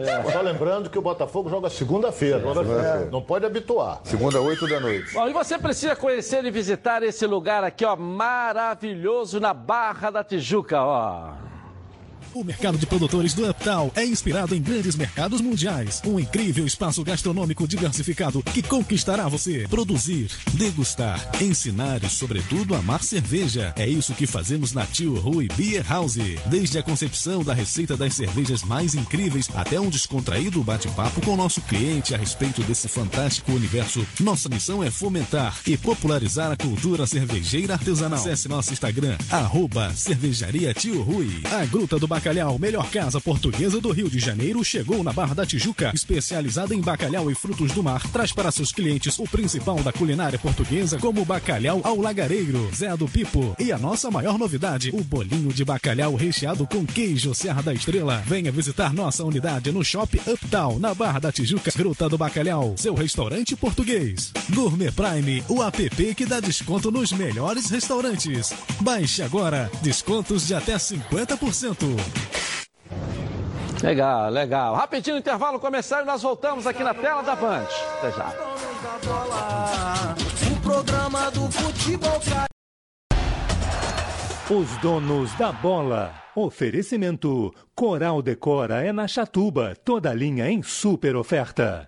[0.00, 0.32] É.
[0.32, 2.38] Só lembrando que o Botafogo joga segunda-feira.
[2.38, 3.08] Segunda-feira.
[3.12, 4.00] Não pode habituar.
[4.02, 5.12] Segunda, 8 da noite.
[5.12, 10.24] Bom, e você precisa conhecer e visitar esse lugar aqui, ó, maravilhoso na Barra da
[10.24, 11.32] Tijuca, ó.
[12.36, 16.02] O mercado de produtores do Uptown é inspirado em grandes mercados mundiais.
[16.04, 19.66] Um incrível espaço gastronômico diversificado que conquistará você.
[19.70, 23.72] Produzir, degustar, ensinar e, sobretudo, amar cerveja.
[23.74, 26.18] É isso que fazemos na Tio Rui Beer House.
[26.44, 31.62] Desde a concepção da receita das cervejas mais incríveis até um descontraído bate-papo com nosso
[31.62, 34.06] cliente a respeito desse fantástico universo.
[34.20, 38.18] Nossa missão é fomentar e popularizar a cultura cervejeira artesanal.
[38.18, 41.30] Acesse nosso Instagram, arroba cervejaria Tio Rui.
[41.50, 42.25] A Gruta do Bacalhau,
[42.58, 47.30] melhor casa portuguesa do Rio de Janeiro, chegou na Barra da Tijuca, especializada em bacalhau
[47.30, 48.02] e frutos do mar.
[48.10, 52.96] Traz para seus clientes o principal da culinária portuguesa, como o bacalhau ao lagareiro, Zé
[52.96, 53.54] do Pipo.
[53.60, 58.20] E a nossa maior novidade, o bolinho de bacalhau recheado com queijo Serra da Estrela.
[58.26, 62.94] Venha visitar nossa unidade no Shop Uptown, na Barra da Tijuca, Gruta do Bacalhau, seu
[62.94, 64.32] restaurante português.
[64.52, 68.52] Gourmet Prime, o app que dá desconto nos melhores restaurantes.
[68.80, 72.15] Baixe agora, descontos de até 50%.
[73.82, 74.74] Legal, legal.
[74.74, 77.66] Rapidinho intervalo começar e nós voltamos aqui na tela da Band.
[77.98, 78.34] Até já.
[84.50, 86.14] Os donos da bola.
[86.34, 87.54] Oferecimento.
[87.74, 89.74] Coral Decora é na Chatuba.
[89.84, 91.86] Toda linha em super oferta.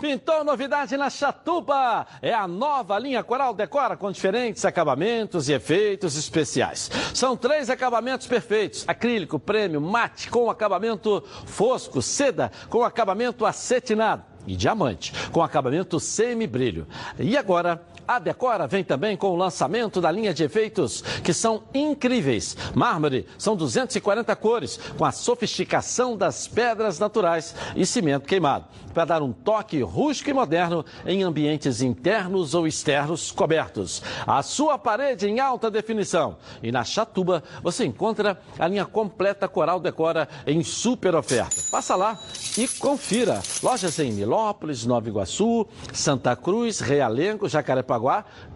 [0.00, 2.06] Pintou novidade na Chatuba.
[2.20, 6.90] É a nova linha Coral Decora com diferentes acabamentos e efeitos especiais.
[7.14, 14.54] São três acabamentos perfeitos: acrílico, prêmio, mate com acabamento fosco, seda com acabamento acetinado e
[14.54, 16.86] diamante com acabamento semi-brilho.
[17.18, 21.64] E agora a Decora vem também com o lançamento da linha de efeitos que são
[21.74, 22.56] incríveis.
[22.74, 29.22] Mármore são 240 cores, com a sofisticação das pedras naturais e cimento queimado, para dar
[29.22, 34.02] um toque rústico e moderno em ambientes internos ou externos cobertos.
[34.26, 36.36] A sua parede em alta definição.
[36.62, 41.56] E na Chatuba você encontra a linha completa Coral Decora em super oferta.
[41.70, 42.18] Passa lá
[42.56, 43.42] e confira.
[43.62, 47.95] Lojas em Milópolis, Nova Iguaçu, Santa Cruz, Realengo, Jacarepaguá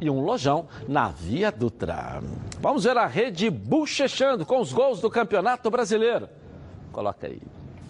[0.01, 2.23] e um lojão na Via Dutra.
[2.61, 6.29] Vamos ver a rede bochechando com os gols do Campeonato Brasileiro.
[6.93, 7.41] Coloca aí.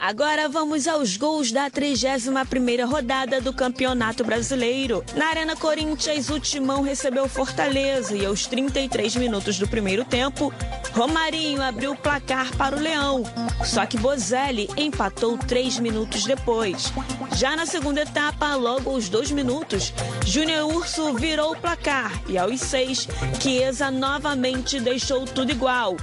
[0.01, 5.05] Agora vamos aos gols da 31ª rodada do Campeonato Brasileiro.
[5.14, 10.55] Na Arena Corinthians, o Timão recebeu Fortaleza e aos 33 minutos do primeiro tempo,
[10.94, 13.24] Romarinho abriu o placar para o Leão.
[13.62, 16.90] Só que Bozelli empatou três minutos depois.
[17.36, 19.93] Já na segunda etapa, logo aos dois minutos,
[20.24, 23.06] Júnior Urso virou o placar e aos seis,
[23.39, 25.94] Chiesa novamente deixou tudo igual.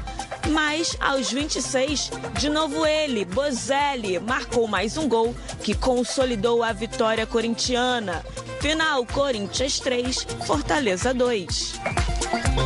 [0.52, 3.87] Mas aos 26, de novo ele, Bozelli,
[4.22, 5.34] marcou mais um gol
[5.64, 8.24] que consolidou a vitória corintiana.
[8.60, 11.74] Final: Corinthians 3, Fortaleza 2.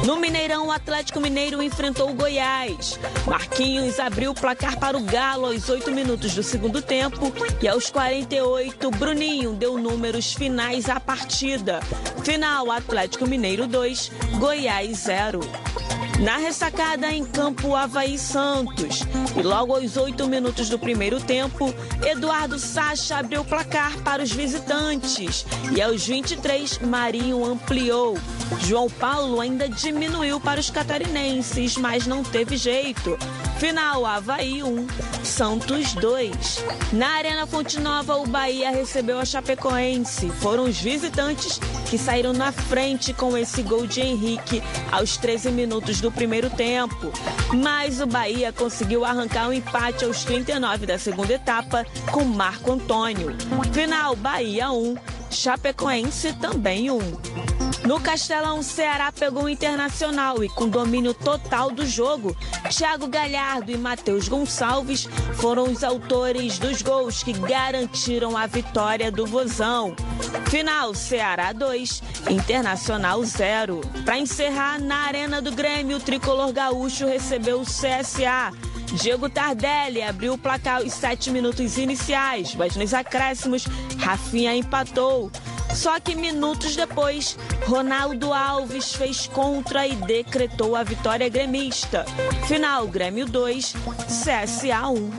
[0.06, 3.00] No Mineirão, o Atlético Mineiro enfrentou o Goiás.
[3.28, 7.32] Marquinhos abriu o placar para o Galo aos 8 minutos do segundo tempo
[7.62, 11.82] e aos 48, Bruninho deu números finais à partida.
[12.24, 15.40] Final: Atlético Mineiro 2, Goiás 0.
[16.22, 19.02] Na ressacada em campo Havaí Santos.
[19.36, 21.74] E logo aos oito minutos do primeiro tempo,
[22.06, 25.44] Eduardo Sacha abriu o placar para os visitantes.
[25.76, 28.20] E aos 23, Marinho ampliou.
[28.60, 33.18] João Paulo ainda diminuiu para os catarinenses, mas não teve jeito.
[33.58, 34.88] Final Havaí 1,
[35.24, 36.64] Santos 2.
[36.94, 40.30] Na Arena Fonte Nova, o Bahia recebeu a Chapecoense.
[40.30, 46.02] Foram os visitantes que saíram na frente com esse gol de Henrique aos 13 minutos
[46.02, 47.12] do primeiro tempo.
[47.54, 53.36] Mas o Bahia conseguiu arrancar um empate aos 39 da segunda etapa com Marco Antônio.
[53.72, 54.96] Final Bahia 1,
[55.30, 57.61] Chapecoense também 1.
[57.84, 62.36] No Castelão, o Ceará pegou o Internacional e, com domínio total do jogo,
[62.70, 69.26] Thiago Galhardo e Matheus Gonçalves foram os autores dos gols que garantiram a vitória do
[69.26, 69.96] Vozão.
[70.50, 73.82] Final: Ceará 2, Internacional 0.
[74.06, 78.52] Para encerrar, na Arena do Grêmio, o tricolor gaúcho recebeu o CSA.
[78.94, 83.66] Diego Tardelli abriu o placar aos sete minutos iniciais, mas nos acréscimos,
[83.98, 85.32] Rafinha empatou.
[85.74, 92.06] Só que minutos depois, Ronaldo Alves fez contra e decretou a vitória gremista.
[92.48, 93.74] Final: Grêmio 2,
[94.08, 95.12] CSA 1.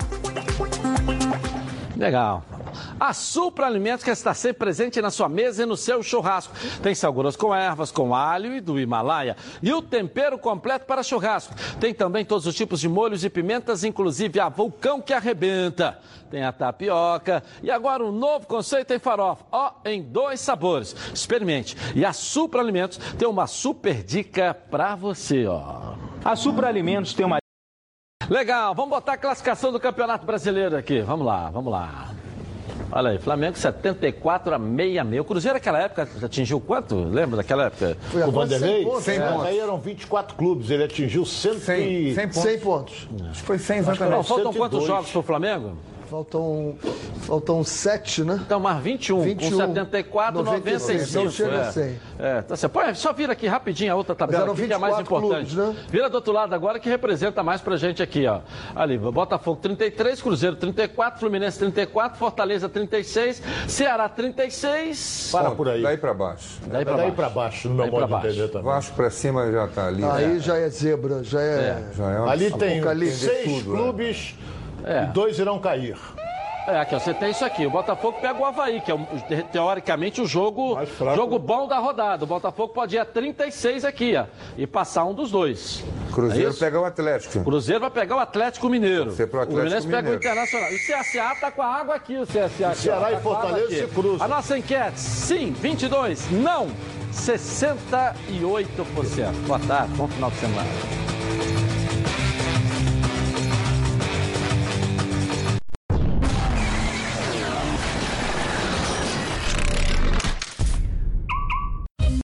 [1.96, 2.44] Legal.
[2.98, 6.54] A Supra Alimentos quer estar sempre presente na sua mesa e no seu churrasco.
[6.82, 9.36] Tem sal grosso com ervas, com alho e do Himalaia.
[9.62, 11.54] E o tempero completo para churrasco.
[11.80, 15.98] Tem também todos os tipos de molhos e pimentas, inclusive a vulcão que arrebenta.
[16.30, 19.44] Tem a tapioca e agora um novo conceito em farofa.
[19.52, 20.96] Ó, em dois sabores.
[21.12, 21.76] Experimente.
[21.94, 25.94] E a Supra Alimentos tem uma super dica para você, ó.
[26.24, 27.42] A Supra Alimentos tem uma
[28.30, 31.00] Legal, vamos botar a classificação do Campeonato Brasileiro aqui.
[31.02, 32.14] Vamos lá, vamos lá.
[32.90, 35.20] Olha aí, Flamengo 74 a 66.
[35.20, 36.94] O Cruzeiro naquela época atingiu quanto?
[36.94, 37.96] Lembra daquela época?
[38.26, 38.86] o Vanderlei?
[39.00, 39.46] 100 É, pontos.
[39.46, 43.08] Aí eram 24 clubes, ele atingiu 100, 100, 100 100 pontos.
[43.30, 44.28] Acho que foi 100 Não, exatamente.
[44.28, 44.86] faltam quantos 102.
[44.86, 45.76] jogos pro Flamengo?
[46.12, 46.74] Faltam,
[47.22, 48.38] faltam 7, né?
[48.44, 51.24] Então, mais 21, 21, com 74, 96, 95.
[51.24, 51.60] não chega é.
[51.68, 52.00] a 100.
[52.18, 52.94] É, tá certo.
[52.96, 55.54] Só vira aqui rapidinho a outra tabela aqui, que é mais 24 importante.
[55.54, 55.86] clubes, né?
[55.88, 58.40] Vira do outro lado agora que representa mais pra gente aqui, ó.
[58.76, 65.30] Ali, Botafogo 33, Cruzeiro 34, Fluminense 34, Fortaleza 36, Ceará 36.
[65.32, 65.82] Para por aí.
[65.82, 66.60] Daí pra baixo.
[66.66, 67.16] Daí pra Daí baixo.
[67.16, 68.26] pra baixo, no meu Daí pra modo de baixo.
[68.28, 68.66] entender também.
[68.66, 70.04] Vasco pra cima já tá ali.
[70.04, 71.82] Aí já é zebra, já é.
[71.96, 74.34] Já é uma Ali tem seis tudo, clubes
[74.84, 75.04] É.
[75.04, 75.96] e dois irão cair.
[76.64, 77.66] É, aqui, ó, você tem isso aqui.
[77.66, 80.78] O Botafogo pega o Havaí, que é, o- te- teoricamente, o jogo,
[81.16, 82.22] jogo bom da rodada.
[82.22, 84.26] O Botafogo pode ir a 36 aqui, ó,
[84.56, 85.82] e passar um dos dois.
[86.14, 87.40] Cruzeiro É pega o Atlético.
[87.40, 89.10] O Cruzeiro vai pegar o Atlético Mineiro.
[89.10, 90.24] Você pro o Atlético Fluminense pega o Mineiro.
[90.24, 90.70] Internacional.
[90.70, 92.68] E o CSA tá com a água aqui, o CSA.
[92.68, 94.24] aqui, Ceará e tá água Fortaleza se cruzam.
[94.24, 96.68] A nossa enquete, sim, 22, não,
[97.10, 99.32] 68%.
[99.48, 100.68] Boa tarde, bom final de semana.